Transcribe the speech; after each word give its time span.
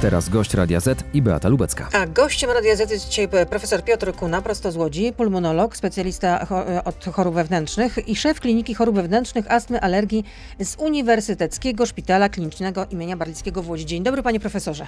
Teraz 0.00 0.28
gość 0.28 0.54
Radia 0.54 0.80
Z 0.80 1.04
i 1.14 1.22
Beata 1.22 1.48
Lubecka. 1.48 1.88
A 1.92 2.06
gościem 2.06 2.50
Radia 2.50 2.76
Z 2.76 2.90
jest 2.90 3.08
dzisiaj 3.08 3.28
profesor 3.50 3.84
Piotr 3.84 4.12
Kuna, 4.12 4.42
prosto 4.42 4.72
z 4.72 4.76
Łodzi, 4.76 5.12
pulmonolog, 5.12 5.76
specjalista 5.76 6.46
od 6.84 7.04
chorób 7.04 7.34
wewnętrznych 7.34 8.08
i 8.08 8.16
szef 8.16 8.40
Kliniki 8.40 8.74
Chorób 8.74 8.96
Wewnętrznych, 8.96 9.52
Astmy, 9.52 9.80
Alergii 9.80 10.24
z 10.60 10.76
Uniwersyteckiego 10.78 11.86
Szpitala 11.86 12.28
Klinicznego 12.28 12.86
imienia 12.90 13.16
Barlickiego 13.16 13.62
w 13.62 13.68
Łodzi. 13.68 13.86
Dzień 13.86 14.02
dobry 14.02 14.22
panie 14.22 14.40
profesorze. 14.40 14.86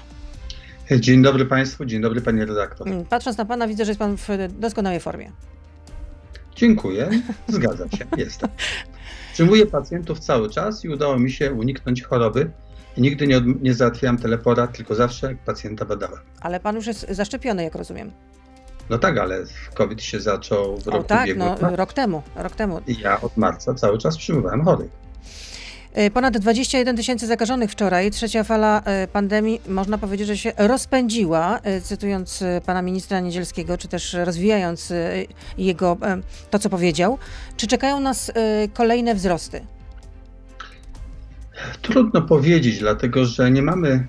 Dzień 1.00 1.22
dobry 1.22 1.44
państwu, 1.46 1.84
dzień 1.84 2.02
dobry 2.02 2.20
panie 2.20 2.44
redaktor. 2.46 2.88
Patrząc 3.10 3.38
na 3.38 3.44
pana 3.44 3.68
widzę, 3.68 3.84
że 3.84 3.90
jest 3.90 3.98
pan 3.98 4.16
w 4.16 4.28
doskonałej 4.58 5.00
formie. 5.00 5.32
Dziękuję, 6.56 7.08
zgadzam 7.48 7.90
się, 7.90 8.04
jestem. 8.16 8.50
Przyjmuję 9.32 9.66
pacjentów 9.66 10.18
cały 10.20 10.50
czas 10.50 10.84
i 10.84 10.88
udało 10.88 11.18
mi 11.18 11.30
się 11.30 11.52
uniknąć 11.52 12.02
choroby. 12.02 12.50
Nigdy 12.98 13.26
nie, 13.26 13.40
nie 13.62 13.74
załatwiałem 13.74 14.18
teleporad, 14.18 14.76
tylko 14.76 14.94
zawsze 14.94 15.36
pacjenta 15.46 15.84
badałem. 15.84 16.18
Ale 16.40 16.60
pan 16.60 16.76
już 16.76 16.86
jest 16.86 17.06
zaszczepiony, 17.10 17.64
jak 17.64 17.74
rozumiem. 17.74 18.12
No 18.90 18.98
tak, 18.98 19.18
ale 19.18 19.38
COVID 19.74 20.02
się 20.02 20.20
zaczął 20.20 20.78
w 20.78 20.88
o, 20.88 20.90
roku 20.90 21.04
tak, 21.04 21.24
ubiegłym. 21.24 21.48
no 21.62 21.76
rok 21.76 21.92
temu, 21.92 22.22
rok 22.36 22.54
temu. 22.54 22.80
I 22.86 23.00
ja 23.00 23.20
od 23.20 23.36
marca 23.36 23.74
cały 23.74 23.98
czas 23.98 24.16
przyjmowałem 24.16 24.64
chorych. 24.64 24.90
Ponad 26.14 26.38
21 26.38 26.96
tysięcy 26.96 27.26
zakażonych 27.26 27.70
wczoraj. 27.70 28.10
Trzecia 28.10 28.44
fala 28.44 28.82
pandemii, 29.12 29.60
można 29.68 29.98
powiedzieć, 29.98 30.26
że 30.26 30.36
się 30.36 30.52
rozpędziła, 30.56 31.60
cytując 31.82 32.44
pana 32.66 32.82
ministra 32.82 33.20
Niedzielskiego, 33.20 33.78
czy 33.78 33.88
też 33.88 34.12
rozwijając 34.24 34.92
jego 35.58 35.96
to, 36.50 36.58
co 36.58 36.70
powiedział. 36.70 37.18
Czy 37.56 37.66
czekają 37.66 38.00
nas 38.00 38.32
kolejne 38.74 39.14
wzrosty? 39.14 39.60
Trudno 41.82 42.22
powiedzieć, 42.22 42.78
dlatego 42.78 43.24
że 43.24 43.50
nie 43.50 43.62
mamy 43.62 44.06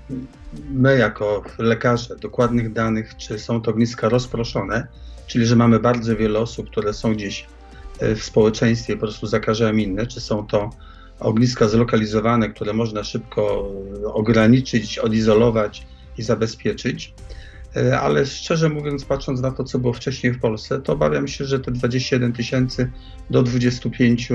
my 0.70 0.98
jako 0.98 1.42
lekarze 1.58 2.16
dokładnych 2.16 2.72
danych, 2.72 3.16
czy 3.16 3.38
są 3.38 3.60
to 3.60 3.70
ogniska 3.70 4.08
rozproszone, 4.08 4.86
czyli 5.26 5.46
że 5.46 5.56
mamy 5.56 5.80
bardzo 5.80 6.16
wiele 6.16 6.38
osób, 6.38 6.70
które 6.70 6.94
są 6.94 7.14
gdzieś 7.14 7.46
w 8.00 8.22
społeczeństwie 8.22 8.94
po 8.94 9.00
prostu 9.00 9.26
zakażają 9.26 9.76
inne, 9.76 10.06
czy 10.06 10.20
są 10.20 10.46
to 10.46 10.70
ogniska 11.20 11.68
zlokalizowane, 11.68 12.48
które 12.48 12.72
można 12.72 13.04
szybko 13.04 13.72
ograniczyć, 14.04 14.98
odizolować 14.98 15.86
i 16.18 16.22
zabezpieczyć. 16.22 17.14
Ale 18.00 18.26
szczerze 18.26 18.68
mówiąc, 18.68 19.04
patrząc 19.04 19.40
na 19.40 19.50
to, 19.50 19.64
co 19.64 19.78
było 19.78 19.92
wcześniej 19.92 20.32
w 20.32 20.40
Polsce, 20.40 20.80
to 20.80 20.92
obawiam 20.92 21.28
się, 21.28 21.44
że 21.44 21.60
te 21.60 21.70
21 21.70 22.32
tysięcy 22.32 22.90
do 23.30 23.42
25 23.42 24.32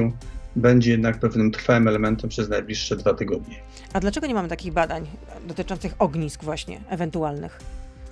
będzie 0.55 0.91
jednak 0.91 1.19
pewnym 1.19 1.51
trwałym 1.51 1.87
elementem 1.87 2.29
przez 2.29 2.49
najbliższe 2.49 2.95
dwa 2.95 3.13
tygodnie. 3.13 3.55
A 3.93 3.99
dlaczego 3.99 4.27
nie 4.27 4.33
mamy 4.33 4.47
takich 4.47 4.73
badań 4.73 5.07
dotyczących 5.47 5.95
ognisk 5.99 6.43
właśnie 6.43 6.81
ewentualnych? 6.89 7.59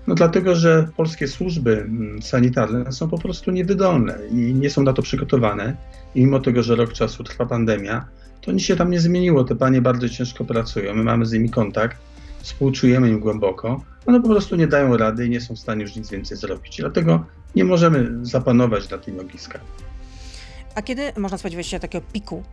No 0.08 0.16
dlatego, 0.16 0.56
że 0.56 0.88
polskie 0.98 1.28
służby 1.28 1.90
sanitarne 2.22 2.92
są 2.92 3.10
po 3.10 3.18
prostu 3.18 3.52
niewydolne 3.52 4.20
i 4.32 4.36
nie 4.36 4.70
są 4.70 4.84
na 4.84 4.94
to 4.94 5.02
przygotowane. 5.02 5.76
I 6.16 6.22
mimo 6.22 6.40
tego, 6.40 6.64
że 6.64 6.76
rok 6.76 6.94
czasu 6.94 7.24
trwa 7.24 7.46
pandemia, 7.46 8.06
to 8.42 8.52
nic 8.52 8.64
się 8.64 8.76
tam 8.76 8.92
nie 8.92 9.00
zmieniło. 9.00 9.44
Te 9.44 9.56
panie 9.56 9.82
bardzo 9.82 10.10
ciężko 10.10 10.46
pracują, 10.46 10.96
my 10.96 11.04
mamy 11.04 11.26
z 11.26 11.32
nimi 11.32 11.50
kontakt, 11.50 11.98
współczujemy 12.40 13.10
im 13.10 13.20
głęboko. 13.20 13.84
One 14.06 14.22
po 14.22 14.30
prostu 14.30 14.56
nie 14.56 14.68
dają 14.68 14.98
rady 14.98 15.26
i 15.26 15.30
nie 15.30 15.42
są 15.42 15.56
w 15.56 15.60
stanie 15.60 15.82
już 15.82 15.96
nic 15.96 16.10
więcej 16.10 16.38
zrobić. 16.38 16.78
Dlatego 16.78 17.26
nie 17.56 17.64
możemy 17.64 18.26
zapanować 18.26 18.90
nad 18.90 19.06
tymi 19.06 19.20
ogniskami. 19.20 19.66
A 20.76 20.82
kiedy 20.82 21.14
można 21.18 21.38
spodziewać 21.38 21.68
się 21.68 21.80
takiego 21.80 22.06
piku? 22.14 22.44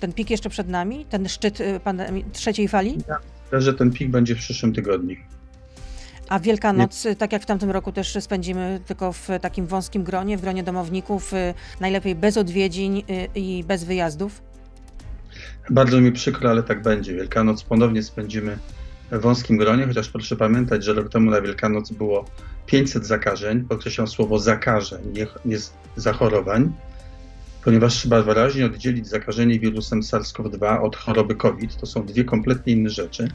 Ten 0.00 0.12
pik 0.12 0.30
jeszcze 0.30 0.50
przed 0.50 0.68
nami? 0.68 1.04
Ten 1.04 1.28
szczyt 1.28 1.58
pandemii, 1.84 2.24
trzeciej 2.32 2.68
fali? 2.68 2.98
Ja 3.08 3.18
myślę, 3.44 3.60
że 3.60 3.74
ten 3.74 3.90
pik 3.90 4.10
będzie 4.10 4.34
w 4.34 4.38
przyszłym 4.38 4.72
tygodniu. 4.72 5.16
A 6.28 6.40
Wielkanoc, 6.40 7.04
nie. 7.04 7.16
tak 7.16 7.32
jak 7.32 7.42
w 7.42 7.46
tamtym 7.46 7.70
roku, 7.70 7.92
też 7.92 8.16
spędzimy 8.20 8.80
tylko 8.86 9.12
w 9.12 9.28
takim 9.40 9.66
wąskim 9.66 10.04
gronie, 10.04 10.38
w 10.38 10.40
gronie 10.40 10.62
domowników, 10.62 11.32
najlepiej 11.80 12.14
bez 12.14 12.36
odwiedzin 12.36 13.02
i 13.34 13.64
bez 13.68 13.84
wyjazdów? 13.84 14.42
Bardzo 15.70 16.00
mi 16.00 16.12
przykro, 16.12 16.50
ale 16.50 16.62
tak 16.62 16.82
będzie. 16.82 17.14
Wielkanoc 17.14 17.62
ponownie 17.62 18.02
spędzimy 18.02 18.58
w 19.12 19.20
wąskim 19.20 19.56
gronie, 19.56 19.86
chociaż 19.86 20.08
proszę 20.08 20.36
pamiętać, 20.36 20.84
że 20.84 20.92
rok 20.92 21.08
temu 21.08 21.30
na 21.30 21.40
Wielkanoc 21.40 21.92
było 21.92 22.24
500 22.66 23.06
zakażeń, 23.06 23.64
podkreślam 23.64 24.08
słowo 24.08 24.38
zakażeń, 24.38 25.12
nie, 25.12 25.26
nie 25.44 25.56
zachorowań, 25.96 26.72
ponieważ 27.66 27.94
trzeba 27.94 28.22
wyraźnie 28.22 28.66
oddzielić 28.66 29.08
zakażenie 29.08 29.58
wirusem 29.58 30.00
SARS-CoV-2 30.00 30.82
od 30.82 30.96
choroby 30.96 31.34
COVID. 31.34 31.76
To 31.76 31.86
są 31.86 32.06
dwie 32.06 32.24
kompletnie 32.24 32.72
inne 32.72 32.90
rzeczy. 32.90 33.28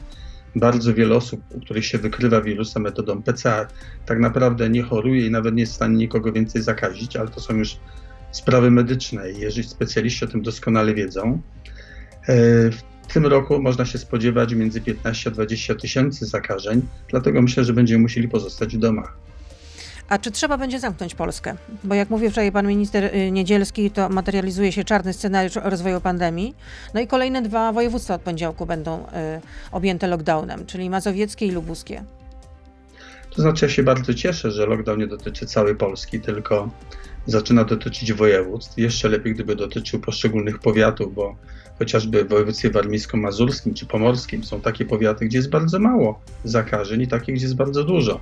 Bardzo 0.56 0.94
wiele 0.94 1.14
osób, 1.14 1.40
u 1.50 1.60
których 1.60 1.86
się 1.86 1.98
wykrywa 1.98 2.40
wirusa 2.40 2.80
metodą 2.80 3.22
PCR, 3.22 3.68
tak 4.06 4.18
naprawdę 4.18 4.70
nie 4.70 4.82
choruje 4.82 5.26
i 5.26 5.30
nawet 5.30 5.54
nie 5.54 5.60
jest 5.60 5.72
w 5.72 5.76
stanie 5.76 5.96
nikogo 5.96 6.32
więcej 6.32 6.62
zakazić, 6.62 7.16
ale 7.16 7.28
to 7.28 7.40
są 7.40 7.56
już 7.56 7.76
sprawy 8.30 8.70
medyczne 8.70 9.32
i 9.32 9.40
jeżeli 9.40 9.68
specjaliści 9.68 10.24
o 10.24 10.28
tym 10.28 10.42
doskonale 10.42 10.94
wiedzą. 10.94 11.40
W 13.08 13.12
tym 13.12 13.26
roku 13.26 13.62
można 13.62 13.84
się 13.84 13.98
spodziewać 13.98 14.54
między 14.54 14.80
15 14.80 15.30
a 15.30 15.32
20 15.32 15.74
tysięcy 15.74 16.26
zakażeń, 16.26 16.82
dlatego 17.08 17.42
myślę, 17.42 17.64
że 17.64 17.72
będziemy 17.72 18.02
musieli 18.02 18.28
pozostać 18.28 18.76
w 18.76 18.78
domach. 18.78 19.31
A 20.08 20.18
czy 20.18 20.30
trzeba 20.30 20.58
będzie 20.58 20.80
zamknąć 20.80 21.14
Polskę? 21.14 21.56
Bo 21.84 21.94
jak 21.94 22.10
mówił 22.10 22.30
wczoraj 22.30 22.52
pan 22.52 22.66
minister 22.66 23.10
Niedzielski, 23.32 23.90
to 23.90 24.08
materializuje 24.08 24.72
się 24.72 24.84
czarny 24.84 25.12
scenariusz 25.12 25.54
rozwoju 25.54 26.00
pandemii. 26.00 26.54
No 26.94 27.00
i 27.00 27.06
kolejne 27.06 27.42
dwa 27.42 27.72
województwa 27.72 28.14
od 28.14 28.22
poniedziałku 28.22 28.66
będą 28.66 29.00
y, 29.00 29.04
objęte 29.72 30.06
lockdownem, 30.06 30.66
czyli 30.66 30.90
mazowieckie 30.90 31.46
i 31.46 31.50
lubuskie. 31.50 32.04
To 33.30 33.42
znaczy, 33.42 33.66
ja 33.66 33.72
się 33.72 33.82
bardzo 33.82 34.14
cieszę, 34.14 34.50
że 34.50 34.66
lockdown 34.66 34.98
nie 34.98 35.06
dotyczy 35.06 35.46
całej 35.46 35.76
Polski, 35.76 36.20
tylko 36.20 36.70
zaczyna 37.26 37.64
dotyczyć 37.64 38.12
województw. 38.12 38.78
Jeszcze 38.78 39.08
lepiej, 39.08 39.34
gdyby 39.34 39.56
dotyczył 39.56 40.00
poszczególnych 40.00 40.58
powiatów, 40.58 41.14
bo 41.14 41.36
chociażby 41.78 42.24
w 42.24 42.28
województwie 42.28 42.70
warmińsko-mazurskim 42.70 43.74
czy 43.74 43.86
pomorskim 43.86 44.44
są 44.44 44.60
takie 44.60 44.84
powiaty, 44.84 45.24
gdzie 45.24 45.38
jest 45.38 45.50
bardzo 45.50 45.78
mało 45.78 46.20
zakażeń 46.44 47.00
i 47.00 47.08
takie, 47.08 47.32
gdzie 47.32 47.44
jest 47.44 47.56
bardzo 47.56 47.84
dużo. 47.84 48.20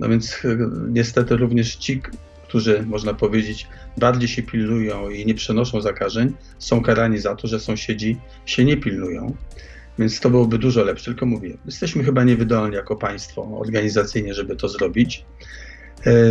No 0.00 0.08
więc 0.08 0.42
niestety 0.88 1.36
również 1.36 1.76
ci, 1.76 2.02
którzy 2.48 2.82
można 2.86 3.14
powiedzieć 3.14 3.68
bardziej 3.96 4.28
się 4.28 4.42
pilnują 4.42 5.10
i 5.10 5.26
nie 5.26 5.34
przenoszą 5.34 5.80
zakażeń, 5.80 6.32
są 6.58 6.82
karani 6.82 7.18
za 7.18 7.36
to, 7.36 7.48
że 7.48 7.60
sąsiedzi 7.60 8.16
się 8.46 8.64
nie 8.64 8.76
pilnują. 8.76 9.36
Więc 9.98 10.20
to 10.20 10.30
byłoby 10.30 10.58
dużo 10.58 10.84
lepsze. 10.84 11.04
Tylko 11.04 11.26
mówię, 11.26 11.56
jesteśmy 11.66 12.04
chyba 12.04 12.24
niewydolni 12.24 12.76
jako 12.76 12.96
państwo 12.96 13.58
organizacyjnie, 13.58 14.34
żeby 14.34 14.56
to 14.56 14.68
zrobić. 14.68 15.24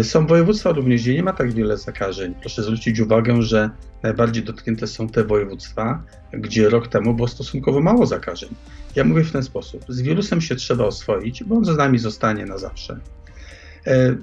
Są 0.03 0.27
województwa 0.27 0.71
również, 0.71 1.01
gdzie 1.01 1.13
nie 1.13 1.23
ma 1.23 1.33
tak 1.33 1.53
wiele 1.53 1.77
zakażeń. 1.77 2.35
Proszę 2.41 2.63
zwrócić 2.63 2.99
uwagę, 2.99 3.41
że 3.41 3.69
najbardziej 4.03 4.43
dotknięte 4.43 4.87
są 4.87 5.09
te 5.09 5.23
województwa, 5.23 6.03
gdzie 6.33 6.69
rok 6.69 6.87
temu 6.87 7.13
było 7.13 7.27
stosunkowo 7.27 7.81
mało 7.81 8.05
zakażeń. 8.05 8.49
Ja 8.95 9.03
mówię 9.03 9.23
w 9.23 9.31
ten 9.31 9.43
sposób: 9.43 9.85
z 9.89 10.01
wirusem 10.01 10.41
się 10.41 10.55
trzeba 10.55 10.85
oswoić, 10.85 11.43
bo 11.43 11.55
on 11.55 11.65
z 11.65 11.77
nami 11.77 11.99
zostanie 11.99 12.45
na 12.45 12.57
zawsze. 12.57 12.99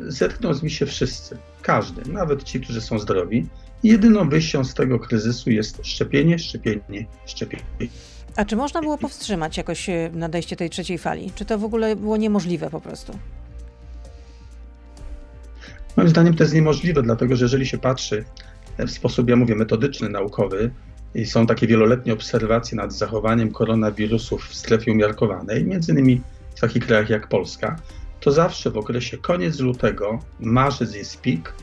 Zetkną 0.09 0.55
z 0.55 0.62
mi 0.62 0.71
się 0.71 0.87
wszyscy, 0.87 1.39
każdy, 1.62 2.12
nawet 2.12 2.43
ci, 2.43 2.61
którzy 2.61 2.81
są 2.81 2.99
zdrowi. 2.99 3.47
Jedyną 3.83 4.28
wyjścią 4.28 4.65
z 4.65 4.75
tego 4.75 4.99
kryzysu 4.99 5.50
jest 5.50 5.87
szczepienie, 5.87 6.39
szczepienie, 6.39 7.06
szczepienie. 7.27 7.62
A 8.37 8.45
czy 8.45 8.56
można 8.56 8.81
było 8.81 8.99
powstrzymać 8.99 9.56
jakoś 9.56 9.87
nadejście 10.12 10.56
tej 10.56 10.71
trzeciej 10.71 10.99
fali? 10.99 11.33
Czy 11.34 11.45
to 11.45 11.59
w 11.59 11.65
ogóle 11.65 11.97
było 11.97 12.17
niemożliwe 12.17 12.71
po 12.71 12.81
prostu? 12.81 13.19
Moim 15.97 16.09
zdaniem 16.09 16.34
to 16.34 16.44
jest 16.44 16.55
niemożliwe, 16.55 17.03
dlatego 17.03 17.37
że 17.37 17.44
jeżeli 17.44 17.67
się 17.67 17.79
patrzy 17.79 18.25
w 18.79 18.91
sposób, 18.91 19.29
ja 19.29 19.37
mówię, 19.37 19.55
metodyczny, 19.55 20.09
naukowy 20.09 20.71
i 21.15 21.27
są 21.27 21.47
takie 21.47 21.67
wieloletnie 21.67 22.12
obserwacje 22.12 22.77
nad 22.77 22.93
zachowaniem 22.93 23.53
koronawirusów 23.53 24.49
w 24.49 24.55
strefie 24.55 24.93
umiarkowanej, 24.93 25.65
między 25.65 25.93
innymi 25.93 26.21
w 26.56 26.61
takich 26.61 26.87
krajach 26.87 27.11
jak 27.11 27.29
Polska, 27.29 27.76
to 28.23 28.33
zawsze 28.33 28.71
w 28.71 28.77
okresie 28.77 29.19
koniec 29.19 29.61
lutego, 29.61 30.19
marzec 30.41 30.95
jest 30.95 31.21
pik, 31.21 31.55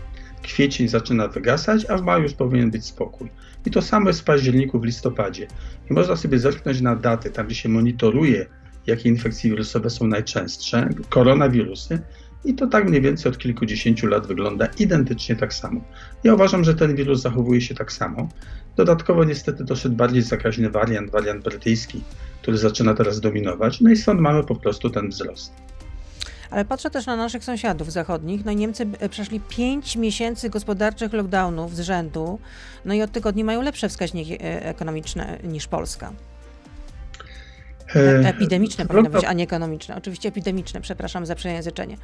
kwiecień 0.43 0.87
zaczyna 0.87 1.27
wygasać, 1.27 1.85
a 1.85 1.97
w 1.97 2.01
maju 2.01 2.23
już 2.23 2.33
powinien 2.33 2.71
być 2.71 2.85
spokój. 2.85 3.29
I 3.65 3.71
to 3.71 3.81
samo 3.81 4.07
jest 4.09 4.21
w 4.21 4.23
październiku, 4.23 4.79
w 4.79 4.83
listopadzie. 4.83 5.47
I 5.89 5.93
można 5.93 6.15
sobie 6.15 6.39
zerknąć 6.39 6.81
na 6.81 6.95
daty, 6.95 7.29
tam 7.29 7.45
gdzie 7.45 7.55
się 7.55 7.69
monitoruje, 7.69 8.45
jakie 8.87 9.09
infekcje 9.09 9.49
wirusowe 9.49 9.89
są 9.89 10.07
najczęstsze, 10.07 10.89
koronawirusy, 11.09 11.99
i 12.45 12.53
to 12.53 12.67
tak 12.67 12.89
mniej 12.89 13.01
więcej 13.01 13.31
od 13.31 13.37
kilkudziesięciu 13.37 14.07
lat 14.07 14.27
wygląda 14.27 14.67
identycznie 14.79 15.35
tak 15.35 15.53
samo. 15.53 15.81
Ja 16.23 16.33
uważam, 16.33 16.63
że 16.63 16.75
ten 16.75 16.95
wirus 16.95 17.21
zachowuje 17.21 17.61
się 17.61 17.75
tak 17.75 17.91
samo. 17.91 18.29
Dodatkowo 18.75 19.23
niestety 19.23 19.63
doszedł 19.63 19.95
bardziej 19.95 20.21
zakaźny 20.21 20.69
wariant, 20.69 21.11
wariant 21.11 21.43
brytyjski, 21.43 22.01
który 22.41 22.57
zaczyna 22.57 22.93
teraz 22.93 23.19
dominować, 23.19 23.81
no 23.81 23.91
i 23.91 23.95
stąd 23.95 24.21
mamy 24.21 24.43
po 24.43 24.55
prostu 24.55 24.89
ten 24.89 25.09
wzrost. 25.09 25.53
Ale 26.51 26.65
patrzę 26.65 26.89
też 26.89 27.05
na 27.05 27.15
naszych 27.15 27.43
sąsiadów 27.43 27.91
zachodnich. 27.91 28.45
No 28.45 28.53
Niemcy 28.53 28.85
przeszli 29.09 29.39
5 29.39 29.95
miesięcy 29.95 30.49
gospodarczych 30.49 31.13
lockdownów 31.13 31.75
z 31.75 31.79
rzędu, 31.79 32.39
no 32.85 32.93
i 32.93 33.01
od 33.01 33.11
tygodni 33.11 33.43
mają 33.43 33.61
lepsze 33.61 33.89
wskaźniki 33.89 34.37
ekonomiczne 34.41 35.39
niż 35.43 35.67
Polska. 35.67 36.11
E, 37.95 38.29
epidemiczne 38.29 38.85
powinno 38.85 39.09
być, 39.09 39.25
a 39.25 39.33
nie 39.33 39.43
ekonomiczne. 39.43 39.95
Oczywiście 39.95 40.29
epidemiczne, 40.29 40.81
przepraszam 40.81 41.25
za 41.25 41.35
przejęzyczenie. 41.35 41.97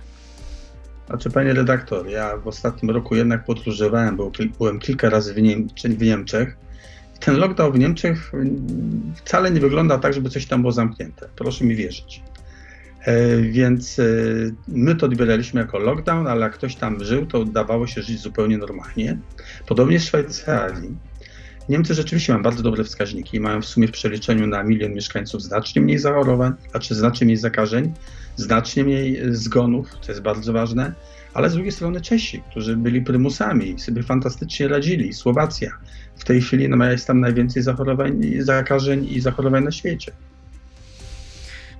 Znaczy, 1.07 1.30
panie 1.30 1.53
redaktor, 1.53 2.07
ja 2.07 2.38
w 2.38 2.47
ostatnim 2.47 2.92
roku 2.92 3.15
jednak 3.15 3.45
podróżowałem, 3.45 4.18
bo 4.18 4.31
byłem 4.57 4.80
kilka 4.80 5.09
razy 5.09 5.33
w, 5.33 5.38
w 5.97 6.01
Niemczech. 6.01 6.57
Ten 7.19 7.38
lockdown 7.38 7.74
w 7.74 7.80
Niemczech 7.80 8.33
mm, 8.33 9.13
wcale 9.15 9.51
nie 9.51 9.59
wygląda 9.59 9.97
tak, 9.97 10.13
żeby 10.13 10.30
coś 10.30 10.45
tam 10.45 10.62
było 10.62 10.71
zamknięte. 10.71 11.30
Proszę 11.36 11.65
mi 11.65 11.75
wierzyć. 11.75 12.24
E, 13.06 13.42
więc 13.42 14.00
e, 14.00 14.04
my 14.68 14.96
to 14.96 15.06
odbieraliśmy 15.06 15.62
jako 15.62 15.80
lockdown, 15.80 16.28
ale 16.28 16.42
jak 16.42 16.54
ktoś 16.54 16.75
tam 16.75 17.04
żył, 17.04 17.25
to 17.25 17.46
dawało 17.46 17.88
się 17.88 18.02
żyć 18.02 18.19
zupełnie 18.19 18.57
normalnie. 18.57 19.18
Podobnie 19.68 20.00
w 20.00 20.04
Szwajcarii. 20.04 20.96
Niemcy 21.69 21.94
rzeczywiście 21.94 22.34
mają 22.34 22.44
bardzo 22.44 22.63
dobre 22.63 22.84
wskaźniki. 22.84 23.40
Mają 23.40 23.62
w 23.62 23.66
sumie 23.66 23.88
w 23.88 23.92
przeliczeniu 23.92 24.48
na 24.48 24.63
milion 24.63 24.94
mieszkańców 24.94 25.42
znacznie 25.42 25.81
mniej 25.81 26.00
zachorowań, 26.00 26.54
znaczy 26.72 26.96
znacznie 26.96 27.25
mniej 27.25 27.38
zakażeń, 27.38 27.94
znacznie 28.36 28.84
mniej 28.84 29.19
zgonów, 29.36 29.88
co 30.02 30.12
jest 30.12 30.22
bardzo 30.22 30.54
ważne. 30.54 30.94
Ale 31.34 31.50
z 31.50 31.54
drugiej 31.54 31.72
strony 31.72 32.02
Czesi, 32.02 32.44
którzy 32.52 32.78
byli 32.78 33.02
prymusami 33.02 33.80
sobie 33.80 34.04
fantastycznie 34.04 34.68
radzili. 34.68 35.13
Słowacja. 35.13 35.72
W 36.16 36.24
tej 36.24 36.42
chwili 36.42 36.69
no, 36.69 36.92
jest 36.92 37.07
tam 37.07 37.19
najwięcej 37.19 37.63
zachorowań, 37.63 38.22
zakażeń 38.40 39.07
i 39.12 39.22
zachorowań 39.22 39.63
na 39.63 39.72
świecie. 39.72 40.12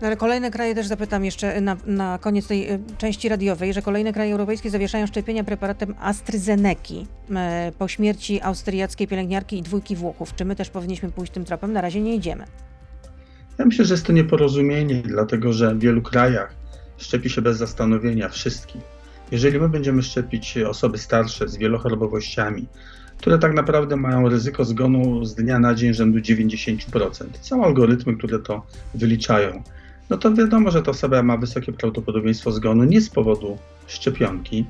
No 0.02 0.08
ale 0.08 0.18
kolejne 0.18 0.52
kraje 0.52 0.76
też 0.76 0.88
zapytam 0.88 1.26
jeszcze 1.26 1.62
na, 1.62 1.78
na 1.86 2.18
koniec 2.18 2.48
tej 2.48 2.74
y, 2.74 2.80
części 2.98 3.30
radiowej, 3.30 3.74
że 3.74 3.82
kolejne 3.82 4.14
kraje 4.14 4.32
europejskie 4.32 4.70
zawieszają 4.70 5.08
szczepienia 5.08 5.44
preparatem 5.44 5.96
AstraZeneki 6.00 7.08
e, 7.36 7.72
po 7.80 7.88
śmierci 7.88 8.42
austriackiej 8.42 9.08
pielęgniarki 9.08 9.58
i 9.58 9.62
dwójki 9.62 9.96
Włochów. 9.96 10.36
Czy 10.36 10.46
my 10.46 10.56
też 10.56 10.70
powinniśmy 10.70 11.12
pójść 11.12 11.32
tym 11.32 11.46
tropem? 11.46 11.74
Na 11.74 11.82
razie 11.82 12.02
nie 12.02 12.16
idziemy. 12.16 12.46
Ja 13.58 13.66
myślę, 13.66 13.86
że 13.86 13.94
jest 13.94 14.06
to 14.06 14.14
nieporozumienie, 14.14 15.02
dlatego 15.06 15.54
że 15.54 15.76
w 15.76 15.80
wielu 15.80 16.02
krajach 16.02 16.56
szczepi 16.98 17.30
się 17.30 17.42
bez 17.42 17.58
zastanowienia 17.58 18.30
wszystkich. 18.30 18.82
Jeżeli 19.32 19.60
my 19.60 19.70
będziemy 19.70 20.04
szczepić 20.04 20.58
osoby 20.58 20.98
starsze 20.98 21.48
z 21.48 21.58
wielochorobowościami, 21.58 22.68
które 23.18 23.40
tak 23.40 23.54
naprawdę 23.54 23.96
mają 23.96 24.30
ryzyko 24.30 24.66
zgonu 24.66 25.26
z 25.26 25.36
dnia 25.36 25.60
na 25.60 25.76
dzień 25.76 25.94
rzędu 25.94 26.20
90%. 26.20 27.26
Są 27.42 27.66
algorytmy, 27.66 28.18
które 28.18 28.40
to 28.40 28.66
wyliczają 28.94 29.64
no 30.10 30.18
to 30.18 30.34
wiadomo, 30.34 30.72
że 30.72 30.82
ta 30.82 30.92
osoba 30.92 31.24
ma 31.24 31.38
wysokie 31.38 31.74
prawdopodobieństwo 31.74 32.52
zgonu 32.52 32.84
nie 32.84 33.02
z 33.02 33.10
powodu 33.10 33.58
szczepionki, 33.88 34.66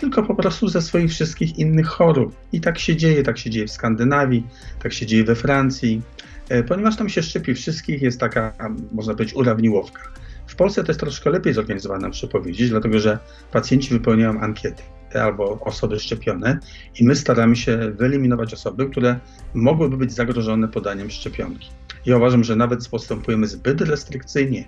tylko 0.00 0.22
po 0.22 0.34
prostu 0.34 0.68
ze 0.68 0.82
swoich 0.82 1.10
wszystkich 1.10 1.58
innych 1.58 1.86
chorób. 1.86 2.36
I 2.52 2.60
tak 2.60 2.78
się 2.78 2.96
dzieje, 2.96 3.22
tak 3.22 3.38
się 3.38 3.50
dzieje 3.50 3.66
w 3.66 3.70
Skandynawii, 3.70 4.46
tak 4.82 4.92
się 4.92 5.06
dzieje 5.06 5.24
we 5.24 5.34
Francji, 5.34 6.02
e, 6.48 6.62
ponieważ 6.62 6.96
tam 6.96 7.08
się 7.08 7.22
szczepi 7.22 7.54
wszystkich, 7.54 8.02
jest 8.02 8.20
taka, 8.20 8.52
można 8.92 9.14
powiedzieć, 9.14 9.36
urawniłowka. 9.36 10.02
W 10.46 10.56
Polsce 10.56 10.84
to 10.84 10.90
jest 10.90 11.00
troszkę 11.00 11.30
lepiej 11.30 11.52
zorganizowane, 11.52 12.08
muszę 12.08 12.28
powiedzieć, 12.28 12.70
dlatego 12.70 12.98
że 13.00 13.18
pacjenci 13.52 13.90
wypełniają 13.90 14.40
ankiety 14.40 14.82
albo 15.14 15.60
osoby 15.60 16.00
szczepione 16.00 16.58
i 17.00 17.04
my 17.04 17.16
staramy 17.16 17.56
się 17.56 17.78
wyeliminować 17.78 18.54
osoby, 18.54 18.90
które 18.90 19.18
mogłyby 19.54 19.96
być 19.96 20.12
zagrożone 20.12 20.68
podaniem 20.68 21.10
szczepionki. 21.10 21.70
Ja 22.06 22.16
uważam, 22.16 22.44
że 22.44 22.56
nawet 22.56 22.88
postępujemy 22.88 23.46
zbyt 23.46 23.80
restrykcyjnie. 23.80 24.64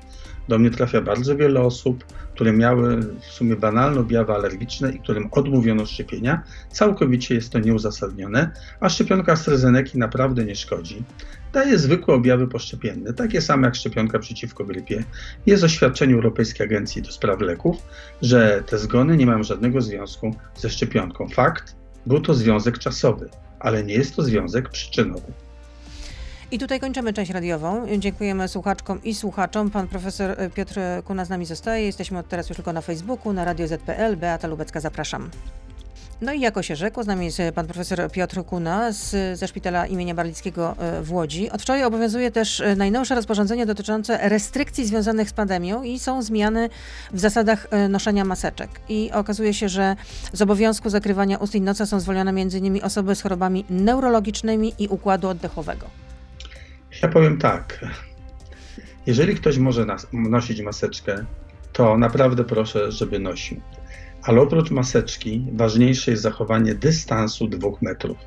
Do 0.49 0.58
mnie 0.58 0.70
trafia 0.70 1.00
bardzo 1.00 1.37
wiele 1.37 1.61
osób, 1.61 2.05
które 2.35 2.52
miały 2.52 3.00
w 3.20 3.25
sumie 3.25 3.56
banalne 3.56 4.00
objawy 4.00 4.32
alergiczne 4.32 4.93
i 4.93 5.00
którym 5.00 5.29
odmówiono 5.31 5.87
szczepienia. 5.87 6.43
Całkowicie 6.70 7.35
jest 7.35 7.52
to 7.52 7.58
nieuzasadnione, 7.58 8.50
a 8.81 8.88
szczepionka 8.88 9.32
AstraZeneca 9.32 9.99
naprawdę 9.99 10.44
nie 10.44 10.56
szkodzi. 10.56 11.02
Daje 11.52 11.79
zwykłe 11.79 12.14
objawy 12.14 12.49
poszczepienne, 12.49 13.12
takie 13.12 13.40
same 13.40 13.67
jak 13.67 13.75
szczepionka 13.75 14.19
przeciwko 14.19 14.64
grypie. 14.64 15.05
Jest 15.46 15.64
oświadczenie 15.64 16.14
Europejskiej 16.14 16.67
Agencji 16.67 17.02
do 17.02 17.12
Spraw 17.12 17.40
Leków, 17.40 17.76
że 18.23 18.62
te 18.67 18.79
zgony 18.79 19.17
nie 19.17 19.26
mają 19.26 19.43
żadnego 19.43 19.81
związku 19.81 20.35
ze 20.56 20.70
szczepionką. 20.70 21.29
Fakt, 21.29 21.76
był 22.06 22.20
to 22.20 22.35
związek 22.35 22.79
czasowy, 22.79 23.29
ale 23.61 23.85
nie 23.85 23.94
jest 23.94 24.17
to 24.17 24.23
związek 24.23 24.69
przyczynowy. 24.69 25.47
I 26.50 26.58
tutaj 26.58 26.80
kończymy 26.80 27.12
część 27.12 27.30
radiową. 27.30 27.86
Dziękujemy 27.98 28.48
słuchaczkom 28.48 29.02
i 29.02 29.14
słuchaczom. 29.14 29.70
Pan 29.70 29.88
profesor 29.88 30.36
Piotr 30.54 30.80
Kuna 31.04 31.24
z 31.24 31.28
nami 31.28 31.46
zostaje. 31.46 31.86
Jesteśmy 31.86 32.18
od 32.18 32.28
teraz 32.28 32.48
już 32.48 32.56
tylko 32.56 32.72
na 32.72 32.80
Facebooku, 32.80 33.32
na 33.32 33.44
Radio 33.44 33.68
ZPL. 33.68 34.16
Beata 34.16 34.48
Lubecka, 34.48 34.80
zapraszam. 34.80 35.30
No 36.20 36.32
i 36.32 36.40
jako 36.40 36.62
się 36.62 36.76
rzekło, 36.76 37.02
z 37.02 37.06
nami 37.06 37.26
jest 37.26 37.38
pan 37.54 37.66
profesor 37.66 38.10
Piotr 38.12 38.44
Kuna 38.44 38.92
z, 38.92 39.38
ze 39.38 39.48
szpitala 39.48 39.86
imienia 39.86 40.14
Barlickiego 40.14 40.76
e, 40.78 41.02
w 41.02 41.12
Łodzi. 41.12 41.50
Od 41.50 41.62
wczoraj 41.62 41.84
obowiązuje 41.84 42.30
też 42.30 42.60
e, 42.60 42.76
najnowsze 42.76 43.14
rozporządzenie 43.14 43.66
dotyczące 43.66 44.28
restrykcji 44.28 44.86
związanych 44.86 45.30
z 45.30 45.32
pandemią 45.32 45.82
i 45.82 45.98
są 45.98 46.22
zmiany 46.22 46.68
w 47.12 47.20
zasadach 47.20 47.66
e, 47.70 47.88
noszenia 47.88 48.24
maseczek. 48.24 48.70
I 48.88 49.10
okazuje 49.12 49.54
się, 49.54 49.68
że 49.68 49.96
z 50.32 50.42
obowiązku 50.42 50.90
zakrywania 50.90 51.38
ust 51.38 51.54
i 51.54 51.60
nosa 51.60 51.86
są 51.86 52.00
zwolnione 52.00 52.30
m.in. 52.30 52.84
osoby 52.84 53.14
z 53.14 53.22
chorobami 53.22 53.64
neurologicznymi 53.70 54.74
i 54.78 54.88
układu 54.88 55.28
oddechowego. 55.28 56.07
Ja 57.02 57.08
powiem 57.08 57.38
tak. 57.38 57.84
Jeżeli 59.06 59.34
ktoś 59.34 59.58
może 59.58 59.86
nosić 60.12 60.62
maseczkę, 60.62 61.24
to 61.72 61.98
naprawdę 61.98 62.44
proszę, 62.44 62.92
żeby 62.92 63.18
nosił. 63.18 63.60
Ale 64.22 64.40
oprócz 64.40 64.70
maseczki, 64.70 65.46
ważniejsze 65.52 66.10
jest 66.10 66.22
zachowanie 66.22 66.74
dystansu 66.74 67.48
dwóch 67.48 67.82
metrów. 67.82 68.18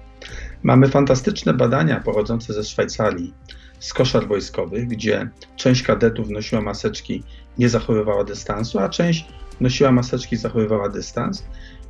Mamy 0.64 0.88
fantastyczne 0.88 1.54
badania 1.54 2.00
pochodzące 2.00 2.54
ze 2.54 2.64
Szwajcarii, 2.64 3.34
z 3.80 3.94
koszar 3.94 4.28
wojskowych, 4.28 4.88
gdzie 4.88 5.30
część 5.56 5.84
kadetów 5.84 6.30
nosiła 6.30 6.62
maseczki, 6.62 7.24
nie 7.58 7.70
zachowywała 7.70 8.24
dystansu, 8.24 8.80
a 8.80 8.90
część 8.90 9.26
nosiła 9.60 9.92
maseczki, 9.92 10.38
zachowywała 10.38 10.90
dystans. 10.90 11.44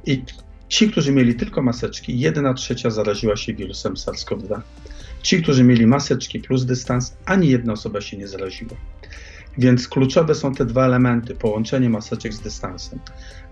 I 0.06 0.24
ci, 0.68 0.92
którzy 0.92 1.12
mieli 1.12 1.36
tylko 1.36 1.62
maseczki, 1.62 2.20
jedna 2.20 2.54
trzecia 2.54 2.90
zaraziła 2.90 3.36
się 3.36 3.54
wirusem 3.54 3.94
SARS-CoV-2. 3.94 4.62
Ci, 5.22 5.44
którzy 5.44 5.64
mieli 5.64 5.88
maseczki 5.88 6.40
plus 6.40 6.66
dystans, 6.66 7.18
ani 7.26 7.50
jedna 7.50 7.74
osoba 7.74 8.02
się 8.02 8.18
nie 8.18 8.28
zaraziła. 8.28 8.76
Więc 9.58 9.88
kluczowe 9.88 10.36
są 10.36 10.54
te 10.54 10.66
dwa 10.66 10.86
elementy, 10.86 11.36
połączenie 11.36 11.90
maseczek 11.90 12.34
z 12.34 12.40
dystansem. 12.40 13.00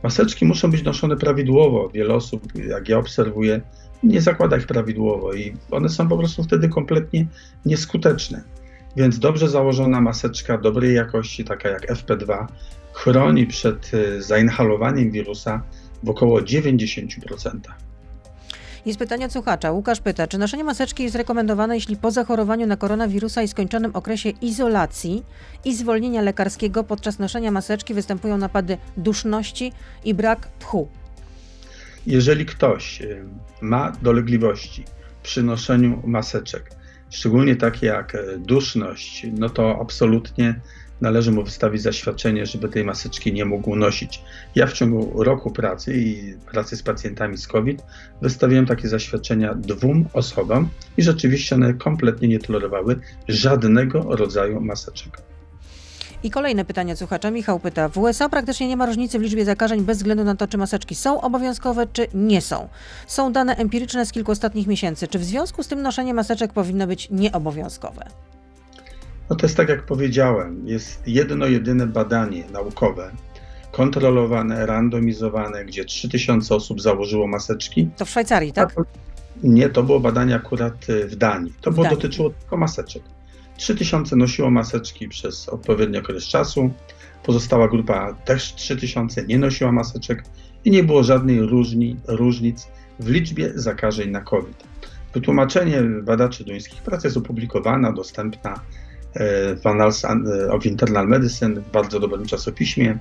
Maseczki 0.03 0.45
muszą 0.45 0.71
być 0.71 0.83
noszone 0.83 1.17
prawidłowo. 1.17 1.89
Wiele 1.93 2.13
osób, 2.13 2.43
jak 2.55 2.89
ja 2.89 2.97
obserwuję, 2.97 3.61
nie 4.03 4.21
zakłada 4.21 4.57
ich 4.57 4.67
prawidłowo 4.67 5.33
i 5.33 5.53
one 5.71 5.89
są 5.89 6.07
po 6.07 6.17
prostu 6.17 6.43
wtedy 6.43 6.69
kompletnie 6.69 7.27
nieskuteczne. 7.65 8.43
Więc 8.97 9.19
dobrze 9.19 9.49
założona 9.49 10.01
maseczka 10.01 10.57
dobrej 10.57 10.95
jakości, 10.95 11.43
taka 11.43 11.69
jak 11.69 11.91
FP2, 11.91 12.45
chroni 12.93 13.47
przed 13.47 13.93
y, 13.93 14.21
zainhalowaniem 14.21 15.11
wirusa 15.11 15.63
w 16.03 16.09
około 16.09 16.39
90%. 16.39 17.59
Jest 18.85 18.99
pytanie 18.99 19.25
od 19.25 19.31
słuchacza. 19.31 19.71
Łukasz 19.71 19.99
pyta, 19.99 20.27
czy 20.27 20.37
noszenie 20.37 20.63
maseczki 20.63 21.03
jest 21.03 21.15
rekomendowane, 21.15 21.75
jeśli 21.75 21.97
po 21.97 22.11
zachorowaniu 22.11 22.67
na 22.67 22.77
koronawirusa 22.77 23.41
i 23.41 23.47
skończonym 23.47 23.95
okresie 23.95 24.29
izolacji 24.29 25.23
i 25.65 25.75
zwolnienia 25.75 26.21
lekarskiego 26.21 26.83
podczas 26.83 27.19
noszenia 27.19 27.51
maseczki 27.51 27.93
występują 27.93 28.37
napady 28.37 28.77
duszności 28.97 29.73
i 30.03 30.13
brak 30.13 30.47
tchu? 30.59 30.87
Jeżeli 32.07 32.45
ktoś 32.45 33.01
y, 33.01 33.23
ma 33.61 33.91
dolegliwości 34.01 34.83
przy 35.23 35.43
noszeniu 35.43 36.01
maseczek, 36.05 36.71
szczególnie 37.09 37.55
takie 37.55 37.87
jak 37.87 38.15
y, 38.15 38.37
duszność, 38.37 39.27
no 39.33 39.49
to 39.49 39.77
absolutnie 39.81 40.59
należy 41.01 41.31
mu 41.31 41.43
wystawić 41.43 41.81
zaświadczenie, 41.81 42.45
żeby 42.45 42.69
tej 42.69 42.83
maseczki 42.83 43.33
nie 43.33 43.45
mógł 43.45 43.75
nosić. 43.75 44.21
Ja 44.55 44.67
w 44.67 44.73
ciągu 44.73 45.23
roku 45.23 45.51
pracy 45.51 45.93
i 45.97 46.33
pracy 46.51 46.77
z 46.77 46.83
pacjentami 46.83 47.37
z 47.37 47.47
COVID 47.47 47.83
wystawiłem 48.21 48.65
takie 48.65 48.87
zaświadczenia 48.87 49.55
dwóm 49.55 50.05
osobom 50.13 50.69
i 50.97 51.03
rzeczywiście 51.03 51.55
one 51.55 51.73
kompletnie 51.73 52.27
nie 52.27 52.39
tolerowały 52.39 52.99
żadnego 53.27 54.15
rodzaju 54.15 54.61
maseczek. 54.61 55.21
I 56.23 56.31
kolejne 56.31 56.65
pytanie 56.65 56.95
słuchacza. 56.95 57.31
Michał 57.31 57.59
pyta. 57.59 57.89
W 57.89 57.97
USA 57.97 58.29
praktycznie 58.29 58.67
nie 58.67 58.77
ma 58.77 58.85
różnicy 58.85 59.19
w 59.19 59.21
liczbie 59.21 59.45
zakażeń 59.45 59.81
bez 59.81 59.97
względu 59.97 60.23
na 60.23 60.35
to, 60.35 60.47
czy 60.47 60.57
maseczki 60.57 60.95
są 60.95 61.21
obowiązkowe, 61.21 61.87
czy 61.93 62.07
nie 62.13 62.41
są. 62.41 62.69
Są 63.07 63.31
dane 63.31 63.55
empiryczne 63.55 64.05
z 64.05 64.11
kilku 64.11 64.31
ostatnich 64.31 64.67
miesięcy. 64.67 65.07
Czy 65.07 65.19
w 65.19 65.23
związku 65.23 65.63
z 65.63 65.67
tym 65.67 65.81
noszenie 65.81 66.13
maseczek 66.13 66.53
powinno 66.53 66.87
być 66.87 67.07
nieobowiązkowe? 67.11 68.05
No 69.29 69.35
to 69.35 69.45
jest 69.45 69.57
tak 69.57 69.69
jak 69.69 69.85
powiedziałem, 69.85 70.67
jest 70.67 71.07
jedno 71.07 71.45
jedyne 71.45 71.87
badanie 71.87 72.43
naukowe, 72.53 73.11
kontrolowane, 73.71 74.65
randomizowane, 74.65 75.65
gdzie 75.65 75.85
3000 75.85 76.55
osób 76.55 76.81
założyło 76.81 77.27
maseczki. 77.27 77.89
To 77.97 78.05
w 78.05 78.09
Szwajcarii, 78.09 78.53
tak? 78.53 78.75
Nie, 79.43 79.69
to 79.69 79.83
było 79.83 79.99
badanie 79.99 80.35
akurat 80.35 80.89
y, 80.89 81.07
w 81.07 81.15
Danii. 81.15 81.53
To 81.61 81.71
w 81.71 81.73
było, 81.73 81.83
Danii. 81.83 81.97
dotyczyło 81.97 82.29
tylko 82.29 82.57
maseczek. 82.57 83.03
3000 83.57 84.15
nosiło 84.15 84.51
maseczki 84.51 85.07
przez 85.07 85.49
odpowiedni 85.49 85.97
okres 85.97 86.23
czasu, 86.23 86.71
pozostała 87.23 87.67
grupa 87.67 88.13
też 88.25 88.55
3000 88.55 89.25
nie 89.25 89.39
nosiła 89.39 89.71
maseczek 89.71 90.23
i 90.65 90.71
nie 90.71 90.83
było 90.83 91.03
żadnej 91.03 91.41
różni, 91.41 91.97
różnic 92.07 92.67
w 92.99 93.09
liczbie 93.09 93.51
zakażeń 93.55 94.11
na 94.11 94.21
COVID. 94.21 94.63
Wytłumaczenie 95.13 95.81
badaczy 95.81 96.43
duńskich 96.43 96.81
prac 96.81 97.03
jest 97.03 97.17
opublikowana, 97.17 97.91
dostępna 97.91 98.59
w 99.61 99.67
Annals 99.67 100.05
of 100.51 100.65
Internal 100.65 101.07
Medicine, 101.07 101.61
w 101.61 101.71
bardzo 101.71 101.99
dobrym 101.99 102.25
czasopiśmie. 102.25 102.99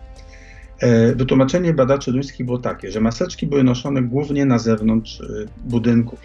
Wytłumaczenie 1.15 1.75
badaczy 1.75 2.12
duńskich 2.12 2.47
było 2.47 2.59
takie, 2.59 2.93
że 2.93 3.00
maseczki 3.00 3.47
były 3.47 3.65
noszone 3.65 4.03
głównie 4.03 4.47
na 4.47 4.59
zewnątrz 4.59 5.23
budynków, 5.65 6.21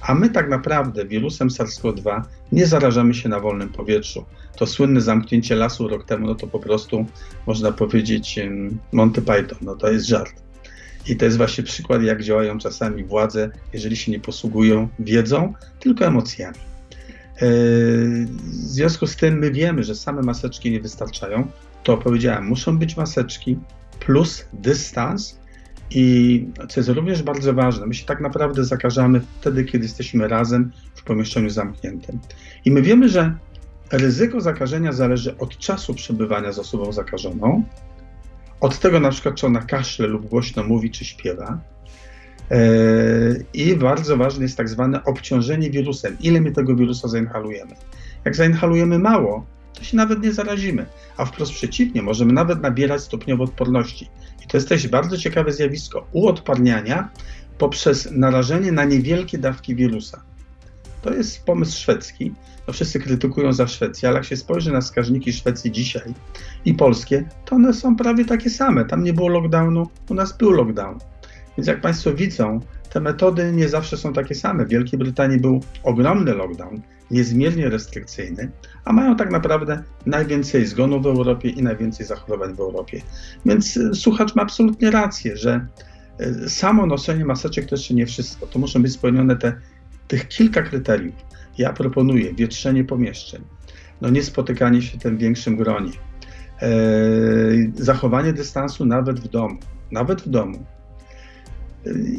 a 0.00 0.14
my 0.14 0.30
tak 0.30 0.48
naprawdę 0.48 1.04
wirusem 1.06 1.48
SARS-CoV-2 1.48 2.22
nie 2.52 2.66
zarażamy 2.66 3.14
się 3.14 3.28
na 3.28 3.40
wolnym 3.40 3.68
powietrzu. 3.68 4.24
To 4.56 4.66
słynne 4.66 5.00
zamknięcie 5.00 5.54
lasu 5.54 5.88
rok 5.88 6.04
temu, 6.04 6.26
no 6.26 6.34
to 6.34 6.46
po 6.46 6.58
prostu 6.58 7.06
można 7.46 7.72
powiedzieć 7.72 8.40
Monty 8.92 9.22
Python, 9.22 9.58
no 9.62 9.76
to 9.76 9.90
jest 9.90 10.06
żart. 10.06 10.32
I 11.08 11.16
to 11.16 11.24
jest 11.24 11.36
właśnie 11.36 11.64
przykład, 11.64 12.02
jak 12.02 12.22
działają 12.22 12.58
czasami 12.58 13.04
władze, 13.04 13.50
jeżeli 13.72 13.96
się 13.96 14.12
nie 14.12 14.20
posługują 14.20 14.88
wiedzą, 14.98 15.54
tylko 15.80 16.04
emocjami. 16.06 16.67
W 17.40 18.26
związku 18.44 19.06
z 19.06 19.16
tym 19.16 19.38
my 19.38 19.50
wiemy, 19.50 19.84
że 19.84 19.94
same 19.94 20.22
maseczki 20.22 20.70
nie 20.70 20.80
wystarczają. 20.80 21.46
To 21.82 21.96
powiedziałem, 21.96 22.46
muszą 22.46 22.78
być 22.78 22.96
maseczki 22.96 23.58
plus 24.00 24.44
dystans. 24.52 25.38
I 25.90 26.46
co 26.68 26.80
jest 26.80 26.88
również 26.90 27.22
bardzo 27.22 27.54
ważne, 27.54 27.86
my 27.86 27.94
się 27.94 28.06
tak 28.06 28.20
naprawdę 28.20 28.64
zakażamy 28.64 29.20
wtedy, 29.40 29.64
kiedy 29.64 29.84
jesteśmy 29.84 30.28
razem 30.28 30.72
w 30.94 31.02
pomieszczeniu 31.02 31.50
zamkniętym. 31.50 32.18
I 32.64 32.70
my 32.70 32.82
wiemy, 32.82 33.08
że 33.08 33.34
ryzyko 33.92 34.40
zakażenia 34.40 34.92
zależy 34.92 35.38
od 35.38 35.58
czasu 35.58 35.94
przebywania 35.94 36.52
z 36.52 36.58
osobą 36.58 36.92
zakażoną, 36.92 37.64
od 38.60 38.78
tego 38.78 39.00
na 39.00 39.10
przykład, 39.10 39.34
czy 39.34 39.46
ona 39.46 39.62
kaszle 39.62 40.06
lub 40.06 40.26
głośno 40.26 40.64
mówi, 40.64 40.90
czy 40.90 41.04
śpiewa. 41.04 41.60
E, 42.50 42.58
I 43.54 43.76
bardzo 43.76 44.16
ważne 44.16 44.42
jest 44.42 44.56
tak 44.56 44.68
zwane 44.68 45.04
obciążenie 45.04 45.70
wirusem. 45.70 46.16
Ile 46.20 46.40
my 46.40 46.52
tego 46.52 46.76
wirusa 46.76 47.08
zainhalujemy? 47.08 47.74
Jak 48.24 48.36
zainhalujemy 48.36 48.98
mało, 48.98 49.46
to 49.74 49.84
się 49.84 49.96
nawet 49.96 50.22
nie 50.22 50.32
zarazimy, 50.32 50.86
a 51.16 51.24
wprost 51.24 51.52
przeciwnie, 51.52 52.02
możemy 52.02 52.32
nawet 52.32 52.62
nabierać 52.62 53.02
stopniowo 53.02 53.44
odporności. 53.44 54.08
I 54.44 54.46
to 54.46 54.56
jest 54.56 54.68
też 54.68 54.88
bardzo 54.88 55.18
ciekawe 55.18 55.52
zjawisko 55.52 56.06
uodparniania 56.12 57.08
poprzez 57.58 58.08
narażenie 58.10 58.72
na 58.72 58.84
niewielkie 58.84 59.38
dawki 59.38 59.74
wirusa. 59.74 60.22
To 61.02 61.14
jest 61.14 61.44
pomysł 61.44 61.78
szwedzki. 61.78 62.34
No 62.66 62.72
wszyscy 62.72 63.00
krytykują 63.00 63.52
za 63.52 63.66
Szwecję, 63.66 64.08
ale 64.08 64.18
jak 64.18 64.24
się 64.24 64.36
spojrzy 64.36 64.72
na 64.72 64.80
wskaźniki 64.80 65.32
Szwecji 65.32 65.72
dzisiaj 65.72 66.14
i 66.64 66.74
polskie, 66.74 67.28
to 67.44 67.56
one 67.56 67.74
są 67.74 67.96
prawie 67.96 68.24
takie 68.24 68.50
same. 68.50 68.84
Tam 68.84 69.04
nie 69.04 69.12
było 69.12 69.28
lockdownu, 69.28 69.86
u 70.08 70.14
nas 70.14 70.38
był 70.38 70.50
lockdown. 70.50 70.98
Więc 71.58 71.68
jak 71.68 71.80
Państwo 71.80 72.14
widzą, 72.14 72.60
te 72.90 73.00
metody 73.00 73.52
nie 73.52 73.68
zawsze 73.68 73.96
są 73.96 74.12
takie 74.12 74.34
same. 74.34 74.64
W 74.64 74.68
Wielkiej 74.68 74.98
Brytanii 74.98 75.40
był 75.40 75.60
ogromny 75.82 76.34
lockdown, 76.34 76.80
niezmiernie 77.10 77.68
restrykcyjny, 77.68 78.50
a 78.84 78.92
mają 78.92 79.16
tak 79.16 79.30
naprawdę 79.30 79.82
najwięcej 80.06 80.66
zgonów 80.66 81.02
w 81.02 81.06
Europie 81.06 81.48
i 81.48 81.62
najwięcej 81.62 82.06
zachorowań 82.06 82.54
w 82.54 82.60
Europie. 82.60 83.02
Więc 83.46 83.76
y, 83.76 83.94
słuchacz 83.94 84.34
ma 84.34 84.42
absolutnie 84.42 84.90
rację, 84.90 85.36
że 85.36 85.66
y, 86.20 86.50
samo 86.50 86.86
noszenie 86.86 87.24
maseczek 87.24 87.66
to 87.66 87.74
jeszcze 87.74 87.94
nie 87.94 88.06
wszystko. 88.06 88.46
To 88.46 88.58
muszą 88.58 88.82
być 88.82 88.92
spełnione 88.92 89.36
te, 89.36 89.60
tych 90.08 90.28
kilka 90.28 90.62
kryteriów. 90.62 91.14
Ja 91.58 91.72
proponuję 91.72 92.34
wietrzenie 92.34 92.84
pomieszczeń, 92.84 93.42
no 94.00 94.10
nie 94.10 94.22
spotykanie 94.22 94.82
się 94.82 94.98
w 94.98 95.02
tym 95.02 95.18
większym 95.18 95.56
gronie, 95.56 95.92
e, 96.62 96.68
zachowanie 97.74 98.32
dystansu 98.32 98.84
nawet 98.84 99.20
w 99.20 99.28
domu, 99.28 99.58
nawet 99.90 100.22
w 100.22 100.28
domu. 100.28 100.66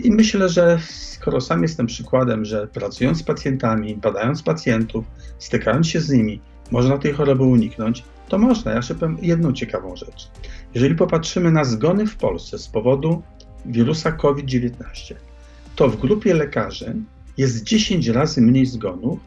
I 0.04 0.12
myślę, 0.12 0.50
że 0.50 0.80
skoro 0.90 1.42
sam 1.42 1.62
jestem 1.62 1.86
przykładem, 1.86 2.46
że 2.46 2.68
pracując 2.68 3.18
z 3.18 3.24
pacjentami, 3.24 3.96
badając 3.96 4.44
pacjentów, 4.44 5.06
stykając 5.40 5.88
się 5.88 6.02
z 6.02 6.10
nimi, 6.10 6.42
można 6.72 6.98
tej 6.98 7.14
choroby 7.14 7.44
uniknąć, 7.44 8.04
to 8.30 8.38
można. 8.38 8.72
Ja 8.72 8.82
powiem 9.00 9.18
jedną 9.22 9.54
ciekawą 9.54 9.96
rzecz. 9.96 10.30
Jeżeli 10.74 10.96
popatrzymy 10.96 11.52
na 11.52 11.64
zgony 11.64 12.08
w 12.08 12.16
Polsce 12.16 12.60
z 12.60 12.68
powodu 12.68 13.22
wirusa 13.66 14.12
COVID-19, 14.12 14.72
to 15.76 15.90
w 15.90 15.98
grupie 16.00 16.34
lekarzy 16.34 16.96
jest 17.38 17.64
10 17.64 18.08
razy 18.08 18.42
mniej 18.42 18.66
zgonów 18.66 19.20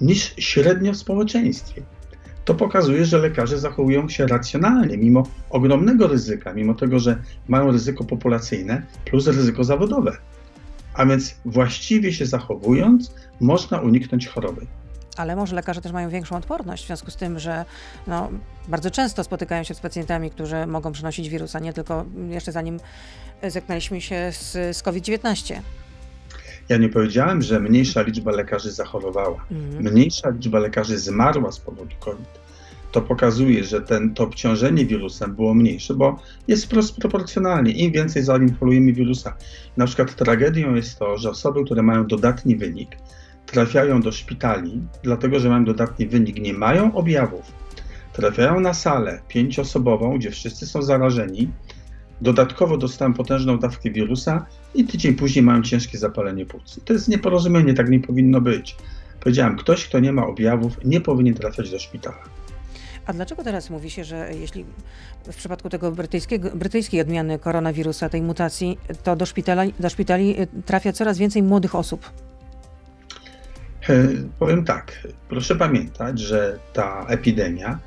niż 0.00 0.34
średnio 0.38 0.92
w 0.92 0.96
społeczeństwie 0.96 1.82
to 2.44 2.54
pokazuje, 2.54 3.04
że 3.04 3.18
lekarze 3.18 3.58
zachowują 3.58 4.08
się 4.08 4.26
racjonalnie, 4.26 4.98
mimo 4.98 5.22
ogromnego 5.50 6.06
ryzyka, 6.06 6.52
mimo 6.52 6.74
tego, 6.74 6.98
że 6.98 7.22
mają 7.48 7.70
ryzyko 7.70 8.04
populacyjne 8.04 8.82
plus 9.04 9.26
ryzyko 9.26 9.64
zawodowe. 9.64 10.16
A 10.94 11.06
więc 11.06 11.34
właściwie 11.44 12.12
się 12.12 12.26
zachowując, 12.26 13.14
można 13.40 13.80
uniknąć 13.80 14.26
choroby. 14.26 14.66
Ale 15.16 15.36
może 15.36 15.56
lekarze 15.56 15.80
też 15.80 15.92
mają 15.92 16.10
większą 16.10 16.36
odporność 16.36 16.84
w 16.84 16.86
związku 16.86 17.10
z 17.10 17.16
tym, 17.16 17.38
że 17.38 17.64
no, 18.06 18.30
bardzo 18.68 18.90
często 18.90 19.24
spotykają 19.24 19.64
się 19.64 19.74
z 19.74 19.80
pacjentami, 19.80 20.30
którzy 20.30 20.66
mogą 20.66 20.92
przenosić 20.92 21.28
wirusa, 21.28 21.58
nie 21.58 21.72
tylko 21.72 22.04
jeszcze 22.30 22.52
zanim 22.52 22.80
zetknęliśmy 23.48 24.00
się 24.00 24.32
z, 24.32 24.76
z 24.76 24.82
COVID-19. 24.82 25.54
Ja 26.68 26.76
nie 26.76 26.88
powiedziałem, 26.88 27.42
że 27.42 27.60
mniejsza 27.60 28.02
liczba 28.02 28.30
lekarzy 28.30 28.72
zachorowała. 28.72 29.46
Mhm. 29.50 29.92
Mniejsza 29.92 30.30
liczba 30.30 30.58
lekarzy 30.58 30.98
zmarła 30.98 31.52
z 31.52 31.60
powodu 31.60 31.96
COVID. 32.00 32.42
To 32.92 33.02
pokazuje, 33.02 33.64
że 33.64 33.80
ten, 33.80 34.14
to 34.14 34.24
obciążenie 34.24 34.86
wirusem 34.86 35.34
było 35.34 35.54
mniejsze, 35.54 35.94
bo 35.94 36.18
jest 36.48 36.64
wprost 36.64 36.96
proporcjonalnie. 36.96 37.72
Im 37.72 37.92
więcej 37.92 38.22
zainflujemy 38.22 38.92
wirusa. 38.92 39.36
Na 39.76 39.86
przykład 39.86 40.14
tragedią 40.14 40.74
jest 40.74 40.98
to, 40.98 41.18
że 41.18 41.30
osoby, 41.30 41.64
które 41.64 41.82
mają 41.82 42.06
dodatni 42.06 42.56
wynik, 42.56 42.96
trafiają 43.46 44.00
do 44.00 44.12
szpitali, 44.12 44.80
dlatego 45.02 45.40
że 45.40 45.48
mają 45.48 45.64
dodatni 45.64 46.06
wynik, 46.06 46.40
nie 46.40 46.52
mają 46.52 46.94
objawów, 46.94 47.52
trafiają 48.12 48.60
na 48.60 48.74
salę 48.74 49.22
pięcioosobową, 49.28 50.18
gdzie 50.18 50.30
wszyscy 50.30 50.66
są 50.66 50.82
zarażeni, 50.82 51.48
Dodatkowo 52.22 52.76
dostałem 52.76 53.14
potężną 53.14 53.58
dawkę 53.58 53.90
wirusa 53.90 54.46
i 54.74 54.84
tydzień 54.84 55.14
później 55.14 55.44
mają 55.44 55.62
ciężkie 55.62 55.98
zapalenie 55.98 56.46
płuc. 56.46 56.80
To 56.84 56.92
jest 56.92 57.08
nieporozumienie, 57.08 57.74
tak 57.74 57.88
nie 57.88 58.00
powinno 58.00 58.40
być. 58.40 58.76
Powiedziałem, 59.20 59.56
ktoś, 59.56 59.88
kto 59.88 60.00
nie 60.00 60.12
ma 60.12 60.26
objawów, 60.26 60.84
nie 60.84 61.00
powinien 61.00 61.34
trafiać 61.34 61.70
do 61.70 61.78
szpitala. 61.78 62.22
A 63.06 63.12
dlaczego 63.12 63.44
teraz 63.44 63.70
mówi 63.70 63.90
się, 63.90 64.04
że 64.04 64.30
jeśli 64.40 64.64
w 65.24 65.36
przypadku 65.36 65.68
tego 65.68 65.92
brytyjskiej 66.54 67.00
odmiany 67.00 67.38
koronawirusa, 67.38 68.08
tej 68.08 68.22
mutacji, 68.22 68.78
to 69.02 69.16
do 69.16 69.26
szpitali, 69.26 69.74
do 69.80 69.90
szpitali 69.90 70.40
y, 70.40 70.48
trafia 70.66 70.92
coraz 70.92 71.18
więcej 71.18 71.42
młodych 71.42 71.74
osób? 71.74 72.10
E, 73.88 74.08
powiem 74.38 74.64
tak, 74.64 75.08
proszę 75.28 75.56
pamiętać, 75.56 76.20
że 76.20 76.58
ta 76.72 77.06
epidemia 77.08 77.78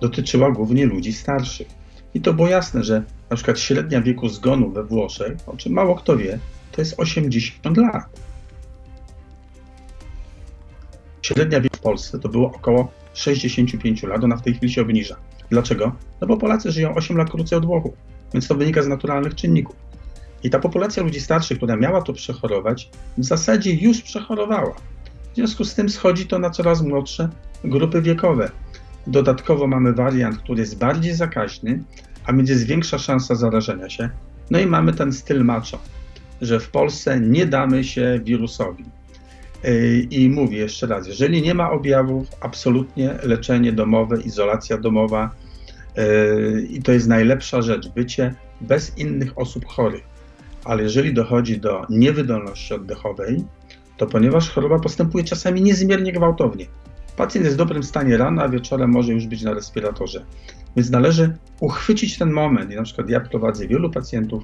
dotyczyła 0.00 0.50
głównie 0.50 0.86
ludzi 0.86 1.12
starszych. 1.12 1.79
I 2.14 2.20
to 2.20 2.34
było 2.34 2.48
jasne, 2.48 2.84
że 2.84 3.02
na 3.30 3.36
przykład 3.36 3.60
średnia 3.60 4.00
wieku 4.00 4.28
zgonu 4.28 4.70
we 4.70 4.84
Włoszech, 4.84 5.32
o 5.46 5.56
czym 5.56 5.72
mało 5.72 5.94
kto 5.94 6.16
wie, 6.16 6.38
to 6.72 6.80
jest 6.80 7.00
80 7.00 7.76
lat. 7.76 8.04
Średnia 11.22 11.60
wieku 11.60 11.76
w 11.76 11.80
Polsce 11.80 12.18
to 12.18 12.28
było 12.28 12.46
około 12.46 12.92
65 13.14 14.02
lat, 14.02 14.24
ona 14.24 14.36
w 14.36 14.42
tej 14.42 14.54
chwili 14.54 14.72
się 14.72 14.82
obniża. 14.82 15.16
Dlaczego? 15.50 15.92
No 16.20 16.26
bo 16.26 16.36
Polacy 16.36 16.72
żyją 16.72 16.94
8 16.94 17.16
lat 17.16 17.30
krócej 17.30 17.58
od 17.58 17.66
Włochów, 17.66 17.94
więc 18.34 18.48
to 18.48 18.54
wynika 18.54 18.82
z 18.82 18.88
naturalnych 18.88 19.34
czynników. 19.34 19.76
I 20.42 20.50
ta 20.50 20.58
populacja 20.58 21.02
ludzi 21.02 21.20
starszych, 21.20 21.56
która 21.56 21.76
miała 21.76 22.02
to 22.02 22.12
przechorować, 22.12 22.90
w 23.18 23.24
zasadzie 23.24 23.74
już 23.74 24.02
przechorowała. 24.02 24.74
W 25.32 25.36
związku 25.36 25.64
z 25.64 25.74
tym 25.74 25.88
schodzi 25.88 26.26
to 26.26 26.38
na 26.38 26.50
coraz 26.50 26.82
młodsze 26.82 27.28
grupy 27.64 28.02
wiekowe. 28.02 28.50
Dodatkowo 29.06 29.66
mamy 29.66 29.92
wariant, 29.92 30.38
który 30.38 30.60
jest 30.60 30.78
bardziej 30.78 31.14
zakaźny, 31.14 31.82
a 32.24 32.32
więc 32.32 32.50
jest 32.50 32.66
większa 32.66 32.98
szansa 32.98 33.34
zarażenia 33.34 33.88
się. 33.88 34.10
No 34.50 34.58
i 34.58 34.66
mamy 34.66 34.92
ten 34.92 35.12
styl 35.12 35.44
macho, 35.44 35.78
że 36.40 36.60
w 36.60 36.70
Polsce 36.70 37.20
nie 37.20 37.46
damy 37.46 37.84
się 37.84 38.20
wirusowi. 38.24 38.84
Yy, 39.64 40.00
I 40.10 40.28
mówię 40.28 40.58
jeszcze 40.58 40.86
raz, 40.86 41.06
jeżeli 41.08 41.42
nie 41.42 41.54
ma 41.54 41.70
objawów, 41.70 42.26
absolutnie 42.40 43.14
leczenie 43.22 43.72
domowe, 43.72 44.20
izolacja 44.20 44.78
domowa 44.78 45.30
yy, 45.96 46.66
i 46.70 46.82
to 46.82 46.92
jest 46.92 47.08
najlepsza 47.08 47.62
rzecz, 47.62 47.88
bycie 47.88 48.34
bez 48.60 48.98
innych 48.98 49.38
osób 49.38 49.66
chorych. 49.66 50.02
Ale 50.64 50.82
jeżeli 50.82 51.14
dochodzi 51.14 51.60
do 51.60 51.86
niewydolności 51.90 52.74
oddechowej, 52.74 53.44
to 53.96 54.06
ponieważ 54.06 54.50
choroba 54.50 54.78
postępuje 54.78 55.24
czasami 55.24 55.62
niezmiernie 55.62 56.12
gwałtownie, 56.12 56.66
Pacjent 57.20 57.44
jest 57.44 57.56
w 57.56 57.58
dobrym 57.58 57.82
stanie 57.82 58.16
rano, 58.16 58.42
a 58.42 58.48
wieczorem 58.48 58.90
może 58.90 59.12
już 59.12 59.26
być 59.26 59.42
na 59.42 59.54
respiratorze. 59.54 60.24
Więc 60.76 60.90
należy 60.90 61.36
uchwycić 61.60 62.18
ten 62.18 62.30
moment. 62.30 62.72
I 62.72 62.76
na 62.76 62.82
przykład 62.82 63.08
ja 63.08 63.20
prowadzę 63.20 63.66
wielu 63.66 63.90
pacjentów, 63.90 64.42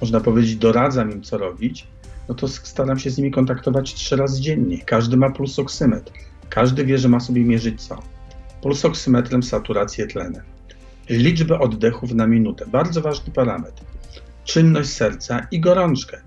można 0.00 0.20
powiedzieć, 0.20 0.56
doradzam 0.56 1.12
im, 1.12 1.22
co 1.22 1.38
robić. 1.38 1.86
No 2.28 2.34
to 2.34 2.48
staram 2.48 2.98
się 2.98 3.10
z 3.10 3.18
nimi 3.18 3.30
kontaktować 3.30 3.94
trzy 3.94 4.16
razy 4.16 4.42
dziennie. 4.42 4.78
Każdy 4.78 5.16
ma 5.16 5.30
pulsoksymetr. 5.30 6.12
Każdy 6.48 6.84
wie, 6.84 6.98
że 6.98 7.08
ma 7.08 7.20
sobie 7.20 7.44
mierzyć 7.44 7.82
co? 7.82 8.02
Pulsoksymetrem 8.62 9.42
saturację 9.42 10.06
tlenem. 10.06 10.42
Liczbę 11.08 11.58
oddechów 11.58 12.14
na 12.14 12.26
minutę. 12.26 12.64
Bardzo 12.66 13.00
ważny 13.00 13.32
parametr. 13.32 13.82
Czynność 14.44 14.90
serca 14.90 15.46
i 15.50 15.60
gorączkę. 15.60 16.20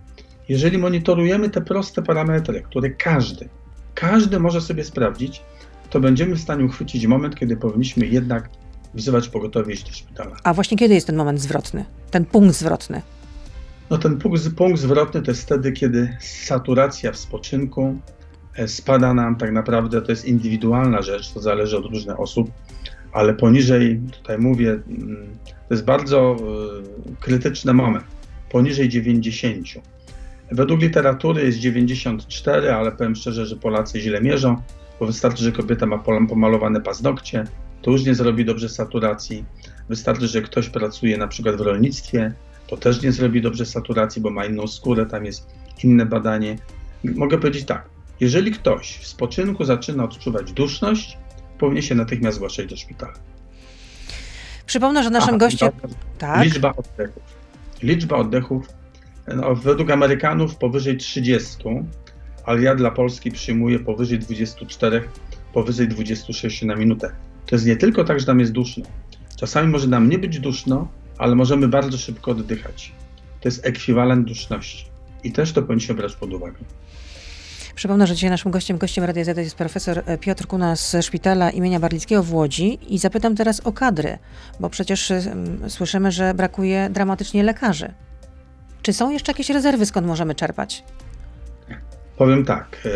Jeżeli 0.49 0.77
monitorujemy 0.77 1.49
te 1.49 1.61
proste 1.61 2.01
parametry, 2.01 2.61
które 2.61 2.89
każdy, 2.89 3.49
każdy 3.95 4.39
może 4.39 4.61
sobie 4.61 4.83
sprawdzić, 4.83 5.41
to 5.89 5.99
będziemy 5.99 6.35
w 6.35 6.39
stanie 6.39 6.65
uchwycić 6.65 7.07
moment, 7.07 7.35
kiedy 7.35 7.57
powinniśmy 7.57 8.07
jednak 8.07 8.49
wzywać 8.93 9.29
pogotowie 9.29 9.73
iść 9.73 9.83
do 9.83 9.93
szpitala. 9.93 10.35
A 10.43 10.53
właśnie 10.53 10.77
kiedy 10.77 10.93
jest 10.93 11.07
ten 11.07 11.15
moment 11.15 11.41
zwrotny, 11.41 11.85
ten 12.11 12.25
punkt 12.25 12.55
zwrotny? 12.55 13.01
No 13.89 13.97
ten 13.97 14.17
punkt, 14.17 14.55
punkt 14.57 14.79
zwrotny 14.79 15.21
to 15.21 15.31
jest 15.31 15.41
wtedy, 15.41 15.71
kiedy 15.71 16.17
saturacja 16.19 17.11
w 17.11 17.17
spoczynku 17.17 17.97
e, 18.55 18.67
spada 18.67 19.13
nam 19.13 19.35
tak 19.35 19.51
naprawdę, 19.51 20.01
to 20.01 20.11
jest 20.11 20.25
indywidualna 20.25 21.01
rzecz, 21.01 21.31
to 21.33 21.41
zależy 21.41 21.77
od 21.77 21.85
różnych 21.85 22.19
osób, 22.19 22.51
ale 23.13 23.33
poniżej, 23.33 24.01
tutaj 24.11 24.37
mówię, 24.37 24.71
mm, 24.71 25.27
to 25.45 25.73
jest 25.73 25.85
bardzo 25.85 26.35
y, 27.09 27.15
krytyczny 27.19 27.73
moment, 27.73 28.05
poniżej 28.49 28.89
90. 28.89 29.67
Według 30.51 30.81
literatury 30.81 31.45
jest 31.45 31.57
94, 31.57 32.71
ale 32.71 32.91
powiem 32.91 33.15
szczerze, 33.15 33.45
że 33.45 33.55
Polacy 33.55 34.01
źle 34.01 34.21
mierzą, 34.21 34.61
bo 35.03 35.07
wystarczy, 35.07 35.43
że 35.43 35.51
kobieta 35.51 35.85
ma 35.85 35.97
pomalowane 36.29 36.81
paznokcie, 36.81 37.43
to 37.81 37.91
już 37.91 38.05
nie 38.05 38.15
zrobi 38.15 38.45
dobrze 38.45 38.69
saturacji. 38.69 39.45
Wystarczy, 39.89 40.27
że 40.27 40.41
ktoś 40.41 40.69
pracuje 40.69 41.17
na 41.17 41.27
przykład 41.27 41.55
w 41.55 41.61
rolnictwie, 41.61 42.33
to 42.67 42.77
też 42.77 43.01
nie 43.01 43.11
zrobi 43.11 43.41
dobrze 43.41 43.65
saturacji, 43.65 44.21
bo 44.21 44.29
ma 44.29 44.45
inną 44.45 44.67
skórę, 44.67 45.05
tam 45.05 45.25
jest 45.25 45.47
inne 45.83 46.05
badanie. 46.05 46.55
Mogę 47.03 47.37
powiedzieć 47.37 47.65
tak, 47.65 47.89
jeżeli 48.19 48.51
ktoś 48.51 48.97
w 48.97 49.07
spoczynku 49.07 49.63
zaczyna 49.63 50.03
odczuwać 50.03 50.51
duszność, 50.51 51.17
powinien 51.59 51.83
się 51.83 51.95
natychmiast 51.95 52.37
zgłaszać 52.37 52.65
do 52.67 52.77
szpitala. 52.77 53.13
Przypomnę, 54.65 55.03
że 55.03 55.09
naszym 55.09 55.37
gościem. 55.37 55.71
Tak? 56.17 56.43
Liczba 56.43 56.73
oddechów. 56.75 57.23
Liczba 57.81 58.15
oddechów 58.15 58.67
no, 59.27 59.55
według 59.55 59.91
Amerykanów 59.91 60.55
powyżej 60.55 60.97
30, 60.97 61.57
ale 62.45 62.61
ja 62.61 62.75
dla 62.75 62.91
Polski 62.91 63.31
przyjmuję 63.31 63.79
powyżej 63.79 64.19
24, 64.19 65.03
powyżej 65.53 65.87
26 65.87 66.61
na 66.61 66.75
minutę. 66.75 67.11
To 67.45 67.55
jest 67.55 67.65
nie 67.65 67.75
tylko 67.75 68.03
tak, 68.03 68.19
że 68.19 68.27
nam 68.27 68.39
jest 68.39 68.51
duszno. 68.51 68.85
Czasami 69.35 69.67
może 69.67 69.87
nam 69.87 70.09
nie 70.09 70.19
być 70.19 70.39
duszno, 70.39 70.87
ale 71.17 71.35
możemy 71.35 71.67
bardzo 71.67 71.97
szybko 71.97 72.31
oddychać. 72.31 72.91
To 73.41 73.47
jest 73.47 73.65
ekwiwalent 73.65 74.27
duszności. 74.27 74.85
I 75.23 75.31
też 75.31 75.51
to 75.51 75.61
powinniśmy 75.61 75.95
brać 75.95 76.15
pod 76.15 76.33
uwagę. 76.33 76.57
Przypomnę, 77.75 78.07
że 78.07 78.15
dzisiaj 78.15 78.29
naszym 78.29 78.51
gościem, 78.51 78.77
gościem 78.77 79.03
Radia 79.03 79.23
Z 79.23 79.37
jest 79.37 79.55
profesor 79.55 80.03
Piotr 80.19 80.47
Kuna 80.47 80.75
z 80.75 80.95
szpitala 81.01 81.51
imienia 81.51 81.79
Barlickiego 81.79 82.23
w 82.23 82.33
Łodzi 82.33 82.79
i 82.89 82.97
zapytam 82.97 83.35
teraz 83.35 83.59
o 83.59 83.71
kadry, 83.71 84.17
bo 84.59 84.69
przecież 84.69 85.09
um, 85.09 85.69
słyszymy, 85.69 86.11
że 86.11 86.33
brakuje 86.33 86.89
dramatycznie 86.89 87.43
lekarzy. 87.43 87.93
Czy 88.81 88.93
są 88.93 89.11
jeszcze 89.11 89.31
jakieś 89.31 89.49
rezerwy, 89.49 89.85
skąd 89.85 90.07
możemy 90.07 90.35
czerpać? 90.35 90.83
Powiem 92.17 92.45
tak. 92.45 92.77
E, 92.85 92.89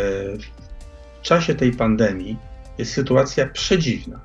w 1.17 1.21
czasie 1.21 1.55
tej 1.55 1.71
pandemii 1.71 2.37
jest 2.77 2.93
sytuacja 2.93 3.47
przedziwna, 3.47 4.19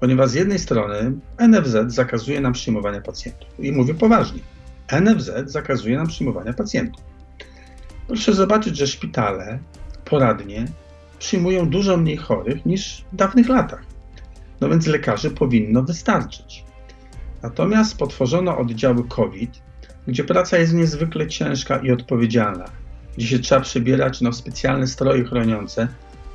ponieważ 0.00 0.30
z 0.30 0.34
jednej 0.34 0.58
strony 0.58 1.12
NFZ 1.48 1.76
zakazuje 1.86 2.40
nam 2.40 2.52
przyjmowania 2.52 3.00
pacjentów. 3.00 3.48
I 3.58 3.72
mówię 3.72 3.94
poważnie. 3.94 4.40
NFZ 5.00 5.30
zakazuje 5.44 5.96
nam 5.96 6.06
przyjmowania 6.06 6.52
pacjentów. 6.52 7.04
Proszę 8.06 8.32
zobaczyć, 8.32 8.76
że 8.76 8.86
szpitale 8.86 9.58
poradnie 10.04 10.64
przyjmują 11.18 11.68
dużo 11.68 11.96
mniej 11.96 12.16
chorych 12.16 12.66
niż 12.66 13.04
w 13.12 13.16
dawnych 13.16 13.48
latach. 13.48 13.82
No 14.60 14.68
więc 14.68 14.86
lekarzy 14.86 15.30
powinno 15.30 15.82
wystarczyć. 15.82 16.64
Natomiast 17.42 17.98
potworzono 17.98 18.58
oddziały 18.58 19.08
COVID, 19.08 19.62
gdzie 20.06 20.24
praca 20.24 20.58
jest 20.58 20.74
niezwykle 20.74 21.26
ciężka 21.26 21.76
i 21.76 21.90
odpowiedzialna, 21.90 22.64
gdzie 23.16 23.26
się 23.26 23.38
trzeba 23.38 23.60
przebierać 23.60 24.20
no, 24.20 24.32
specjalne 24.32 24.86
stroje 24.86 25.24
chroniące, 25.24 25.88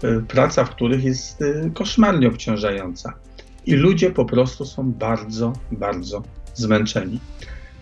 y, 0.04 0.24
praca 0.28 0.66
w 0.66 0.70
których 0.70 1.04
jest 1.04 1.42
y, 1.42 1.72
koszmarnie 1.74 2.28
obciążająca. 2.28 3.14
I 3.66 3.74
ludzie 3.74 4.12
po 4.12 4.26
prostu 4.26 4.66
są 4.66 4.92
bardzo, 4.92 5.54
bardzo 5.72 6.24
zmęczeni. 6.54 7.20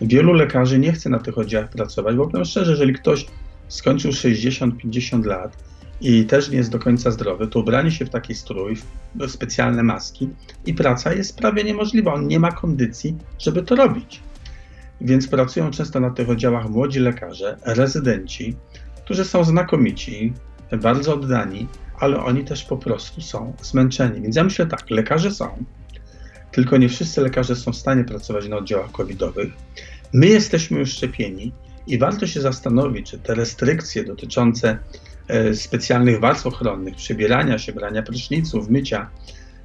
Wielu 0.00 0.32
lekarzy 0.32 0.78
nie 0.78 0.92
chce 0.92 1.10
na 1.10 1.18
tych 1.18 1.38
oddziałach 1.38 1.70
pracować, 1.70 2.16
bo 2.16 2.26
powiem 2.26 2.44
szczerze, 2.44 2.70
jeżeli 2.70 2.92
ktoś 2.94 3.26
skończył 3.68 4.10
60-50 4.10 5.24
lat 5.24 5.56
i 6.00 6.24
też 6.24 6.50
nie 6.50 6.56
jest 6.56 6.70
do 6.70 6.78
końca 6.78 7.10
zdrowy, 7.10 7.48
to 7.48 7.60
ubranie 7.60 7.90
się 7.90 8.04
w 8.04 8.10
taki 8.10 8.34
strój, 8.34 8.76
w 9.14 9.30
specjalne 9.30 9.82
maski 9.82 10.28
i 10.66 10.74
praca 10.74 11.12
jest 11.12 11.36
prawie 11.36 11.64
niemożliwa. 11.64 12.14
On 12.14 12.26
nie 12.26 12.40
ma 12.40 12.52
kondycji, 12.52 13.16
żeby 13.38 13.62
to 13.62 13.76
robić. 13.76 14.20
Więc 15.00 15.28
pracują 15.28 15.70
często 15.70 16.00
na 16.00 16.10
tych 16.10 16.30
oddziałach 16.30 16.68
młodzi 16.68 17.00
lekarze, 17.00 17.56
rezydenci, 17.64 18.56
którzy 19.10 19.24
są 19.24 19.44
znakomici, 19.44 20.32
bardzo 20.82 21.14
oddani, 21.14 21.66
ale 22.00 22.24
oni 22.24 22.44
też 22.44 22.64
po 22.64 22.76
prostu 22.76 23.20
są 23.20 23.52
zmęczeni. 23.62 24.20
Więc 24.20 24.36
ja 24.36 24.44
myślę 24.44 24.66
tak, 24.66 24.90
lekarze 24.90 25.30
są, 25.30 25.64
tylko 26.52 26.76
nie 26.76 26.88
wszyscy 26.88 27.20
lekarze 27.20 27.56
są 27.56 27.72
w 27.72 27.76
stanie 27.76 28.04
pracować 28.04 28.48
na 28.48 28.56
oddziałach 28.56 28.90
covidowych. 28.90 29.52
My 30.12 30.26
jesteśmy 30.26 30.78
już 30.78 30.92
szczepieni 30.92 31.52
i 31.86 31.98
warto 31.98 32.26
się 32.26 32.40
zastanowić, 32.40 33.10
czy 33.10 33.18
te 33.18 33.34
restrykcje 33.34 34.04
dotyczące 34.04 34.78
e, 35.28 35.54
specjalnych 35.54 36.20
warstw 36.20 36.46
ochronnych, 36.46 36.96
przebierania 36.96 37.58
się, 37.58 37.72
brania 37.72 38.02
pryszniców, 38.02 38.68
mycia 38.68 39.10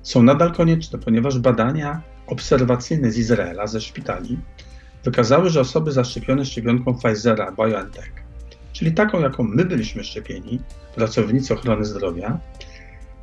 są 0.04 0.24
nadal 0.24 0.54
konieczne, 0.54 1.00
ponieważ 1.00 1.40
badania 1.40 2.02
obserwacyjne 2.28 3.12
z 3.12 3.18
Izraela, 3.18 3.68
ze 3.68 3.82
szpitali, 3.82 4.40
wykazały, 5.04 5.50
że 5.50 5.62
osoby 5.62 5.92
zaszczepione 5.92 6.46
szczepionką 6.46 6.98
Pfizera 6.98 7.52
BioNTech, 7.52 8.25
czyli 8.76 8.92
taką, 8.94 9.20
jaką 9.20 9.44
my 9.44 9.66
byliśmy 9.66 10.04
szczepieni, 10.04 10.60
pracownicy 10.96 11.54
ochrony 11.54 11.86
zdrowia, 11.86 12.40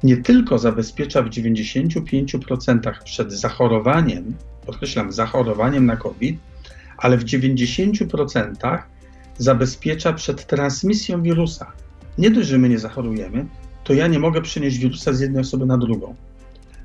nie 0.03 0.17
tylko 0.17 0.59
zabezpiecza 0.59 1.23
w 1.23 1.29
95% 1.29 3.03
przed 3.05 3.33
zachorowaniem, 3.33 4.35
podkreślam, 4.67 5.13
zachorowaniem 5.13 5.87
na 5.87 5.97
COVID, 5.97 6.39
ale 6.99 7.17
w 7.17 7.25
90% 7.25 8.79
zabezpiecza 9.39 10.13
przed 10.13 10.47
transmisją 10.47 11.23
wirusa. 11.23 11.73
Nie 12.19 12.31
dość, 12.31 12.49
że 12.49 12.59
my 12.59 12.69
nie 12.69 12.79
zachorujemy, 12.79 13.47
to 13.85 13.93
ja 13.93 14.07
nie 14.07 14.19
mogę 14.19 14.43
przenieść 14.43 14.79
wirusa 14.79 15.13
z 15.13 15.21
jednej 15.21 15.41
osoby 15.41 15.67
na 15.67 15.79
drugą. 15.79 16.15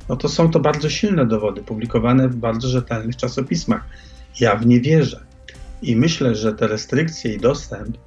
No 0.10 0.16
to 0.16 0.30
są 0.30 0.52
to 0.52 0.60
bardzo 0.60 0.90
silne 0.90 1.26
dowody, 1.26 1.64
publikowane 1.64 2.30
w 2.30 2.36
bardzo 2.36 2.68
rzetelnych 2.68 3.16
czasopismach. 3.16 3.88
Ja 4.40 4.56
w 4.56 4.66
nie 4.66 4.82
wierzę. 4.82 5.20
I 5.82 5.96
myślę, 5.96 6.36
że 6.36 6.54
te 6.54 6.68
restrykcje 6.68 7.34
i 7.34 7.38
dostęp 7.38 7.98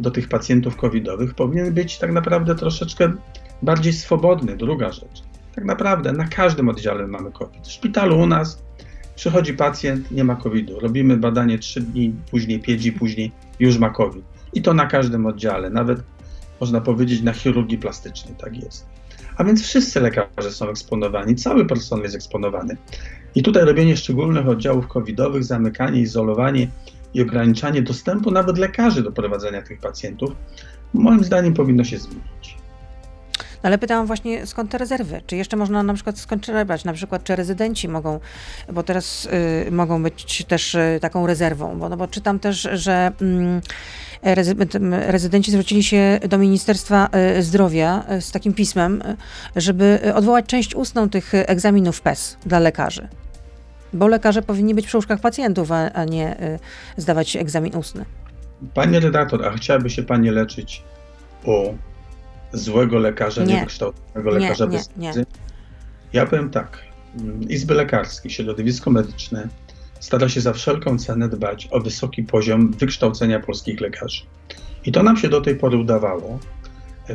do 0.00 0.10
tych 0.10 0.28
pacjentów 0.28 0.76
covidowych 0.76 1.34
powinien 1.34 1.74
być 1.74 1.98
tak 1.98 2.12
naprawdę 2.12 2.54
troszeczkę 2.54 3.12
bardziej 3.62 3.92
swobodny. 3.92 4.56
Druga 4.56 4.92
rzecz. 4.92 5.22
Tak 5.54 5.64
naprawdę 5.64 6.12
na 6.12 6.28
każdym 6.28 6.68
oddziale 6.68 7.06
mamy 7.06 7.32
COVID. 7.32 7.66
W 7.66 7.72
szpitalu 7.72 8.18
u 8.18 8.26
nas 8.26 8.62
przychodzi 9.14 9.54
pacjent, 9.54 10.10
nie 10.10 10.24
ma 10.24 10.36
COVID-u. 10.36 10.80
Robimy 10.80 11.16
badanie 11.16 11.58
3 11.58 11.80
dni, 11.80 12.14
później 12.30 12.60
5 12.60 12.82
dni, 12.82 12.92
później 12.92 13.32
już 13.60 13.78
ma 13.78 13.90
COVID. 13.90 14.24
I 14.54 14.62
to 14.62 14.74
na 14.74 14.86
każdym 14.86 15.26
oddziale, 15.26 15.70
nawet 15.70 16.02
można 16.60 16.80
powiedzieć 16.80 17.22
na 17.22 17.32
chirurgii 17.32 17.78
plastycznej, 17.78 18.34
tak 18.38 18.56
jest. 18.56 18.86
A 19.36 19.44
więc 19.44 19.62
wszyscy 19.62 20.00
lekarze 20.00 20.50
są 20.50 20.68
eksponowani, 20.68 21.34
cały 21.34 21.66
personel 21.66 22.02
jest 22.02 22.16
eksponowany. 22.16 22.76
I 23.34 23.42
tutaj 23.42 23.64
robienie 23.64 23.96
szczególnych 23.96 24.48
oddziałów 24.48 24.88
covidowych, 24.88 25.44
zamykanie, 25.44 26.00
izolowanie 26.00 26.68
i 27.16 27.22
ograniczanie 27.22 27.82
dostępu 27.82 28.30
nawet 28.30 28.58
lekarzy 28.58 29.02
do 29.02 29.12
prowadzenia 29.12 29.62
tych 29.62 29.80
pacjentów, 29.80 30.30
moim 30.94 31.24
zdaniem 31.24 31.54
powinno 31.54 31.84
się 31.84 31.98
zmienić. 31.98 32.56
No 33.38 33.60
ale 33.62 33.78
pytałam 33.78 34.06
właśnie, 34.06 34.46
skąd 34.46 34.70
te 34.70 34.78
rezerwy? 34.78 35.20
Czy 35.26 35.36
jeszcze 35.36 35.56
można 35.56 35.82
na 35.82 35.94
przykład 35.94 36.40
czerpać? 36.40 36.84
Na 36.84 36.92
przykład, 36.92 37.24
czy 37.24 37.36
rezydenci 37.36 37.88
mogą, 37.88 38.20
bo 38.72 38.82
teraz 38.82 39.28
y, 39.66 39.70
mogą 39.70 40.02
być 40.02 40.44
też 40.44 40.74
y, 40.74 40.98
taką 41.00 41.26
rezerwą, 41.26 41.78
bo, 41.78 41.88
no 41.88 41.96
bo 41.96 42.08
czytam 42.08 42.38
też, 42.38 42.68
że 42.72 43.12
y, 44.26 44.34
rezydenci 45.06 45.50
zwrócili 45.50 45.82
się 45.82 46.20
do 46.28 46.38
Ministerstwa 46.38 47.08
y, 47.38 47.42
Zdrowia 47.42 48.04
y, 48.12 48.20
z 48.20 48.30
takim 48.30 48.54
pismem, 48.54 49.02
żeby 49.56 50.00
odwołać 50.14 50.46
część 50.46 50.74
ustną 50.74 51.08
tych 51.08 51.34
egzaminów 51.34 52.00
PES 52.00 52.36
dla 52.46 52.58
lekarzy. 52.58 53.08
Bo 53.92 54.08
lekarze 54.08 54.42
powinni 54.42 54.74
być 54.74 54.86
przy 54.86 54.96
łóżkach 54.96 55.20
pacjentów, 55.20 55.72
a, 55.72 55.92
a 55.92 56.04
nie 56.04 56.58
zdawać 56.96 57.36
egzamin 57.36 57.76
ustny. 57.76 58.04
Panie 58.74 59.00
redaktor, 59.00 59.46
a 59.46 59.50
chciałaby 59.50 59.90
się 59.90 60.02
pani 60.02 60.30
leczyć 60.30 60.82
u 61.44 61.74
złego 62.52 62.98
lekarza, 62.98 63.44
nie. 63.44 63.54
niewykształconego 63.54 64.30
lekarza 64.30 64.64
nie, 64.64 64.70
bez 64.70 64.90
nie, 64.96 65.08
wiedzy? 65.08 65.26
Ja 66.12 66.26
powiem 66.26 66.50
tak. 66.50 66.78
Izby 67.48 67.74
lekarskie, 67.74 68.30
środowisko 68.30 68.90
medyczne 68.90 69.48
stara 70.00 70.28
się 70.28 70.40
za 70.40 70.52
wszelką 70.52 70.98
cenę 70.98 71.28
dbać 71.28 71.68
o 71.70 71.80
wysoki 71.80 72.22
poziom 72.22 72.72
wykształcenia 72.72 73.40
polskich 73.40 73.80
lekarzy. 73.80 74.22
I 74.84 74.92
to 74.92 75.02
nam 75.02 75.16
się 75.16 75.28
do 75.28 75.40
tej 75.40 75.56
pory 75.56 75.76
udawało. 75.76 76.38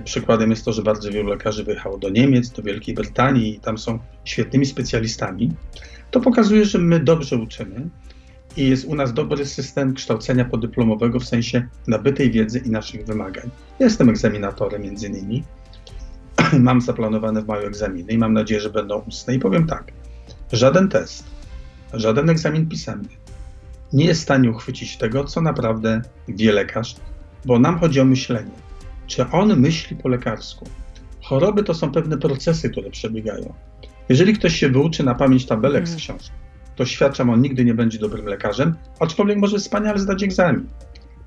Przykładem 0.04 0.50
jest 0.50 0.66
to, 0.66 0.74
że 0.74 0.82
bardzo 0.82 1.12
wielu 1.12 1.30
lekarzy 1.30 1.64
wyjechało 1.64 1.98
do 1.98 2.10
Niemiec, 2.10 2.50
do 2.50 2.64
Wielkiej 2.64 2.96
Brytanii 2.96 3.56
i 3.56 3.60
tam 3.60 3.78
są 3.78 4.00
świetnymi 4.26 4.66
specjalistami. 4.66 5.52
To 6.12 6.20
pokazuje, 6.20 6.66
że 6.66 6.78
my 6.78 7.00
dobrze 7.00 7.38
uczymy 7.38 7.90
i 8.58 8.70
jest 8.70 8.86
u 8.86 8.96
nas 8.96 9.14
dobry 9.14 9.46
system 9.46 9.94
kształcenia 9.94 10.46
podyplomowego 10.46 11.20
w 11.20 11.26
sensie 11.26 11.68
nabytej 11.88 12.32
wiedzy 12.32 12.60
i 12.60 12.70
naszych 12.70 13.06
wymagań. 13.06 13.50
Ja 13.80 13.86
jestem 13.86 14.10
egzaminatorem 14.10 14.82
między 14.82 15.08
innymi 15.08 15.44
mam 16.60 16.82
zaplanowane 16.82 17.42
w 17.42 17.48
maju 17.48 17.68
egzaminy 17.68 18.14
i 18.14 18.18
mam 18.18 18.34
nadzieję, 18.34 18.62
że 18.62 18.70
będą 18.70 19.00
ustne. 19.00 19.36
I 19.36 19.40
powiem 19.40 19.68
tak, 19.68 19.92
żaden 20.52 20.90
test, 20.90 21.24
żaden 21.94 22.30
egzamin 22.30 22.70
pisemny 22.70 23.10
nie 23.94 24.06
jest 24.06 24.22
w 24.22 24.24
stanie 24.24 24.52
uchwycić 24.52 24.98
tego, 24.98 25.24
co 25.24 25.42
naprawdę 25.42 26.02
wie 26.28 26.52
lekarz, 26.52 26.96
bo 27.46 27.60
nam 27.60 27.80
chodzi 27.80 28.00
o 28.00 28.06
myślenie. 28.06 28.52
Czy 29.08 29.30
on 29.30 29.60
myśli 29.60 29.98
po 29.98 30.10
lekarsku? 30.10 30.66
Choroby 31.22 31.64
to 31.64 31.74
są 31.74 31.92
pewne 31.92 32.18
procesy, 32.18 32.70
które 32.70 32.90
przebiegają. 32.90 33.54
Jeżeli 34.12 34.34
ktoś 34.34 34.56
się 34.56 34.70
wyuczy 34.70 35.04
na 35.04 35.16
pamięć 35.16 35.46
tabelek 35.46 35.88
z 35.88 35.96
książki, 35.96 36.32
to 36.76 36.86
świadczam, 36.86 37.30
on 37.30 37.42
nigdy 37.42 37.66
nie 37.66 37.74
będzie 37.74 38.00
dobrym 38.00 38.26
lekarzem, 38.26 38.76
aczkolwiek 39.00 39.38
może 39.38 39.58
wspaniale 39.58 40.00
zdać 40.00 40.24
egzamin. 40.24 40.68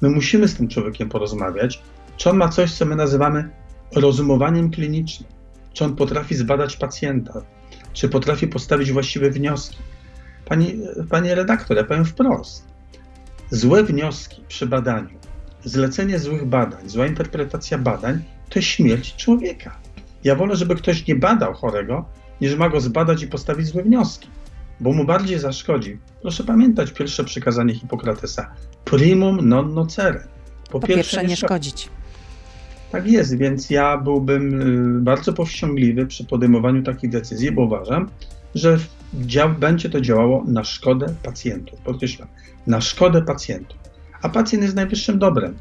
My 0.01 0.11
musimy 0.11 0.49
z 0.49 0.55
tym 0.55 0.69
człowiekiem 0.69 1.09
porozmawiać, 1.09 1.83
czy 2.17 2.31
on 2.31 2.37
ma 2.37 2.49
coś, 2.49 2.73
co 2.73 2.85
my 2.85 2.97
nazywamy 2.97 3.49
rozumowaniem 3.95 4.71
klinicznym, 4.71 5.29
czy 5.73 5.85
on 5.85 5.97
potrafi 5.97 6.35
zbadać 6.35 6.77
pacjenta, 6.77 7.43
czy 7.93 8.09
potrafi 8.09 8.47
postawić 8.49 8.93
właściwe 8.93 9.31
wnioski. 9.31 9.79
Pani, 10.45 10.75
pani 11.11 11.35
redaktor, 11.35 11.77
ja 11.77 11.85
powiem 11.85 12.05
wprost. 12.05 12.67
Złe 13.51 13.85
wnioski 13.85 14.43
przy 14.49 14.67
badaniu, 14.67 15.19
zlecenie 15.65 16.19
złych 16.19 16.47
badań, 16.47 16.89
zła 16.89 17.07
interpretacja 17.07 17.79
badań 17.79 18.23
to 18.49 18.61
śmierć 18.61 19.17
człowieka. 19.17 19.79
Ja 20.25 20.35
wolę, 20.35 20.57
żeby 20.57 20.75
ktoś 20.75 21.07
nie 21.07 21.15
badał 21.15 21.55
chorego, 21.55 22.05
niż 22.45 22.57
ma 22.57 22.69
go 22.69 22.81
zbadać 22.81 23.23
i 23.23 23.27
postawić 23.27 23.67
złe 23.67 23.83
wnioski, 23.83 24.29
bo 24.81 24.93
mu 24.93 25.05
bardziej 25.05 25.39
zaszkodzi. 25.39 25.99
Proszę 26.23 26.45
pamiętać 26.45 26.91
pierwsze 26.91 27.25
przykazanie 27.25 27.75
Hipokratesa: 27.75 28.51
primum 28.85 29.49
non 29.49 29.75
nocere. 29.75 30.27
Po, 30.71 30.81
po 30.81 30.87
pierwsze, 30.87 31.17
pierwsze, 31.17 31.25
nie 31.25 31.37
szkodzić. 31.37 31.89
Tak 32.93 33.07
jest, 33.07 33.39
więc 33.39 33.71
ja 33.71 33.99
byłbym 33.99 34.61
y, 34.99 35.01
bardzo 35.01 35.33
powściągliwy 35.33 36.07
przy 36.07 36.25
podejmowaniu 36.25 36.83
takich 36.83 37.11
decyzji, 37.11 37.53
bo 37.53 37.63
uważam, 37.63 38.11
że 38.55 38.79
będzie 39.59 39.91
to 39.91 40.01
działało 40.01 40.45
na 40.47 40.65
szkodę 40.65 41.15
pacjentów. 41.23 41.81
Podkreślam, 41.81 42.29
na 42.67 42.81
szkodę 42.81 43.23
pacjentów. 43.23 43.79
A 44.23 44.29
pacjent 44.29 44.63
jest 44.63 44.77
najwyższym 44.77 45.19
dobrem. 45.19 45.55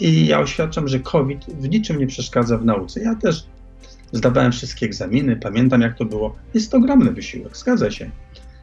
I 0.00 0.26
ja 0.26 0.40
oświadczam, 0.40 0.88
że 0.88 1.00
COVID 1.00 1.46
w 1.46 1.68
niczym 1.68 1.98
nie 1.98 2.06
przeszkadza 2.06 2.58
w 2.58 2.64
nauce. 2.64 3.00
Ja 3.00 3.14
też 3.14 3.46
zdawałem 4.12 4.52
wszystkie 4.52 4.86
egzaminy, 4.86 5.36
pamiętam 5.36 5.80
jak 5.80 5.98
to 5.98 6.04
było. 6.04 6.36
Jest 6.54 6.70
to 6.70 6.76
ogromny 6.76 7.12
wysiłek, 7.12 7.56
zgadza 7.56 7.90
się. 7.90 8.10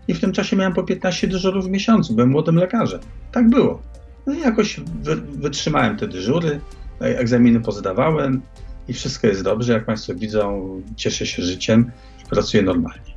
I 0.08 0.14
w 0.14 0.20
tym 0.20 0.32
czasie 0.32 0.56
miałem 0.56 0.74
po 0.74 0.84
15 0.84 1.28
dyżurów 1.28 1.66
w 1.66 1.70
miesiącu, 1.70 2.14
byłem 2.14 2.30
młodym 2.30 2.56
lekarzem. 2.56 3.00
Tak 3.32 3.50
było. 3.50 3.82
No 4.26 4.34
i 4.34 4.40
jakoś 4.40 4.80
wy, 4.80 5.16
wytrzymałem 5.16 5.98
te 5.98 6.08
dyżury, 6.08 6.60
egzaminy 7.00 7.60
pozdawałem 7.60 8.42
i 8.88 8.94
wszystko 8.94 9.28
jest 9.28 9.44
dobrze. 9.44 9.74
Jak 9.74 9.86
Państwo 9.86 10.16
widzą, 10.16 10.82
cieszę 10.96 11.26
się 11.26 11.44
życiem 11.44 11.92
i 12.26 12.30
pracuję 12.30 12.64
normalnie. 12.64 13.14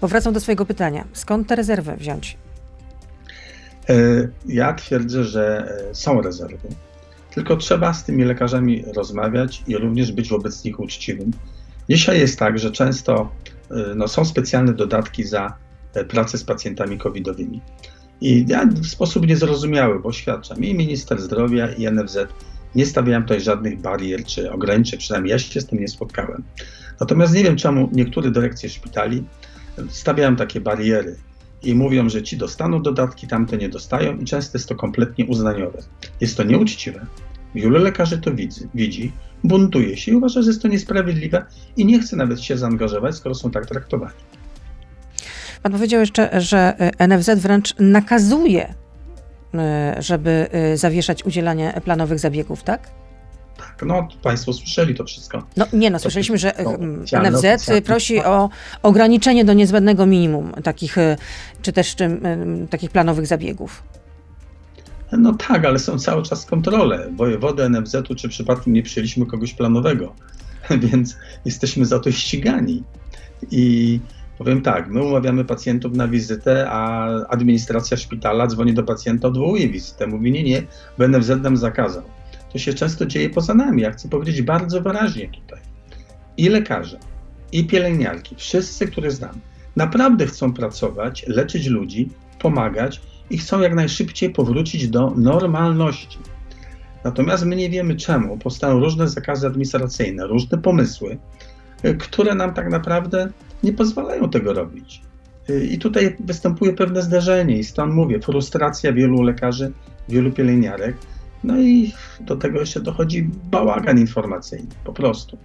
Powracam 0.00 0.32
do 0.32 0.40
swojego 0.40 0.66
pytania. 0.66 1.04
Skąd 1.12 1.48
tę 1.48 1.56
rezerwę 1.56 1.96
wziąć? 1.96 2.36
E, 3.88 3.94
ja 4.46 4.74
twierdzę, 4.74 5.24
że 5.24 5.74
e, 5.90 5.94
są 5.94 6.22
rezerwy. 6.22 6.68
Tylko 7.34 7.56
trzeba 7.56 7.94
z 7.94 8.04
tymi 8.04 8.24
lekarzami 8.24 8.84
rozmawiać 8.96 9.62
i 9.66 9.76
również 9.76 10.12
być 10.12 10.28
wobec 10.28 10.64
nich 10.64 10.80
uczciwym. 10.80 11.30
Dzisiaj 11.90 12.20
jest 12.20 12.38
tak, 12.38 12.58
że 12.58 12.70
często 12.70 13.30
e, 13.70 13.94
no, 13.94 14.08
są 14.08 14.24
specjalne 14.24 14.72
dodatki 14.72 15.24
za 15.24 15.54
pracę 16.08 16.38
z 16.38 16.44
pacjentami 16.44 16.98
covidowymi. 16.98 17.60
I 18.20 18.44
ja 18.48 18.66
w 18.66 18.86
sposób 18.86 19.26
niezrozumiały, 19.26 20.00
bo 20.00 20.08
oświadczam, 20.08 20.64
i 20.64 20.74
minister 20.74 21.20
zdrowia, 21.20 21.72
i 21.72 21.92
NFZ 21.92 22.18
nie 22.74 22.86
stawiałem 22.86 23.22
tutaj 23.22 23.40
żadnych 23.40 23.80
barier 23.80 24.24
czy 24.24 24.52
ograniczeń, 24.52 24.98
przynajmniej 24.98 25.30
ja 25.30 25.38
się 25.38 25.60
z 25.60 25.66
tym 25.66 25.80
nie 25.80 25.88
spotkałem. 25.88 26.42
Natomiast 27.00 27.34
nie 27.34 27.44
wiem, 27.44 27.56
czemu 27.56 27.88
niektóre 27.92 28.30
dyrekcje 28.30 28.68
szpitali 28.68 29.24
stawiają 29.88 30.36
takie 30.36 30.60
bariery 30.60 31.16
i 31.64 31.74
mówią, 31.74 32.08
że 32.08 32.22
ci 32.22 32.36
dostaną 32.36 32.82
dodatki, 32.82 33.26
tamte 33.26 33.58
nie 33.58 33.68
dostają 33.68 34.16
i 34.16 34.24
często 34.24 34.58
jest 34.58 34.68
to 34.68 34.74
kompletnie 34.74 35.26
uznaniowe. 35.26 35.78
Jest 36.20 36.36
to 36.36 36.42
nieuczciwe. 36.42 37.06
Wielu 37.54 37.78
lekarzy 37.78 38.18
to 38.18 38.34
widzi, 38.34 38.60
widzi 38.74 39.12
buntuje 39.44 39.96
się 39.96 40.12
i 40.12 40.14
uważa, 40.14 40.42
że 40.42 40.50
jest 40.50 40.62
to 40.62 40.68
niesprawiedliwe 40.68 41.44
i 41.76 41.86
nie 41.86 42.00
chce 42.00 42.16
nawet 42.16 42.40
się 42.40 42.56
zaangażować, 42.56 43.14
skoro 43.14 43.34
są 43.34 43.50
tak 43.50 43.66
traktowani. 43.66 44.14
Pan 45.62 45.72
powiedział 45.72 46.00
jeszcze, 46.00 46.40
że 46.40 46.74
NFZ 46.98 47.30
wręcz 47.40 47.74
nakazuje 47.78 48.74
E, 49.54 49.96
żeby 49.98 50.48
e, 50.52 50.76
zawieszać 50.76 51.24
udzielanie 51.24 51.80
planowych 51.84 52.18
zabiegów, 52.18 52.62
tak? 52.62 52.90
Tak, 53.56 53.82
no 53.86 54.08
Państwo 54.22 54.52
słyszeli 54.52 54.94
to 54.94 55.04
wszystko. 55.04 55.42
No 55.56 55.66
nie, 55.72 55.90
no 55.90 55.98
słyszeliśmy, 55.98 56.38
że 56.38 56.52
no, 57.12 57.30
NFZ 57.30 57.70
prosi 57.84 58.20
o 58.20 58.50
ograniczenie 58.82 59.44
do 59.44 59.52
niezbędnego 59.52 60.06
minimum 60.06 60.52
takich, 60.64 60.98
e, 60.98 61.16
czy 61.62 61.72
też 61.72 61.94
czy, 61.94 62.20
takich 62.70 62.90
planowych 62.90 63.26
zabiegów. 63.26 63.82
No 65.12 65.34
tak, 65.34 65.64
ale 65.64 65.78
są 65.78 65.98
cały 65.98 66.22
czas 66.22 66.46
kontrole. 66.46 67.08
Wojewody 67.16 67.68
NFZ-u, 67.68 68.14
czy 68.14 68.28
przypadkiem 68.28 68.72
nie 68.72 68.82
przyjęliśmy 68.82 69.26
kogoś 69.26 69.54
planowego, 69.54 70.14
więc 70.90 71.16
jesteśmy 71.44 71.86
za 71.86 71.98
to 71.98 72.12
ścigani. 72.12 72.82
I 73.50 74.00
Powiem 74.38 74.62
tak, 74.62 74.90
my 74.90 75.02
umawiamy 75.04 75.44
pacjentów 75.44 75.96
na 75.96 76.08
wizytę, 76.08 76.66
a 76.70 77.06
administracja 77.28 77.96
szpitala 77.96 78.46
dzwoni 78.46 78.74
do 78.74 78.82
pacjenta, 78.82 79.28
odwołuje 79.28 79.68
wizytę. 79.68 80.06
Mówi, 80.06 80.32
nie, 80.32 80.42
nie, 80.42 80.62
bo 80.98 81.08
NFZ 81.08 81.28
nam 81.28 81.56
zakazał. 81.56 82.02
To 82.52 82.58
się 82.58 82.74
często 82.74 83.06
dzieje 83.06 83.30
poza 83.30 83.54
nami. 83.54 83.82
Ja 83.82 83.90
chcę 83.90 84.08
powiedzieć 84.08 84.42
bardzo 84.42 84.80
wyraźnie 84.80 85.28
tutaj. 85.28 85.60
I 86.36 86.48
lekarze, 86.48 86.98
i 87.52 87.66
pielęgniarki, 87.66 88.36
wszyscy, 88.36 88.86
których 88.86 89.12
znam, 89.12 89.40
naprawdę 89.76 90.26
chcą 90.26 90.52
pracować, 90.52 91.24
leczyć 91.28 91.66
ludzi, 91.66 92.08
pomagać 92.38 93.00
i 93.30 93.38
chcą 93.38 93.60
jak 93.60 93.74
najszybciej 93.74 94.30
powrócić 94.30 94.88
do 94.88 95.10
normalności. 95.16 96.18
Natomiast 97.04 97.44
my 97.44 97.56
nie 97.56 97.70
wiemy 97.70 97.96
czemu. 97.96 98.38
Powstają 98.38 98.80
różne 98.80 99.08
zakazy 99.08 99.46
administracyjne, 99.46 100.26
różne 100.26 100.58
pomysły, 100.58 101.18
które 101.98 102.34
nam 102.34 102.54
tak 102.54 102.70
naprawdę 102.70 103.28
nie 103.62 103.72
pozwalają 103.72 104.30
tego 104.30 104.52
robić. 104.52 105.02
I 105.70 105.78
tutaj 105.78 106.16
występuje 106.20 106.72
pewne 106.72 107.02
zderzenie, 107.02 107.58
i 107.58 107.64
stąd 107.64 107.94
mówię, 107.94 108.20
frustracja 108.20 108.92
wielu 108.92 109.22
lekarzy, 109.22 109.72
wielu 110.08 110.32
pielęgniarek. 110.32 110.96
No 111.44 111.60
i 111.60 111.92
do 112.20 112.36
tego 112.36 112.60
jeszcze 112.60 112.80
dochodzi 112.80 113.30
bałagan 113.50 113.98
informacyjny, 113.98 114.68
po 114.84 114.92
prostu. 114.92 115.38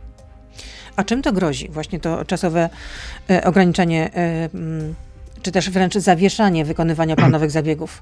A 0.95 1.03
czym 1.03 1.21
to 1.21 1.33
grozi? 1.33 1.69
Właśnie 1.69 1.99
to 1.99 2.25
czasowe 2.25 2.69
e, 3.29 3.43
ograniczenie, 3.43 4.13
e, 4.13 4.49
mm, 4.53 4.95
czy 5.41 5.51
też 5.51 5.69
wręcz 5.69 5.93
zawieszanie 5.93 6.65
wykonywania 6.65 7.15
planowych 7.25 7.51
zabiegów? 7.51 8.01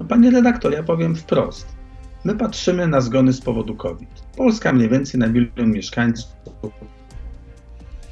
No, 0.00 0.06
panie 0.06 0.30
redaktor, 0.30 0.72
ja 0.72 0.82
powiem 0.82 1.16
wprost. 1.16 1.66
My 2.24 2.36
patrzymy 2.36 2.86
na 2.86 3.00
zgony 3.00 3.32
z 3.32 3.40
powodu 3.40 3.74
COVID. 3.74 4.08
Polska 4.36 4.72
mniej 4.72 4.88
więcej 4.88 5.20
na 5.20 5.26
milion 5.26 5.72
mieszkańców 5.72 6.30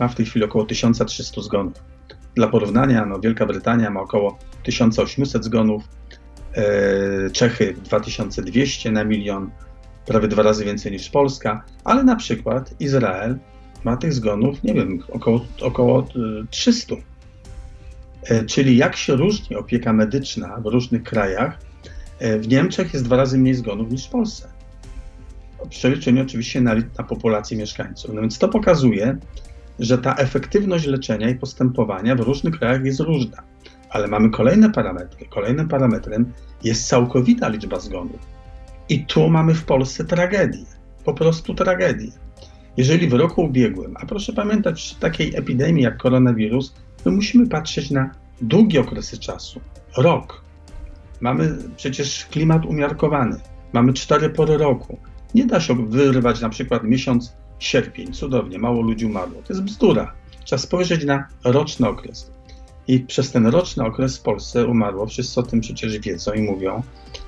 ma 0.00 0.08
w 0.08 0.14
tej 0.14 0.26
chwili 0.26 0.44
około 0.44 0.64
1300 0.64 1.42
zgonów. 1.42 1.74
Dla 2.34 2.48
porównania, 2.48 3.06
no, 3.06 3.20
Wielka 3.20 3.46
Brytania 3.46 3.90
ma 3.90 4.00
około 4.00 4.38
1800 4.62 5.44
zgonów, 5.44 5.82
Czechy 7.32 7.74
2200 7.84 8.90
na 8.90 9.04
milion, 9.04 9.50
prawie 10.06 10.28
dwa 10.28 10.42
razy 10.42 10.64
więcej 10.64 10.92
niż 10.92 11.11
Polska, 11.11 11.64
ale 11.84 12.04
na 12.04 12.16
przykład 12.16 12.74
Izrael 12.80 13.38
ma 13.84 13.96
tych 13.96 14.12
zgonów, 14.12 14.62
nie 14.62 14.74
wiem, 14.74 15.02
około, 15.12 15.46
około 15.61 16.08
300. 16.50 16.94
E, 18.22 18.44
czyli 18.44 18.76
jak 18.76 18.96
się 18.96 19.16
różni 19.16 19.56
opieka 19.56 19.92
medyczna 19.92 20.61
w 20.61 20.66
różnych 20.66 21.02
krajach, 21.02 21.58
e, 22.18 22.38
w 22.38 22.48
Niemczech 22.48 22.92
jest 22.92 23.04
dwa 23.04 23.16
razy 23.16 23.38
mniej 23.38 23.54
zgonów 23.54 23.90
niż 23.90 24.06
w 24.06 24.11
Polsce. 24.11 24.48
W 25.64 25.68
przeliczeniu 25.68 26.22
oczywiście 26.22 26.61
na, 26.61 26.74
na 26.74 27.04
populację 27.04 27.56
mieszkańców. 27.56 28.14
No 28.14 28.20
więc 28.20 28.38
to 28.38 28.48
pokazuje, 28.48 29.18
że 29.78 29.98
ta 29.98 30.14
efektywność 30.14 30.87
leczenia 30.87 31.28
i 31.28 31.34
postępowania 31.34 32.14
w 32.16 32.20
różnych 32.20 32.58
krajach 32.58 32.84
jest 32.84 33.00
różna. 33.00 33.42
Ale 33.90 34.09
mamy 34.09 34.31
kolejne 34.31 34.70
parametry. 34.70 35.27
Kolejnym 35.27 35.68
parametrem 35.68 36.33
jest 36.64 36.88
całkowita 36.88 37.48
liczba 37.48 37.81
zgonów. 37.81 38.20
I 38.88 39.07
tu 39.07 39.31
mamy 39.31 39.55
w 39.55 39.64
Polsce 39.64 40.05
tragedię. 40.05 40.64
Po 41.05 41.14
prostu 41.14 41.55
tragedię. 41.55 42.11
Jeżeli 42.77 43.09
w 43.09 43.12
roku 43.12 43.42
ubiegłym, 43.42 43.94
a 44.01 44.07
proszę 44.07 44.33
pamiętać, 44.33 44.94
w 44.96 45.01
takiej 45.01 45.37
epidemii 45.37 45.85
jak 45.85 45.96
koronawirus, 45.96 46.74
my 47.05 47.12
musimy 47.12 47.48
patrzeć 47.48 47.90
na 47.90 48.11
długie 48.40 48.81
okresy 48.81 49.18
czasu. 49.18 49.61
Rok. 49.96 50.42
Mamy 51.20 51.59
przecież 51.77 52.27
klimat 52.27 52.66
umiarkowany. 52.66 53.37
Mamy 53.72 53.92
cztery 53.92 54.31
pory 54.31 54.59
roku. 54.59 54.98
Nie 55.35 55.46
da 55.46 55.61
się 55.61 55.87
wyrwać 55.87 56.40
na 56.40 56.48
przykład 56.48 56.85
miesiąc 56.85 57.37
sierpień, 57.59 58.12
cudownie, 58.12 58.59
mało 58.59 58.83
ludzi 58.83 59.07
umarło. 59.07 59.42
To 59.42 59.53
jest 59.53 59.62
bzdura. 59.62 60.12
Trzeba 60.44 60.62
spojrzeć 60.62 61.05
na 61.05 61.29
roczny 61.44 61.88
okres. 61.88 62.33
I 62.88 63.01
przez 63.01 63.33
ten 63.33 63.46
roczny 63.46 63.85
okres 63.85 64.18
w 64.18 64.22
Polsce 64.22 64.66
umarło, 64.66 65.07
wszyscy 65.07 65.40
o 65.40 65.42
tym 65.42 65.61
przecież 65.61 65.98
wiedzą 65.98 66.33
i 66.33 66.42
mówią, 66.42 66.83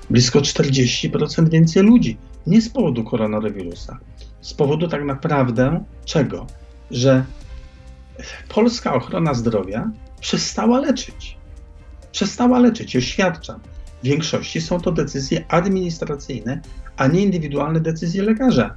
blisko 0.09 0.39
40% 0.39 1.49
więcej 1.49 1.83
ludzi. 1.83 2.17
Nie 2.47 2.61
z 2.61 2.69
powodu 2.69 3.03
koronawirusa, 3.03 3.99
z 4.41 4.53
powodu 4.53 4.87
tak 4.87 5.03
naprawdę 5.03 5.83
czego? 6.05 6.47
że 6.91 7.25
polska 8.49 8.93
ochrona 8.93 9.33
zdrowia 9.33 9.91
przestała 10.19 10.79
leczyć. 10.79 11.37
Przestała 12.11 12.59
leczyć, 12.59 12.95
oświadczam. 12.95 13.59
W 14.03 14.05
większości 14.05 14.61
są 14.61 14.79
to 14.79 14.91
decyzje 14.91 15.45
administracyjne, 15.47 16.61
a 16.97 17.07
nie 17.07 17.21
indywidualne 17.21 17.79
decyzje 17.79 18.23
lekarza. 18.23 18.75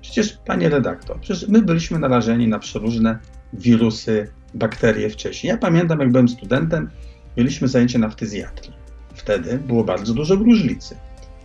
Przecież, 0.00 0.38
panie 0.46 0.68
redaktor, 0.68 1.20
przecież 1.20 1.48
my 1.48 1.62
byliśmy 1.62 1.98
narażeni 1.98 2.48
na 2.48 2.58
przeróżne 2.58 3.18
wirusy, 3.52 4.28
bakterie 4.54 5.10
wcześniej. 5.10 5.48
Ja 5.48 5.56
pamiętam, 5.56 6.00
jak 6.00 6.10
byłem 6.10 6.28
studentem, 6.28 6.90
mieliśmy 7.36 7.68
zajęcie 7.68 7.98
na 7.98 8.08
ftyzjatrii. 8.08 8.72
Wtedy 9.14 9.58
było 9.58 9.84
bardzo 9.84 10.14
dużo 10.14 10.36
gruźlicy. 10.36 10.96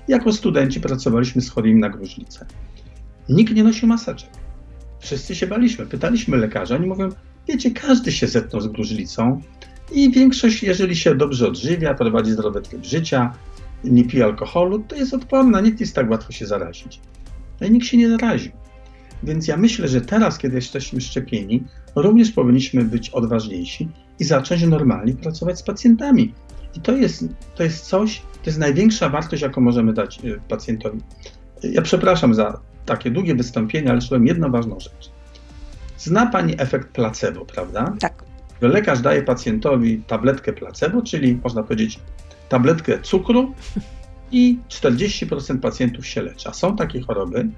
Jako 0.07 0.33
studenci 0.33 0.81
pracowaliśmy 0.81 1.41
z 1.41 1.49
chorymi 1.49 1.79
na 1.79 1.89
gruźlicę. 1.89 2.45
Nikt 3.29 3.53
nie 3.53 3.63
nosił 3.63 3.87
maseczek. 3.87 4.29
Wszyscy 4.99 5.35
się 5.35 5.47
baliśmy. 5.47 5.85
Pytaliśmy 5.85 6.37
lekarza, 6.37 6.75
oni 6.75 6.87
mówią, 6.87 7.09
wiecie, 7.47 7.71
każdy 7.71 8.11
się 8.11 8.27
zetknął 8.27 8.61
z 8.61 8.67
gruźlicą 8.67 9.41
i 9.91 10.11
większość, 10.11 10.63
jeżeli 10.63 10.95
się 10.95 11.15
dobrze 11.15 11.47
odżywia, 11.47 11.93
prowadzi 11.93 12.31
zdrowy 12.31 12.61
tryb 12.61 12.85
życia, 12.85 13.33
nie 13.83 14.03
pije 14.05 14.25
alkoholu, 14.25 14.79
to 14.79 14.95
jest 14.95 15.13
odporna, 15.13 15.61
nikt 15.61 15.79
jest 15.79 15.95
tak 15.95 16.09
łatwo 16.09 16.31
się 16.31 16.45
zarazić. 16.45 16.99
No 17.61 17.67
i 17.67 17.71
nikt 17.71 17.87
się 17.87 17.97
nie 17.97 18.09
zaraził. 18.09 18.51
Więc 19.23 19.47
ja 19.47 19.57
myślę, 19.57 19.87
że 19.87 20.01
teraz, 20.01 20.37
kiedy 20.37 20.55
jesteśmy 20.55 21.01
szczepieni, 21.01 21.63
również 21.95 22.31
powinniśmy 22.31 22.83
być 22.83 23.09
odważniejsi 23.09 23.89
i 24.19 24.23
zacząć 24.23 24.63
normalnie 24.63 25.13
pracować 25.13 25.59
z 25.59 25.63
pacjentami. 25.63 26.33
I 26.75 26.81
to 26.81 26.91
jest, 26.91 27.25
to 27.55 27.63
jest 27.63 27.85
coś, 27.85 28.19
to 28.19 28.49
jest 28.49 28.59
największa 28.59 29.09
wartość, 29.09 29.41
jaką 29.41 29.61
możemy 29.61 29.93
dać 29.93 30.19
y, 30.25 30.39
pacjentowi. 30.49 30.99
Ja 31.63 31.81
przepraszam 31.81 32.33
za 32.33 32.59
takie 32.85 33.11
długie 33.11 33.35
wystąpienie, 33.35 33.91
ale 33.91 34.01
powiem 34.09 34.27
jedną 34.27 34.51
ważną 34.51 34.79
rzecz. 34.79 35.11
Zna 35.97 36.25
Pani 36.25 36.53
efekt 36.57 36.89
placebo, 36.89 37.45
prawda? 37.45 37.93
Tak. 37.99 38.23
Że 38.61 38.67
lekarz 38.67 39.01
daje 39.01 39.21
pacjentowi 39.23 40.03
tabletkę 40.07 40.53
placebo, 40.53 41.01
czyli 41.01 41.39
można 41.43 41.63
powiedzieć 41.63 41.99
tabletkę 42.49 42.99
cukru 42.99 43.53
i 44.31 44.59
40% 44.69 45.59
pacjentów 45.59 46.07
się 46.07 46.21
leczy. 46.21 46.49
A 46.49 46.53
są 46.53 46.75
takie 46.75 47.01
choroby, 47.01 47.49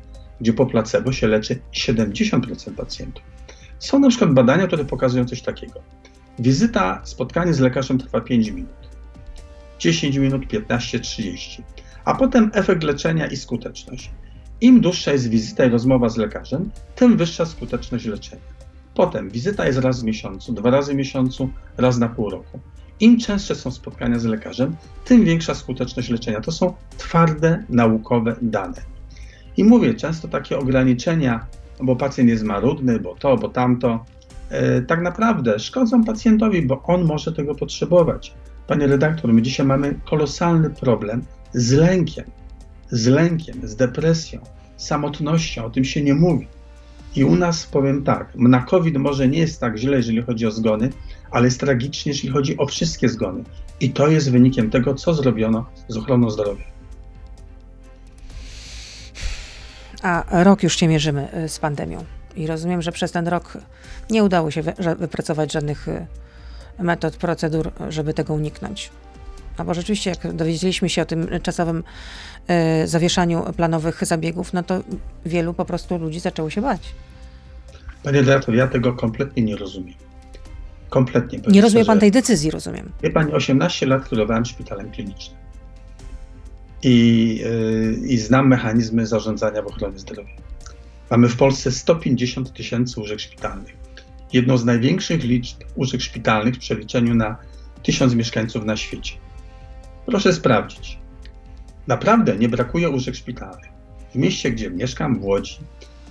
gdzie 0.42 0.54
po 0.54 0.66
placebo 0.66 1.12
się 1.12 1.28
leczy 1.28 1.60
70% 1.74 2.72
pacjentów. 2.72 3.24
Są 3.80 4.00
na 4.00 4.10
przykład 4.10 4.34
badania, 4.34 4.68
które 4.68 4.86
pokazują 4.86 5.26
coś 5.26 5.42
takiego. 5.42 5.80
Wizyta, 6.40 7.02
spotkanie 7.04 7.54
z 7.54 7.60
lekarzem 7.60 7.98
trwa 7.98 8.22
5 8.22 8.50
minut. 8.52 8.90
10 9.80 10.18
minut, 10.18 10.48
15, 10.48 11.00
30. 11.00 11.64
A 12.06 12.16
potem 12.16 12.52
efekt 12.54 12.84
leczenia 12.84 13.28
i 13.28 13.38
skuteczność. 13.38 14.12
Im 14.62 14.82
dłuższa 14.82 15.12
jest 15.12 15.30
wizyta 15.30 15.66
i 15.66 15.70
rozmowa 15.70 16.10
z 16.10 16.18
lekarzem, 16.18 16.70
tym 16.96 17.18
wyższa 17.18 17.46
skuteczność 17.46 18.06
leczenia. 18.06 18.42
Potem 18.94 19.30
wizyta 19.30 19.68
jest 19.68 19.80
raz 19.80 20.02
w 20.02 20.04
miesiącu, 20.04 20.54
dwa 20.54 20.70
razy 20.70 20.94
w 20.94 20.96
miesiącu, 20.96 21.50
raz 21.78 21.98
na 21.98 22.10
pół 22.10 22.30
roku. 22.30 22.60
Im 23.00 23.20
częstsze 23.20 23.56
są 23.56 23.72
spotkania 23.72 24.20
z 24.20 24.26
lekarzem, 24.26 24.76
tym 25.06 25.26
większa 25.26 25.56
skuteczność 25.56 26.10
leczenia. 26.10 26.42
To 26.42 26.52
są 26.52 26.74
twarde, 26.98 27.64
naukowe 27.70 28.36
dane. 28.42 28.97
I 29.58 29.64
mówię, 29.64 29.94
często 29.94 30.28
takie 30.28 30.60
ograniczenia, 30.60 31.48
bo 31.82 31.96
pacjent 31.96 32.30
jest 32.30 32.44
marudny, 32.44 33.00
bo 33.00 33.16
to, 33.16 33.38
bo 33.38 33.50
tamto, 33.50 34.06
e, 34.50 34.82
tak 34.82 35.02
naprawdę 35.02 35.60
szkodzą 35.60 36.04
pacjentowi, 36.04 36.62
bo 36.62 36.84
on 36.84 37.06
może 37.06 37.32
tego 37.32 37.56
potrzebować. 37.56 38.34
Panie 38.68 38.88
redaktor, 38.88 39.34
my 39.34 39.42
dzisiaj 39.42 39.66
mamy 39.66 40.00
kolosalny 40.06 40.70
problem 40.70 41.24
z 41.54 41.72
lękiem, 41.72 42.26
z 42.90 43.08
lękiem, 43.08 43.56
z 43.64 43.76
depresją, 43.76 44.40
samotnością, 44.78 45.66
o 45.66 45.70
tym 45.70 45.84
się 45.84 46.04
nie 46.04 46.14
mówi. 46.14 46.48
I 47.16 47.24
u 47.24 47.36
nas 47.36 47.66
powiem 47.66 48.04
tak, 48.04 48.36
na 48.36 48.60
COVID 48.60 48.98
może 48.98 49.28
nie 49.28 49.40
jest 49.40 49.62
tak 49.62 49.78
źle, 49.78 49.98
jeżeli 49.98 50.22
chodzi 50.22 50.48
o 50.48 50.52
zgony, 50.52 50.90
ale 51.32 51.46
jest 51.46 51.60
tragicznie, 51.60 52.12
jeśli 52.12 52.30
chodzi 52.30 52.58
o 52.58 52.66
wszystkie 52.66 53.10
zgony. 53.10 53.44
I 53.80 53.90
to 53.90 54.08
jest 54.08 54.32
wynikiem 54.32 54.70
tego, 54.70 54.94
co 54.94 55.14
zrobiono 55.14 55.66
z 55.88 55.98
ochroną 55.98 56.30
zdrowia. 56.30 56.77
A 60.08 60.44
rok 60.44 60.64
już 60.64 60.76
się 60.76 60.88
mierzymy 60.88 61.28
y, 61.46 61.50
z 61.50 61.60
pandemią. 61.60 62.06
I 62.36 62.48
rozumiem, 62.48 62.82
że 62.82 62.92
przez 62.92 63.12
ten 63.12 63.28
rok 63.28 63.58
nie 64.10 64.24
udało 64.24 64.52
się 64.52 64.62
wypracować 65.00 65.52
żadnych 65.52 65.88
y, 65.88 66.06
metod, 66.80 67.18
procedur, 67.18 67.72
żeby 67.90 68.14
tego 68.14 68.34
uniknąć. 68.34 68.90
No 69.58 69.66
bo 69.66 69.74
rzeczywiście, 69.74 70.10
jak 70.10 70.34
dowiedzieliśmy 70.34 70.90
się 70.90 71.02
o 71.02 71.06
tym 71.06 71.28
czasowym 71.44 71.84
y, 72.84 72.88
zawieszaniu 72.88 73.54
planowych 73.54 74.06
zabiegów, 74.06 74.54
no 74.54 74.64
to 74.64 74.82
wielu 75.26 75.54
po 75.54 75.66
prostu 75.66 75.98
ludzi 75.98 76.20
zaczęło 76.20 76.50
się 76.50 76.62
bać. 76.62 76.82
Panie 78.04 78.20
redaktor, 78.20 78.56
ja 78.56 78.68
tego 78.68 78.94
kompletnie 78.94 79.44
nie 79.44 79.56
rozumiem. 79.56 79.96
Kompletnie. 80.90 81.40
Nie 81.48 81.62
rozumie 81.62 81.86
pan 81.86 82.00
tej 82.00 82.12
decyzji, 82.12 82.52
rozumiem. 82.52 82.92
Wie 83.04 83.10
pani, 83.10 83.34
18 83.34 83.86
lat 83.86 84.10
kierowałem 84.10 84.46
szpitalem 84.46 84.92
klinicznym. 84.92 85.47
I, 86.84 87.38
yy, 88.02 88.08
I 88.08 88.18
znam 88.18 88.48
mechanizmy 88.48 89.08
zarządzania 89.08 89.62
w 89.62 89.68
ochronie 89.68 90.00
zdrowia. 90.00 90.34
Mamy 91.12 91.30
w 91.30 91.38
Polsce 91.38 91.72
150 91.72 92.54
tysięcy 92.54 93.00
łóżek 93.00 93.20
szpitalnych. 93.20 93.76
Jedną 94.34 94.58
z 94.58 94.66
największych 94.66 95.24
liczb 95.24 95.58
łóżek 95.76 96.02
szpitalnych 96.02 96.56
w 96.56 96.60
przeliczeniu 96.60 97.16
na 97.16 97.38
1000 97.84 98.14
mieszkańców 98.14 98.66
na 98.66 98.78
świecie. 98.78 99.14
Proszę 100.06 100.34
sprawdzić. 100.34 101.00
Naprawdę 101.88 102.38
nie 102.38 102.50
brakuje 102.50 102.90
łóżek 102.90 103.16
szpitalnych. 103.16 103.70
W 104.14 104.16
mieście, 104.16 104.52
gdzie 104.52 104.70
mieszkam, 104.70 105.20
w 105.20 105.24
Łodzi, 105.24 105.58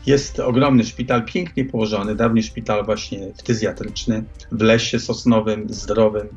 jest 0.07 0.41
ogromny 0.41 0.85
szpital, 0.85 1.25
pięknie 1.25 1.65
położony, 1.65 2.15
dawniej 2.15 2.43
szpital 2.45 2.85
właśnie 2.85 3.33
ftyzjatryczny, 3.35 4.25
w 4.53 4.63
lesie 4.63 5.01
sosnowym, 5.01 5.67
zdrowym, 5.69 6.29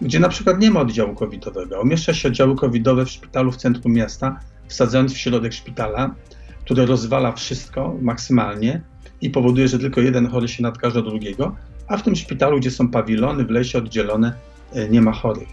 gdzie 0.00 0.20
na 0.20 0.28
przykład 0.28 0.60
nie 0.60 0.70
ma 0.70 0.80
oddziału 0.80 1.14
covidowego. 1.14 1.80
Umieszcza 1.80 2.14
się 2.14 2.28
oddziały 2.28 2.56
covidowe 2.56 3.04
w 3.04 3.10
szpitalu 3.10 3.52
w 3.52 3.56
centrum 3.56 3.92
miasta, 3.92 4.40
wsadzając 4.68 5.12
w 5.12 5.18
środek 5.18 5.52
szpitala, 5.52 6.14
które 6.64 6.86
rozwala 6.86 7.32
wszystko 7.32 7.96
maksymalnie 8.00 8.82
i 9.20 9.30
powoduje, 9.30 9.68
że 9.68 9.78
tylko 9.78 10.00
jeden 10.00 10.26
chory 10.26 10.48
się 10.48 10.62
nadkaże 10.62 11.02
drugiego, 11.02 11.56
a 11.88 11.96
w 11.96 12.02
tym 12.02 12.16
szpitalu, 12.16 12.58
gdzie 12.58 12.70
są 12.70 12.88
pawilony 12.88 13.44
w 13.44 13.50
lesie 13.50 13.78
oddzielone, 13.78 14.34
e, 14.72 14.88
nie 14.88 15.00
ma 15.00 15.12
chorych. 15.12 15.48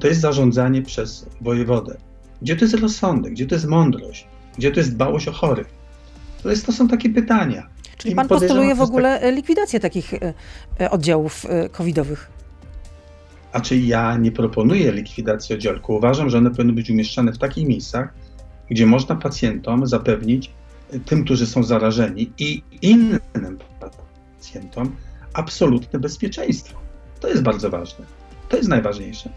To 0.00 0.08
jest 0.08 0.20
zarządzanie 0.20 0.82
przez 0.82 1.26
wojewodę. 1.40 1.96
Gdzie 2.42 2.56
to 2.56 2.64
jest 2.64 2.74
rozsądek, 2.74 3.32
gdzie 3.32 3.46
to 3.46 3.54
jest 3.54 3.66
mądrość, 3.66 4.26
gdzie 4.58 4.70
to 4.70 4.80
jest 4.80 4.94
dbałość 4.94 5.28
o 5.28 5.32
chorych? 5.32 5.66
To, 6.42 6.50
jest, 6.50 6.66
to 6.66 6.72
są 6.72 6.88
takie 6.88 7.10
pytania. 7.10 7.68
Czyli 7.96 8.12
I 8.12 8.16
pan 8.16 8.28
postuluje 8.28 8.74
w 8.74 8.78
jest 8.78 8.90
ogóle 8.90 9.28
y, 9.28 9.32
likwidację 9.32 9.80
takich 9.80 10.14
y, 10.14 10.34
y, 10.80 10.90
oddziałów 10.90 11.46
covidowych. 11.72 12.30
A 13.52 13.60
czy 13.60 13.76
ja 13.78 14.16
nie 14.16 14.32
proponuję 14.32 14.92
likwidacji 14.92 15.54
oddziałów? 15.54 15.80
Uważam, 15.88 16.30
że 16.30 16.38
one 16.38 16.50
powinny 16.50 16.72
być 16.72 16.90
umieszczane 16.90 17.32
w 17.32 17.38
takich 17.38 17.68
miejscach, 17.68 18.14
gdzie 18.70 18.86
można 18.86 19.16
pacjentom 19.16 19.86
zapewnić, 19.86 20.50
y, 20.94 21.00
tym, 21.00 21.24
którzy 21.24 21.46
są 21.46 21.62
zarażeni 21.62 22.32
i 22.38 22.62
innym 22.82 23.58
pacjentom, 23.80 24.96
absolutne 25.34 25.98
bezpieczeństwo. 25.98 26.80
To 27.20 27.28
jest 27.28 27.42
bardzo 27.42 27.70
ważne. 27.70 28.04
To 28.48 28.56
jest 28.56 28.68
najważniejsze. 28.68 29.30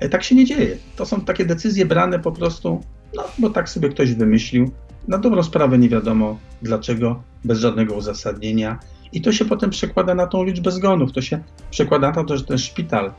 E, 0.00 0.08
Tak 0.08 0.24
się 0.24 0.34
nie 0.34 0.44
dzieje. 0.44 0.76
To 0.96 1.06
są 1.06 1.20
takie 1.20 1.44
decyzje 1.44 1.86
brane 1.86 2.18
po 2.18 2.32
prostu, 2.32 2.80
no 3.16 3.24
bo 3.38 3.50
tak 3.50 3.68
sobie 3.68 3.88
ktoś 3.88 4.14
wymyślił. 4.14 4.70
Na 5.08 5.18
dobrą 5.18 5.42
sprawę 5.42 5.78
nie 5.78 5.88
wiadomo 5.88 6.38
dlaczego, 6.62 7.22
bez 7.44 7.58
żadnego 7.58 7.94
uzasadnienia. 7.94 8.78
I 9.12 9.22
to 9.22 9.32
się 9.32 9.44
potem 9.44 9.70
przekłada 9.70 10.14
na 10.14 10.26
tą 10.26 10.44
liczbę 10.44 10.70
zgonów. 10.70 11.12
To 11.12 11.22
się 11.22 11.42
przekłada 11.70 12.10
na 12.10 12.24
to, 12.24 12.36
że 12.36 12.44
ten 12.44 12.58
szpital, 12.58 13.12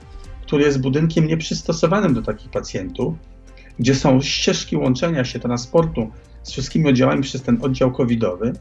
który 0.46 0.64
jest 0.64 0.82
budynkiem 0.82 1.28
nieprzystosowanym 1.28 2.14
do 2.14 2.22
takich 2.22 2.50
pacjentów, 2.52 3.14
gdzie 3.80 3.96
są 3.96 4.22
ścieżki 4.22 4.78
łączenia 4.78 5.26
się 5.26 5.40
transportu 5.40 6.12
z 6.44 6.52
wszystkimi 6.52 6.90
oddziałami 6.90 7.24
przez 7.24 7.42
ten 7.42 7.58
oddział 7.62 7.92
covidowy, 7.92 8.54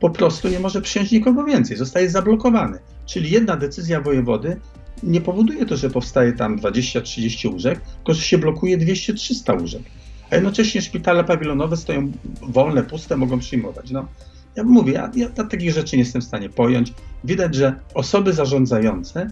po 0.00 0.10
prostu 0.10 0.48
nie 0.48 0.60
może 0.60 0.82
przyjąć 0.82 1.10
nikogo 1.10 1.44
więcej, 1.44 1.76
zostaje 1.76 2.10
zablokowany. 2.10 2.78
Czyli 3.06 3.30
jedna 3.30 3.56
decyzja 3.56 4.00
wojewody 4.00 4.60
nie 5.02 5.20
powoduje 5.20 5.66
to, 5.66 5.76
że 5.76 5.90
powstaje 5.90 6.32
tam 6.32 6.58
20-30 6.58 7.52
łóżek, 7.52 7.80
tylko 7.96 8.14
że 8.14 8.22
się 8.22 8.38
blokuje 8.38 8.78
200-300 8.78 9.60
łóżek. 9.60 9.82
A 10.30 10.34
jednocześnie 10.34 10.82
szpitale 10.82 11.24
pawilonowe 11.24 11.76
stoją 11.76 12.12
wolne, 12.42 12.82
puste, 12.82 13.16
mogą 13.16 13.38
przyjmować. 13.38 13.90
No, 13.90 14.08
ja 14.56 14.64
mówię, 14.64 14.92
ja, 14.92 15.10
ja 15.16 15.28
takich 15.28 15.72
rzeczy 15.72 15.96
nie 15.96 16.02
jestem 16.02 16.22
w 16.22 16.24
stanie 16.24 16.48
pojąć. 16.48 16.92
Widać, 17.24 17.54
że 17.54 17.74
osoby 17.94 18.32
zarządzające 18.32 19.30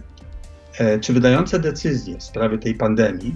czy 1.01 1.13
wydające 1.13 1.59
decyzje 1.59 2.17
w 2.17 2.23
sprawie 2.23 2.57
tej 2.57 2.75
pandemii, 2.75 3.35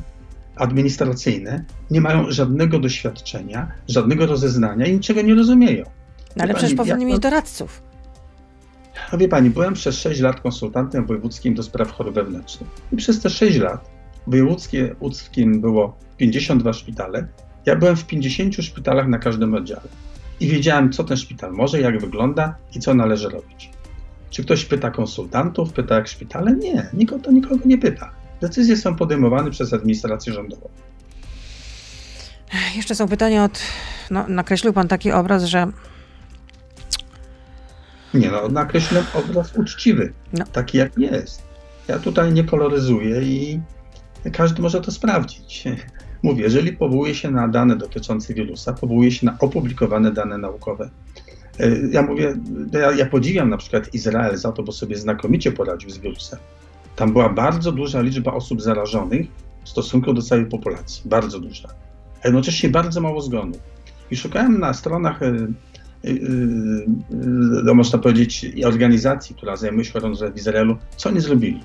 administracyjne, 0.56 1.66
nie 1.92 2.02
mają 2.02 2.32
żadnego 2.32 2.80
doświadczenia, 2.80 3.72
żadnego 3.88 4.26
rozeznania 4.26 4.86
i 4.86 4.94
niczego 4.94 5.22
nie 5.22 5.36
rozumieją. 5.36 5.84
No, 6.36 6.44
ale 6.44 6.54
przecież 6.54 6.76
powinni 6.76 7.06
mieć 7.06 7.20
doradców. 7.20 7.82
No 9.12 9.18
wie 9.18 9.28
pani, 9.28 9.50
byłem 9.50 9.74
przez 9.74 10.00
6 10.00 10.22
lat 10.22 10.42
konsultantem 10.42 11.06
wojewódzkim 11.06 11.54
do 11.54 11.64
spraw 11.64 11.92
chorób 11.92 12.16
wewnętrznych. 12.16 12.70
I 12.92 12.96
przez 12.96 13.22
te 13.22 13.30
6 13.30 13.58
lat 13.58 13.90
wojewódzkie 14.28 14.96
łódzkim 15.00 15.62
było 15.62 15.98
52 16.18 16.74
szpitale. 16.74 17.28
Ja 17.66 17.76
byłem 17.76 17.96
w 17.96 18.06
50 18.06 18.56
szpitalach 18.56 19.08
na 19.08 19.18
każdym 19.18 19.54
oddziale. 19.54 19.88
I 20.40 20.48
wiedziałem, 20.48 20.92
co 20.92 21.04
ten 21.04 21.18
szpital 21.18 21.52
może, 21.52 21.82
jak 21.82 22.02
wygląda 22.02 22.56
i 22.76 22.80
co 22.80 22.94
należy 22.94 23.30
robić. 23.30 23.72
Czy 24.30 24.44
ktoś 24.44 24.66
pyta 24.66 24.92
konsultantów, 24.92 25.74
pyta 25.74 25.96
jak 25.96 26.08
szpitale? 26.08 26.56
Nie, 26.56 26.90
nikogo 26.94 27.24
to 27.24 27.32
nikogo 27.32 27.62
nie 27.66 27.78
pyta. 27.78 28.12
Decyzje 28.42 28.78
są 28.78 28.96
podejmowane 28.96 29.52
przez 29.52 29.74
administrację 29.74 30.34
rządową. 30.34 30.70
Jeszcze 32.76 32.96
są 32.96 33.08
pytania 33.08 33.44
od. 33.44 33.60
No, 34.12 34.26
nakreślił 34.28 34.74
pan 34.74 34.88
taki 34.88 35.12
obraz, 35.12 35.44
że. 35.44 35.68
Nie 38.14 38.32
no, 38.32 38.48
nakreślam 38.50 39.04
obraz 39.14 39.56
uczciwy, 39.56 40.14
No. 40.34 40.46
taki 40.46 40.78
jak 40.78 40.98
jest. 40.98 41.44
Ja 41.88 42.00
tutaj 42.00 42.34
nie 42.34 42.44
koloryzuję 42.44 43.22
i 43.22 43.60
każdy 44.34 44.62
może 44.62 44.82
to 44.82 44.92
sprawdzić. 44.92 45.64
Mówię, 46.24 46.44
jeżeli 46.44 46.74
powołuje 46.74 47.16
się 47.16 47.32
na 47.32 47.48
dane 47.48 47.76
dotyczące 47.76 48.34
wirusa, 48.34 48.74
powołuje 48.74 49.12
się 49.12 49.26
na 49.26 49.38
opublikowane 49.40 50.12
dane 50.12 50.38
naukowe. 50.38 50.90
E, 51.60 51.70
Ja 51.92 52.02
mówię, 52.02 52.36
ja, 52.72 52.92
ja 52.92 53.06
podziwiam 53.06 53.50
na 53.50 53.58
przykład 53.58 53.94
Izrael 53.94 54.38
za 54.38 54.52
to, 54.52 54.64
bo 54.64 54.72
sobie 54.72 54.98
znakomicie 54.98 55.52
poradził 55.52 55.90
z 55.90 55.98
wirusem. 55.98 56.40
Tam 56.96 57.14
była 57.14 57.30
bardzo 57.30 57.72
duża 57.72 58.02
liczba 58.02 58.34
osób 58.34 58.62
zarażonych 58.62 59.28
w 59.64 59.70
stosunku 59.70 60.14
do 60.14 60.22
całej 60.22 60.46
populacji, 60.46 61.10
bardzo 61.10 61.40
duża. 61.40 61.70
A 62.24 62.28
jednocześnie 62.28 62.70
bardzo 62.70 63.02
mało 63.02 63.22
zgonów. 63.22 63.60
I 64.12 64.16
szukałem 64.16 64.60
na 64.60 64.74
stronach, 64.74 65.24
e, 65.24 65.48
no 67.64 67.74
można 67.74 68.00
powiedzieć, 68.00 68.46
organizacji, 68.66 69.36
która 69.36 69.56
zajmuje 69.56 69.86
się 69.86 69.94
ochroną 69.94 70.16
w 70.34 70.38
Izraelu, 70.38 70.78
co 70.96 71.10
oni 71.10 71.20
zrobili. 71.20 71.60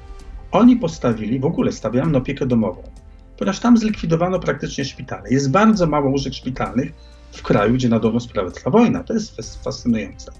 Oni 0.52 0.76
postawili, 0.76 1.40
w 1.40 1.44
ogóle 1.44 1.72
stawiałem 1.72 2.12
na 2.12 2.18
opiekę 2.18 2.46
domową, 2.46 2.82
ponieważ 3.38 3.60
tam 3.60 3.76
zlikwidowano 3.76 4.40
praktycznie 4.40 4.84
szpitale. 4.84 5.30
Jest 5.30 5.50
bardzo 5.50 5.86
mało 5.86 6.10
łóżek 6.10 6.34
szpitalnych 6.34 6.92
w 7.32 7.42
kraju, 7.42 7.74
gdzie 7.74 7.88
na 7.88 7.98
dobrą 7.98 8.20
sprawę 8.20 8.50
trwa 8.50 8.70
wojna. 8.70 9.04
To 9.04 9.14
jest 9.14 9.36
fas- 9.36 9.62
fascynujące. 9.64 10.32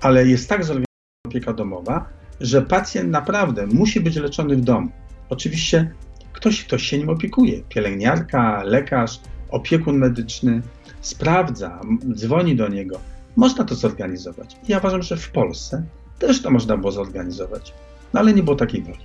Ale 0.00 0.26
jest 0.26 0.48
tak 0.48 0.58
zorganizowana 0.64 0.86
opieka 1.26 1.52
domowa, 1.52 2.08
że 2.40 2.62
pacjent 2.62 3.10
naprawdę 3.10 3.66
musi 3.66 4.00
być 4.00 4.16
leczony 4.16 4.56
w 4.56 4.60
domu. 4.60 4.88
Oczywiście 5.28 5.92
ktoś, 6.32 6.64
ktoś 6.64 6.82
się 6.82 6.98
nim 6.98 7.08
opiekuje. 7.08 7.62
Pielęgniarka, 7.68 8.62
lekarz, 8.64 9.20
opiekun 9.50 9.96
medyczny 9.98 10.62
sprawdza, 11.00 11.80
dzwoni 12.14 12.56
do 12.56 12.68
niego. 12.68 13.00
Można 13.36 13.64
to 13.64 13.74
zorganizować. 13.74 14.56
Ja 14.68 14.78
uważam, 14.78 15.02
że 15.02 15.16
w 15.16 15.30
Polsce 15.30 15.82
też 16.18 16.42
to 16.42 16.50
można 16.50 16.76
było 16.76 16.92
zorganizować. 16.92 17.74
No 18.14 18.20
ale 18.20 18.32
nie 18.34 18.42
było 18.42 18.56
takiej 18.56 18.82
woli. 18.82 18.98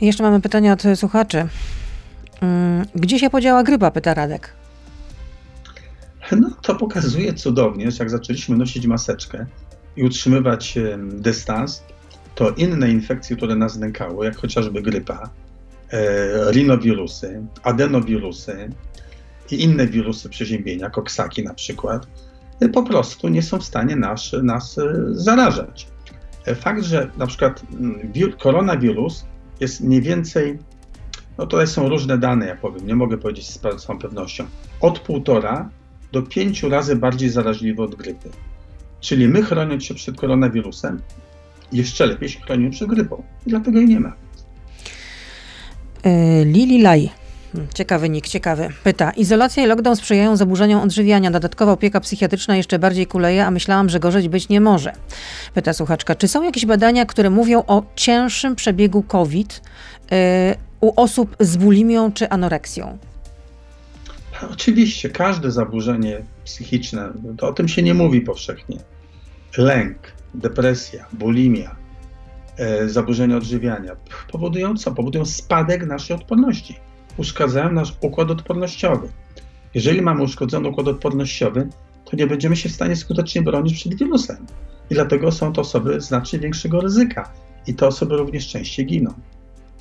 Jeszcze 0.00 0.22
mamy 0.22 0.40
pytania 0.40 0.72
od 0.72 0.82
słuchaczy. 0.94 1.48
Mm, 2.40 2.86
Gdzie 2.94 3.18
się 3.18 3.30
podziała 3.30 3.62
grypa? 3.62 3.90
Pyta 3.90 4.14
Radek. 4.14 4.52
No 6.36 6.50
to 6.62 6.74
pokazuje 6.74 7.34
cudownie, 7.34 7.90
że 7.90 7.98
jak 7.98 8.10
zaczęliśmy 8.10 8.56
nosić 8.56 8.86
maseczkę 8.86 9.46
i 9.96 10.04
utrzymywać 10.04 10.78
dystans, 10.98 11.82
to 12.34 12.50
inne 12.50 12.90
infekcje, 12.90 13.36
które 13.36 13.56
nas 13.56 13.78
nękały, 13.78 14.26
jak 14.26 14.36
chociażby 14.36 14.82
grypa, 14.82 15.30
e, 15.90 16.52
rinowirusy, 16.52 17.42
adenowirusy 17.62 18.70
i 19.50 19.62
inne 19.64 19.86
wirusy 19.86 20.28
przeziębienia, 20.28 20.90
koksaki 20.90 21.42
na 21.42 21.54
przykład, 21.54 22.06
e, 22.60 22.68
po 22.68 22.82
prostu 22.82 23.28
nie 23.28 23.42
są 23.42 23.58
w 23.58 23.64
stanie 23.64 23.96
nas, 23.96 24.32
nas 24.42 24.78
e, 24.78 24.94
zarażać. 25.10 25.88
Fakt, 26.56 26.82
że 26.82 27.10
na 27.16 27.26
przykład 27.26 27.62
mm, 27.72 28.12
wir, 28.12 28.36
koronawirus 28.36 29.24
jest 29.60 29.80
mniej 29.80 30.02
więcej, 30.02 30.58
no 31.38 31.46
tutaj 31.46 31.66
są 31.66 31.88
różne 31.88 32.18
dane, 32.18 32.46
ja 32.46 32.56
powiem, 32.56 32.86
nie 32.86 32.94
mogę 32.94 33.18
powiedzieć 33.18 33.50
z 33.50 33.60
całą 33.78 33.98
pewnością, 33.98 34.44
od 34.80 34.98
półtora 34.98 35.70
do 36.12 36.22
pięciu 36.22 36.68
razy 36.68 36.96
bardziej 36.96 37.30
zaraźliwy 37.30 37.82
od 37.82 37.94
grypy. 37.94 38.30
Czyli 39.00 39.28
my 39.28 39.42
chroniąc 39.42 39.84
się 39.84 39.94
przed 39.94 40.16
koronawirusem, 40.16 41.00
jeszcze 41.72 42.06
lepiej 42.06 42.28
się 42.28 42.40
chronimy 42.40 42.70
przed 42.70 42.88
grypą. 42.88 43.22
Dlatego 43.46 43.78
jej 43.78 43.88
nie 43.88 44.00
ma. 44.00 44.12
Yy, 46.04 46.44
Lili 46.44 46.82
Laj. 46.82 47.10
Ciekawy 47.74 48.08
nick, 48.08 48.28
ciekawy. 48.28 48.68
Pyta. 48.84 49.10
Izolacja 49.10 49.64
i 49.64 49.66
lockdown 49.66 49.96
sprzyjają 49.96 50.36
zaburzeniom 50.36 50.80
odżywiania. 50.80 51.30
Dodatkowa 51.30 51.72
opieka 51.72 52.00
psychiatryczna 52.00 52.56
jeszcze 52.56 52.78
bardziej 52.78 53.06
kuleje, 53.06 53.46
a 53.46 53.50
myślałam, 53.50 53.88
że 53.88 54.00
gorzej 54.00 54.28
być 54.28 54.48
nie 54.48 54.60
może. 54.60 54.92
Pyta 55.54 55.72
słuchaczka. 55.72 56.14
Czy 56.14 56.28
są 56.28 56.42
jakieś 56.42 56.66
badania, 56.66 57.06
które 57.06 57.30
mówią 57.30 57.62
o 57.66 57.82
cięższym 57.96 58.56
przebiegu 58.56 59.02
COVID 59.02 59.62
yy, 60.10 60.16
u 60.80 61.00
osób 61.00 61.36
z 61.40 61.56
bulimią 61.56 62.12
czy 62.12 62.28
anoreksją? 62.28 62.98
Oczywiście, 64.52 65.10
każde 65.10 65.50
zaburzenie 65.50 66.22
psychiczne, 66.44 67.12
to 67.38 67.48
o 67.48 67.52
tym 67.52 67.68
się 67.68 67.82
nie 67.82 67.94
mówi 67.94 68.20
powszechnie. 68.20 68.76
Lęk, 69.58 69.98
depresja, 70.34 71.06
bulimia, 71.12 71.76
e, 72.56 72.88
zaburzenia 72.88 73.36
odżywiania 73.36 73.96
powodują 74.32 74.76
co? 74.76 74.92
Powodują 74.92 75.24
spadek 75.24 75.86
naszej 75.86 76.16
odporności. 76.16 76.76
Uszkadzają 77.16 77.72
nasz 77.72 77.94
układ 78.00 78.30
odpornościowy. 78.30 79.08
Jeżeli 79.74 80.02
mamy 80.02 80.22
uszkodzony 80.22 80.68
układ 80.68 80.88
odpornościowy, 80.88 81.68
to 82.04 82.16
nie 82.16 82.26
będziemy 82.26 82.56
się 82.56 82.68
w 82.68 82.72
stanie 82.72 82.96
skutecznie 82.96 83.42
bronić 83.42 83.74
przed 83.74 83.94
wirusem. 83.94 84.46
I 84.90 84.94
dlatego 84.94 85.32
są 85.32 85.52
to 85.52 85.60
osoby 85.60 86.00
znacznie 86.00 86.38
większego 86.38 86.80
ryzyka. 86.80 87.32
I 87.66 87.74
te 87.74 87.86
osoby 87.86 88.16
również 88.16 88.48
częściej 88.48 88.86
giną. 88.86 89.14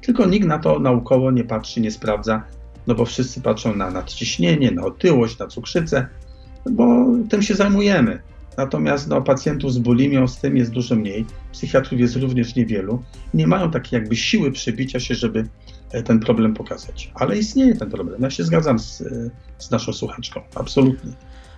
Tylko 0.01 0.25
nikt 0.25 0.47
na 0.47 0.59
to 0.59 0.79
naukowo 0.79 1.31
nie 1.31 1.43
patrzy, 1.43 1.81
nie 1.81 1.91
sprawdza, 1.91 2.43
no 2.89 2.95
bo 2.95 3.05
wszyscy 3.05 3.41
patrzą 3.41 3.75
na 3.75 3.91
nadciśnienie, 3.91 4.71
na 4.71 4.83
otyłość, 4.83 5.39
na 5.39 5.47
cukrzycę, 5.47 6.07
bo 6.71 7.05
tym 7.29 7.41
się 7.41 7.55
zajmujemy. 7.55 8.21
Natomiast 8.57 9.07
no, 9.07 9.21
pacjentów 9.21 9.73
z 9.73 9.77
bulimią 9.77 10.27
z 10.27 10.37
tym 10.37 10.57
jest 10.57 10.71
dużo 10.71 10.95
mniej, 10.95 11.25
psychiatrów 11.51 11.99
jest 11.99 12.15
również 12.15 12.55
niewielu. 12.55 13.03
Nie 13.33 13.47
mają 13.47 13.71
takiej 13.71 13.99
jakby 13.99 14.15
siły 14.15 14.51
przebicia 14.51 14.99
się, 14.99 15.15
żeby 15.15 15.47
e, 15.91 16.03
ten 16.03 16.19
problem 16.19 16.53
pokazać. 16.53 17.11
Ale 17.15 17.37
istnieje 17.37 17.75
ten 17.75 17.89
problem. 17.89 18.21
Ja 18.21 18.29
się 18.29 18.43
zgadzam 18.43 18.79
z, 18.79 19.01
e, 19.01 19.05
z 19.57 19.71
naszą 19.71 19.93
słuchaczką, 19.93 20.41
absolutnie. 20.55 21.11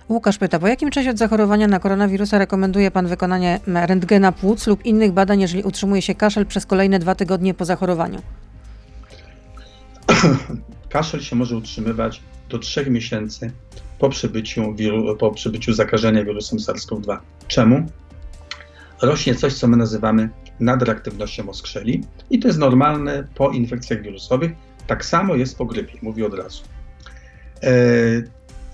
Łukasz 0.08 0.38
pyta, 0.38 0.58
po 0.58 0.68
jakim 0.68 0.90
czasie 0.90 1.10
od 1.10 1.18
zachorowania 1.18 1.68
na 1.68 1.78
koronawirusa 1.78 2.38
rekomenduje 2.38 2.90
pan 2.90 3.06
wykonanie 3.06 3.60
rentgena 3.66 4.32
płuc 4.32 4.66
lub 4.66 4.84
innych 4.84 5.12
badań, 5.12 5.40
jeżeli 5.40 5.62
utrzymuje 5.62 6.02
się 6.02 6.14
kaszel 6.14 6.46
przez 6.46 6.66
kolejne 6.66 6.98
dwa 6.98 7.14
tygodnie 7.14 7.54
po 7.54 7.64
zachorowaniu? 7.64 8.22
Kaszel 10.92 11.20
się 11.20 11.36
może 11.36 11.56
utrzymywać 11.56 12.22
do 12.48 12.58
3 12.58 12.90
miesięcy 12.90 13.52
po 13.98 14.08
przebyciu, 14.08 14.74
wiru, 14.74 15.16
po 15.16 15.34
zakażenia 15.68 16.24
wirusem 16.24 16.58
SARS-CoV-2. 16.58 17.18
Czemu? 17.48 17.86
Rośnie 19.02 19.34
coś, 19.34 19.54
co 19.54 19.68
my 19.68 19.76
nazywamy 19.76 20.28
nadreaktywnością 20.60 21.48
oskrzeli 21.48 22.04
i 22.30 22.38
to 22.38 22.48
jest 22.48 22.58
normalne 22.58 23.24
po 23.34 23.50
infekcjach 23.50 24.02
wirusowych. 24.02 24.52
Tak 24.86 25.04
samo 25.04 25.34
jest 25.34 25.58
po 25.58 25.66
grypie, 25.66 25.98
mówię 26.02 26.26
od 26.26 26.34
razu. 26.34 26.62
E, 27.62 27.70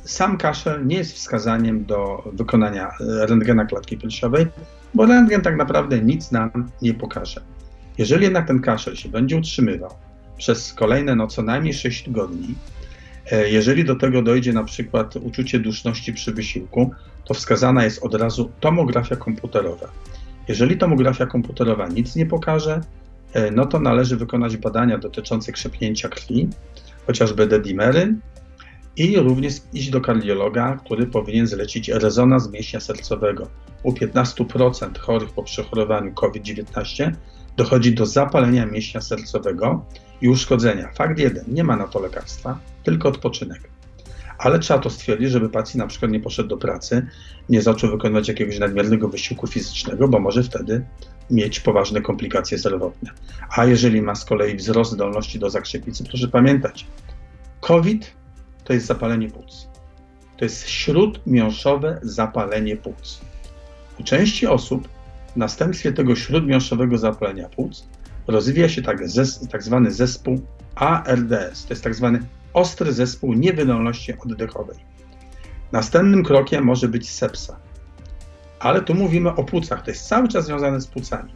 Sam 0.05 0.39
kaszel 0.39 0.87
nie 0.87 0.97
jest 0.97 1.13
wskazaniem 1.13 1.85
do 1.85 2.31
wykonania 2.33 2.89
e, 2.89 3.27
rentgena 3.27 3.65
klatki 3.65 3.99
piersiowej, 3.99 4.47
bo 4.95 5.07
rentgen 5.07 5.41
tak 5.41 5.57
naprawdę 5.57 6.01
nic 6.01 6.31
nam 6.31 6.71
nie 6.83 6.95
pokaże. 6.95 7.41
Jeżeli 7.99 8.25
jednak 8.25 8.47
ten 8.47 8.61
kaszel 8.61 8.97
się 8.97 9.09
będzie 9.09 9.37
utrzymywał 9.37 10.08
przez 10.39 10.73
kolejne 10.73 11.17
no, 11.17 11.27
co 11.27 11.43
najmniej 11.43 11.75
6 11.75 12.05
tygodni, 12.05 12.55
e, 13.31 13.51
jeżeli 13.51 13.85
do 13.85 13.97
tego 13.97 14.23
dojdzie 14.23 14.53
na 14.53 14.65
przykład 14.65 15.17
uczucie 15.17 15.59
duszności 15.59 16.13
przy 16.13 16.33
wysiłku, 16.33 16.91
to 17.25 17.35
wskazana 17.35 17.85
jest 17.85 18.03
od 18.03 18.15
razu 18.15 18.51
tomografia 18.61 19.17
komputerowa. 19.17 19.89
Jeżeli 20.49 20.79
tomografia 20.79 21.27
komputerowa 21.27 21.89
nic 21.89 22.17
nie 22.17 22.27
pokaże, 22.27 22.81
e, 23.33 23.51
no 23.51 23.67
to 23.67 23.81
należy 23.81 24.17
wykonać 24.17 24.57
badania 24.57 24.99
dotyczące 24.99 25.53
krzepnięcia 25.53 26.09
krwi, 26.09 26.49
chociażby 27.07 27.47
dedimery, 27.47 28.15
i 28.99 29.17
również 29.17 29.55
iść 29.73 29.91
do 29.91 30.01
kardiologa, 30.01 30.77
który 30.85 31.07
powinien 31.07 31.47
zlecić 31.47 31.89
rezonans 31.89 32.51
mięśnia 32.51 32.81
sercowego. 32.81 33.49
U 33.83 33.93
15% 33.93 34.99
chorych 34.99 35.31
po 35.31 35.43
przechorowaniu 35.43 36.13
COVID-19 36.13 37.13
dochodzi 37.57 37.95
do 37.95 38.07
zapalenia 38.07 38.67
mięśnia 38.67 39.01
sercowego 39.01 39.85
i 40.21 40.29
uszkodzenia. 40.29 40.89
Fakt 40.95 41.19
jeden, 41.19 41.45
nie 41.49 41.65
ma 41.65 41.77
na 41.77 41.89
to 41.89 42.01
lekarstwa, 42.01 42.59
tylko 42.83 43.09
odpoczynek. 43.09 43.61
Ale 44.39 44.59
trzeba 44.59 44.81
to 44.81 44.91
stwierdzić, 44.91 45.31
żeby 45.31 45.49
pacjent 45.49 45.77
na 45.77 45.87
przykład 45.87 46.13
nie 46.13 46.21
poszedł 46.21 46.49
do 46.49 46.57
pracy, 46.57 47.07
nie 47.49 47.63
zaczął 47.63 47.91
wykonywać 47.91 48.29
jakiegoś 48.29 48.59
nadmiernego 48.59 49.09
wysiłku 49.09 49.47
fizycznego, 49.47 50.09
bo 50.09 50.21
może 50.21 50.43
wtedy 50.43 50.85
mieć 51.31 51.61
poważne 51.61 52.01
komplikacje 52.01 52.59
zdrowotne. 52.59 53.11
A 53.57 53.65
jeżeli 53.65 54.03
ma 54.03 54.15
z 54.15 54.25
kolei 54.25 54.57
wzrost 54.57 54.93
zdolności 54.93 55.39
do 55.39 55.51
zakrzepicy, 55.51 56.05
proszę 56.05 56.29
pamiętać, 56.29 56.87
COVID 57.61 58.13
to 58.65 58.73
jest 58.73 58.87
zapalenie 58.87 59.29
płuc. 59.29 59.69
To 60.37 60.45
jest 60.45 60.69
śródmiąższowe 60.69 62.01
zapalenie 62.03 62.77
płuc. 62.77 63.21
U 64.01 64.05
części 64.05 64.47
osób 64.47 64.89
w 65.35 65.37
następstwie 65.37 65.93
tego 65.93 66.17
śródmiąższowego 66.17 66.99
zapalenia 66.99 67.49
płuc 67.49 67.89
rozwija 68.29 68.69
się 68.69 68.83
tak, 68.83 69.09
zes, 69.09 69.49
tak 69.49 69.63
zwany 69.63 69.91
zespół 69.91 70.41
ARDS. 70.75 71.65
To 71.65 71.73
jest 71.75 71.85
tak 71.85 71.95
zwany 71.95 72.21
ostry 72.53 72.93
zespół 72.93 73.33
niewydolności 73.35 74.13
oddechowej. 74.19 74.77
Następnym 75.73 76.25
krokiem 76.25 76.65
może 76.65 76.89
być 76.89 77.11
sepsa. 77.11 77.57
Ale 78.59 78.83
tu 78.83 78.95
mówimy 78.95 79.35
o 79.35 79.45
płucach, 79.45 79.83
to 79.83 79.91
jest 79.91 80.09
cały 80.09 80.29
czas 80.29 80.47
związane 80.47 80.81
z 80.81 80.87
płucami. 80.87 81.33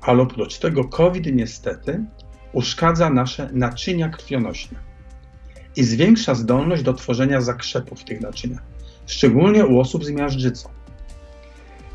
Ale 0.00 0.22
oprócz 0.22 0.58
tego 0.58 0.84
COVID 0.84 1.26
niestety 1.32 2.04
uszkadza 2.52 3.10
nasze 3.10 3.50
naczynia 3.52 4.08
krwionośne 4.08 4.78
i 5.76 5.84
zwiększa 5.84 6.34
zdolność 6.34 6.82
do 6.82 6.94
tworzenia 6.94 7.40
zakrzepów 7.40 8.00
w 8.00 8.04
tych 8.04 8.20
naczyniach, 8.20 8.62
szczególnie 9.06 9.66
u 9.66 9.80
osób 9.80 10.04
z 10.04 10.10
miażdżycą. 10.10 10.68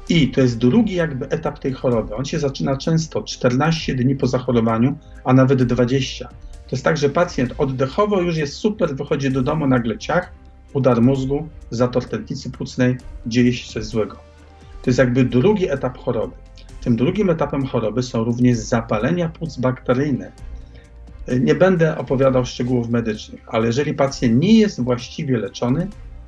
I 0.09 0.31
to 0.31 0.41
jest 0.41 0.57
drugi 0.57 0.95
jakby 0.95 1.29
etap 1.29 1.59
tej 1.59 1.73
choroby. 1.73 2.15
On 2.15 2.25
się 2.25 2.39
zaczyna 2.39 2.77
często 2.77 3.23
14 3.23 3.95
dni 3.95 4.15
po 4.15 4.27
zachorowaniu, 4.27 4.97
a 5.23 5.33
nawet 5.33 5.63
20. 5.63 6.27
To 6.27 6.69
jest 6.71 6.83
tak, 6.83 6.97
że 6.97 7.09
pacjent 7.09 7.53
oddechowo 7.57 8.21
już 8.21 8.37
jest 8.37 8.53
super, 8.53 8.95
wychodzi 8.95 9.31
do 9.31 9.41
domu, 9.41 9.67
nagle 9.67 9.97
ciach, 9.97 10.31
udar 10.73 11.01
mózgu, 11.01 11.47
zator 11.69 12.05
tętnicy 12.05 12.51
płucnej, 12.51 12.97
dzieje 13.25 13.53
się 13.53 13.73
coś 13.73 13.83
złego. 13.83 14.15
To 14.83 14.89
jest 14.89 14.99
jakby 14.99 15.23
drugi 15.23 15.69
etap 15.69 15.97
choroby. 15.97 16.33
Tym 16.81 16.95
drugim 16.95 17.29
etapem 17.29 17.65
choroby 17.65 18.03
są 18.03 18.23
również 18.23 18.57
zapalenia 18.57 19.29
płuc 19.29 19.57
bakteryjne. 19.57 20.31
Nie 21.39 21.55
będę 21.55 21.97
opowiadał 21.97 22.45
szczegółów 22.45 22.89
medycznych, 22.89 23.41
ale 23.47 23.67
jeżeli 23.67 23.93
pacjent 23.93 24.39
nie 24.39 24.59
jest 24.59 24.81
właściwie 24.81 25.37
leczony, 25.37 25.87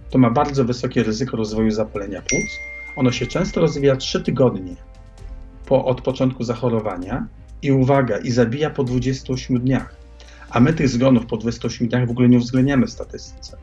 to 0.09 0.17
ma 0.17 0.29
bardzo 0.29 0.65
wysokie 0.65 1.03
ryzyko 1.03 1.37
rozwoju 1.37 1.71
zapalenia 1.71 2.21
płuc. 2.21 2.76
Ono 2.97 3.11
się 3.11 3.27
często 3.27 3.61
rozwija 3.61 3.95
3 3.95 4.21
tygodnie 4.21 4.75
po, 5.65 5.85
od 5.85 6.01
początku 6.01 6.43
zachorowania 6.43 7.27
i 7.61 7.71
uwaga, 7.71 8.17
i 8.17 8.31
zabija 8.31 8.69
po 8.69 8.83
28 8.83 9.59
dniach. 9.59 9.95
A 10.49 10.59
my 10.59 10.73
tych 10.73 10.89
zgonów 10.89 11.25
po 11.25 11.37
28 11.37 11.87
dniach 11.87 12.07
w 12.07 12.11
ogóle 12.11 12.29
nie 12.29 12.37
uwzględniamy 12.37 12.87
w 12.87 12.89
statystyce. 12.89 13.57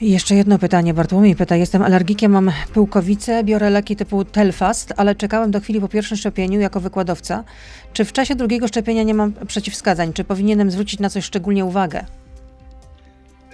Jeszcze 0.00 0.34
jedno 0.34 0.58
pytanie. 0.58 0.94
Bartłomiej 0.94 1.36
pyta, 1.36 1.56
jestem 1.56 1.82
alergikiem, 1.82 2.32
mam 2.32 2.52
pyłkowicę, 2.72 3.44
biorę 3.44 3.70
leki 3.70 3.96
typu 3.96 4.24
Telfast, 4.24 4.94
ale 4.96 5.14
czekałem 5.14 5.50
do 5.50 5.60
chwili 5.60 5.80
po 5.80 5.88
pierwszym 5.88 6.16
szczepieniu 6.16 6.60
jako 6.60 6.80
wykładowca. 6.80 7.44
Czy 7.92 8.04
w 8.04 8.12
czasie 8.12 8.34
drugiego 8.34 8.68
szczepienia 8.68 9.02
nie 9.02 9.14
mam 9.14 9.32
przeciwwskazań? 9.46 10.12
Czy 10.12 10.24
powinienem 10.24 10.70
zwrócić 10.70 11.00
na 11.00 11.10
coś 11.10 11.24
szczególnie 11.24 11.64
uwagę? 11.64 12.04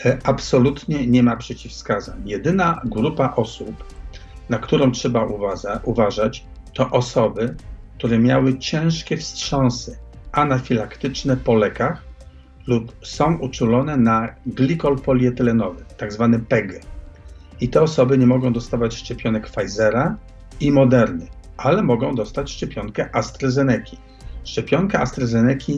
E, 0.04 0.18
absolutnie 0.24 1.06
nie 1.06 1.22
ma 1.22 1.36
przeciwwskazań. 1.36 2.22
Jedyna 2.28 2.80
grupa 2.84 3.34
osób, 3.36 3.84
na 4.48 4.58
którą 4.58 4.90
trzeba 4.90 5.24
uważa, 5.24 5.80
uważać, 5.84 6.44
to 6.74 6.90
osoby, 6.90 7.54
które 7.98 8.18
miały 8.18 8.58
ciężkie 8.58 9.16
wstrząsy 9.16 9.98
anafilaktyczne 10.32 11.36
po 11.36 11.54
lekach 11.54 12.02
lub 12.66 12.96
są 13.02 13.38
uczulone 13.38 13.96
na 13.96 14.34
glikol 14.46 14.98
polietylenowy, 14.98 15.84
tak 15.96 16.12
zwany 16.12 16.38
PEG. 16.38 16.82
I 17.60 17.68
te 17.68 17.82
osoby 17.82 18.18
nie 18.18 18.26
mogą 18.26 18.52
dostawać 18.52 18.94
szczepionek 18.94 19.50
Pfizera 19.50 20.16
i 20.60 20.72
Moderny, 20.72 21.26
ale 21.56 21.82
mogą 21.82 22.14
dostać 22.14 22.50
szczepionkę 22.50 23.16
AstraZeneca. 23.16 23.96
Szczepionka 24.44 25.00
AstraZeneca 25.00 25.72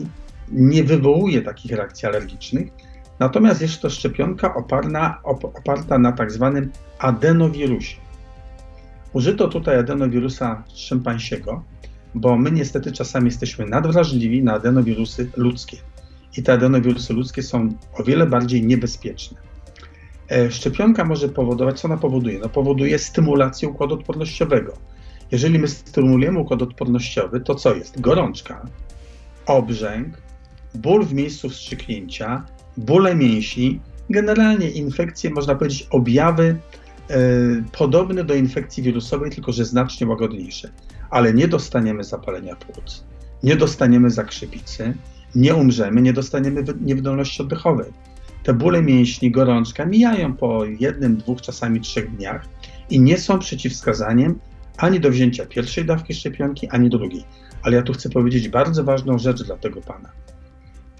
nie 0.51 0.83
wywołuje 0.83 1.41
takich 1.41 1.71
reakcji 1.71 2.07
alergicznych, 2.07 2.67
natomiast 3.19 3.61
jest 3.61 3.81
to 3.81 3.89
szczepionka 3.89 4.55
oparta, 4.55 5.21
oparta 5.23 5.97
na 5.97 6.11
tak 6.11 6.31
zwanym 6.31 6.71
adenowirusie. 6.99 7.97
Użyto 9.13 9.47
tutaj 9.47 9.77
adenowirusa 9.77 10.63
szympansiego, 10.73 11.63
bo 12.15 12.37
my 12.37 12.51
niestety 12.51 12.91
czasami 12.91 13.25
jesteśmy 13.25 13.65
nadwrażliwi 13.65 14.43
na 14.43 14.53
adenowirusy 14.53 15.31
ludzkie 15.37 15.77
i 16.37 16.43
te 16.43 16.53
adenowirusy 16.53 17.13
ludzkie 17.13 17.43
są 17.43 17.69
o 17.93 18.03
wiele 18.03 18.25
bardziej 18.25 18.65
niebezpieczne. 18.65 19.37
E, 20.31 20.51
szczepionka 20.51 21.05
może 21.05 21.29
powodować, 21.29 21.79
co 21.79 21.87
ona 21.87 21.97
powoduje? 21.97 22.39
No 22.39 22.49
powoduje 22.49 22.99
stymulację 22.99 23.69
układu 23.69 23.95
odpornościowego. 23.95 24.73
Jeżeli 25.31 25.59
my 25.59 25.67
stymulujemy 25.67 26.39
układ 26.39 26.61
odpornościowy, 26.61 27.39
to 27.39 27.55
co 27.55 27.75
jest? 27.75 28.01
Gorączka, 28.01 28.65
obrzęk, 29.45 30.17
ból 30.75 31.05
w 31.05 31.13
miejscu 31.13 31.49
wstrzyknięcia, 31.49 32.45
bóle 32.77 33.15
mięśni, 33.15 33.79
generalnie 34.09 34.69
infekcje, 34.69 35.29
można 35.29 35.55
powiedzieć, 35.55 35.87
objawy 35.91 36.59
e, 37.09 37.17
podobne 37.71 38.23
do 38.23 38.33
infekcji 38.33 38.83
wirusowej, 38.83 39.31
tylko 39.31 39.51
że 39.51 39.65
znacznie 39.65 40.07
łagodniejsze. 40.07 40.69
Ale 41.09 41.33
nie 41.33 41.47
dostaniemy 41.47 42.03
zapalenia 42.03 42.55
płuc, 42.55 43.03
nie 43.43 43.55
dostaniemy 43.55 44.09
zakrzepicy, 44.09 44.93
nie 45.35 45.55
umrzemy, 45.55 46.01
nie 46.01 46.13
dostaniemy 46.13 46.63
niewydolności 46.81 47.41
oddechowej. 47.41 47.91
Te 48.43 48.53
bóle 48.53 48.81
mięśni, 48.81 49.31
gorączka 49.31 49.85
mijają 49.85 50.33
po 50.33 50.65
jednym, 50.65 51.17
dwóch, 51.17 51.41
czasami 51.41 51.81
trzech 51.81 52.15
dniach 52.15 52.45
i 52.89 52.99
nie 52.99 53.17
są 53.17 53.39
przeciwwskazaniem 53.39 54.39
ani 54.77 54.99
do 54.99 55.09
wzięcia 55.09 55.45
pierwszej 55.45 55.85
dawki 55.85 56.13
szczepionki, 56.13 56.69
ani 56.69 56.89
drugiej. 56.89 57.23
Ale 57.63 57.75
ja 57.75 57.81
tu 57.81 57.93
chcę 57.93 58.09
powiedzieć 58.09 58.49
bardzo 58.49 58.83
ważną 58.83 59.19
rzecz 59.19 59.43
dla 59.43 59.57
tego 59.57 59.81
pana, 59.81 60.09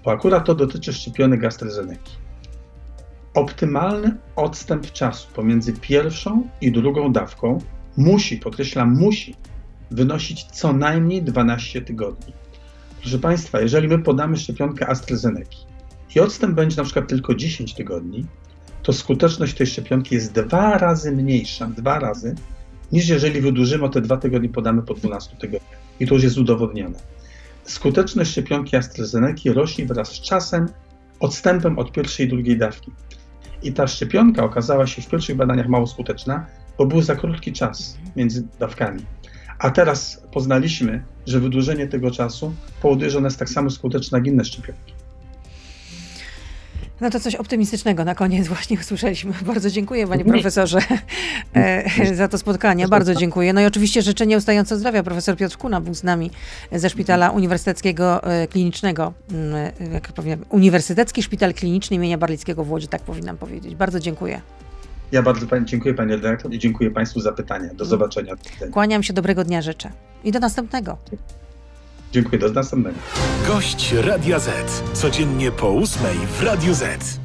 bo 0.04 0.10
akurat 0.10 0.46
to 0.46 0.54
dotyczy 0.54 0.92
szczepionek 0.92 1.44
AstraZeneca. 1.44 2.10
Optymalny 3.34 4.16
odstęp 4.36 4.92
czasu 4.92 5.28
pomiędzy 5.34 5.72
pierwszą 5.72 6.48
i 6.60 6.72
drugą 6.72 7.12
dawką 7.12 7.58
musi, 7.96 8.36
podkreślam, 8.36 8.98
musi 8.98 9.34
wynosić 9.90 10.44
co 10.44 10.72
najmniej 10.72 11.22
12 11.22 11.82
tygodni. 11.82 12.32
Proszę 13.00 13.18
Państwa, 13.18 13.60
jeżeli 13.60 13.88
my 13.88 13.98
podamy 13.98 14.36
szczepionkę 14.36 14.88
AstraZeneca 14.88 15.56
i 16.16 16.20
odstęp 16.20 16.54
będzie 16.54 16.76
na 16.76 16.84
przykład 16.84 17.08
tylko 17.08 17.34
10 17.34 17.74
tygodni, 17.74 18.26
to 18.82 18.92
skuteczność 18.92 19.54
tej 19.54 19.66
szczepionki 19.66 20.14
jest 20.14 20.32
dwa 20.32 20.78
razy 20.78 21.12
mniejsza, 21.12 21.66
dwa 21.66 21.98
razy, 21.98 22.34
niż 22.92 23.08
jeżeli 23.08 23.40
wydłużymy 23.40 23.84
o 23.84 23.88
te 23.88 24.00
dwa 24.00 24.16
tygodnie, 24.16 24.48
podamy 24.48 24.82
po 24.82 24.94
12 24.94 25.36
tygodniach. 25.36 25.78
I 26.00 26.06
to 26.06 26.14
już 26.14 26.24
jest 26.24 26.38
udowodnione. 26.38 26.98
Skuteczność 27.64 28.30
szczepionki 28.30 28.76
AstraZeneca 28.76 29.52
rośnie 29.52 29.86
wraz 29.86 30.08
z 30.08 30.20
czasem, 30.20 30.68
odstępem 31.20 31.78
od 31.78 31.92
pierwszej 31.92 32.26
i 32.26 32.28
drugiej 32.28 32.58
dawki. 32.58 32.92
I 33.62 33.72
ta 33.72 33.86
szczepionka 33.86 34.44
okazała 34.44 34.86
się 34.86 35.02
w 35.02 35.08
pierwszych 35.08 35.36
badaniach 35.36 35.68
mało 35.68 35.86
skuteczna, 35.86 36.46
bo 36.78 36.86
był 36.86 37.02
za 37.02 37.16
krótki 37.16 37.52
czas 37.52 37.98
między 38.16 38.46
dawkami. 38.58 39.02
A 39.58 39.70
teraz 39.70 40.22
poznaliśmy, 40.32 41.04
że 41.26 41.40
wydłużenie 41.40 41.86
tego 41.86 42.10
czasu 42.10 42.54
powoduje, 42.82 43.10
że 43.10 43.18
ona 43.18 43.26
jest 43.26 43.38
tak 43.38 43.48
samo 43.48 43.70
skuteczna 43.70 44.18
jak 44.18 44.26
inne 44.26 44.44
szczepionki. 44.44 44.93
No 47.00 47.10
to 47.10 47.20
coś 47.20 47.34
optymistycznego 47.34 48.04
na 48.04 48.14
koniec 48.14 48.48
właśnie 48.48 48.78
usłyszeliśmy. 48.80 49.32
Bardzo 49.52 49.70
dziękuję 49.70 50.06
panie 50.06 50.24
profesorze 50.24 50.78
e, 51.54 52.14
za 52.14 52.28
to 52.28 52.38
spotkanie. 52.38 52.88
Bardzo 52.88 53.14
dziękuję. 53.14 53.52
No 53.52 53.60
i 53.60 53.64
oczywiście 53.64 54.02
życzę 54.02 54.26
nieustająco 54.26 54.76
zdrowia. 54.76 55.02
Profesor 55.02 55.36
Piotr 55.36 55.56
Kuna 55.56 55.80
był 55.80 55.94
z 55.94 56.02
nami 56.02 56.30
ze 56.72 56.90
Szpitala 56.90 57.30
Uniwersyteckiego 57.30 58.22
e, 58.22 58.48
Klinicznego, 58.48 59.12
mm, 59.30 59.72
jak 59.92 60.12
powiem, 60.12 60.44
Uniwersytecki 60.48 61.22
Szpital 61.22 61.54
Kliniczny 61.54 61.96
imienia 61.96 62.18
Barlickiego 62.18 62.64
w 62.64 62.70
Łodzi, 62.70 62.88
tak 62.88 63.02
powinnam 63.02 63.36
powiedzieć. 63.36 63.74
Bardzo 63.74 64.00
dziękuję. 64.00 64.40
Ja 65.12 65.22
bardzo 65.22 65.46
pani, 65.46 65.66
dziękuję 65.66 65.94
Panie 65.94 66.16
redaktor 66.16 66.52
i 66.52 66.58
dziękuję 66.58 66.90
Państwu 66.90 67.20
za 67.20 67.32
pytania. 67.32 67.74
Do 67.74 67.84
zobaczenia. 67.84 68.34
Kłaniam 68.72 69.02
się, 69.02 69.12
dobrego 69.12 69.44
dnia 69.44 69.62
życzę. 69.62 69.90
I 70.24 70.32
do 70.32 70.38
następnego. 70.38 70.96
Dziękuję, 72.14 72.38
do 72.38 72.48
następnego. 72.48 72.96
Gość 73.46 73.92
Radia 73.92 74.38
Z. 74.38 74.82
Codziennie 74.92 75.50
po 75.50 75.70
ósmej 75.70 76.16
w 76.38 76.42
Radio 76.42 76.74
Z. 76.74 77.23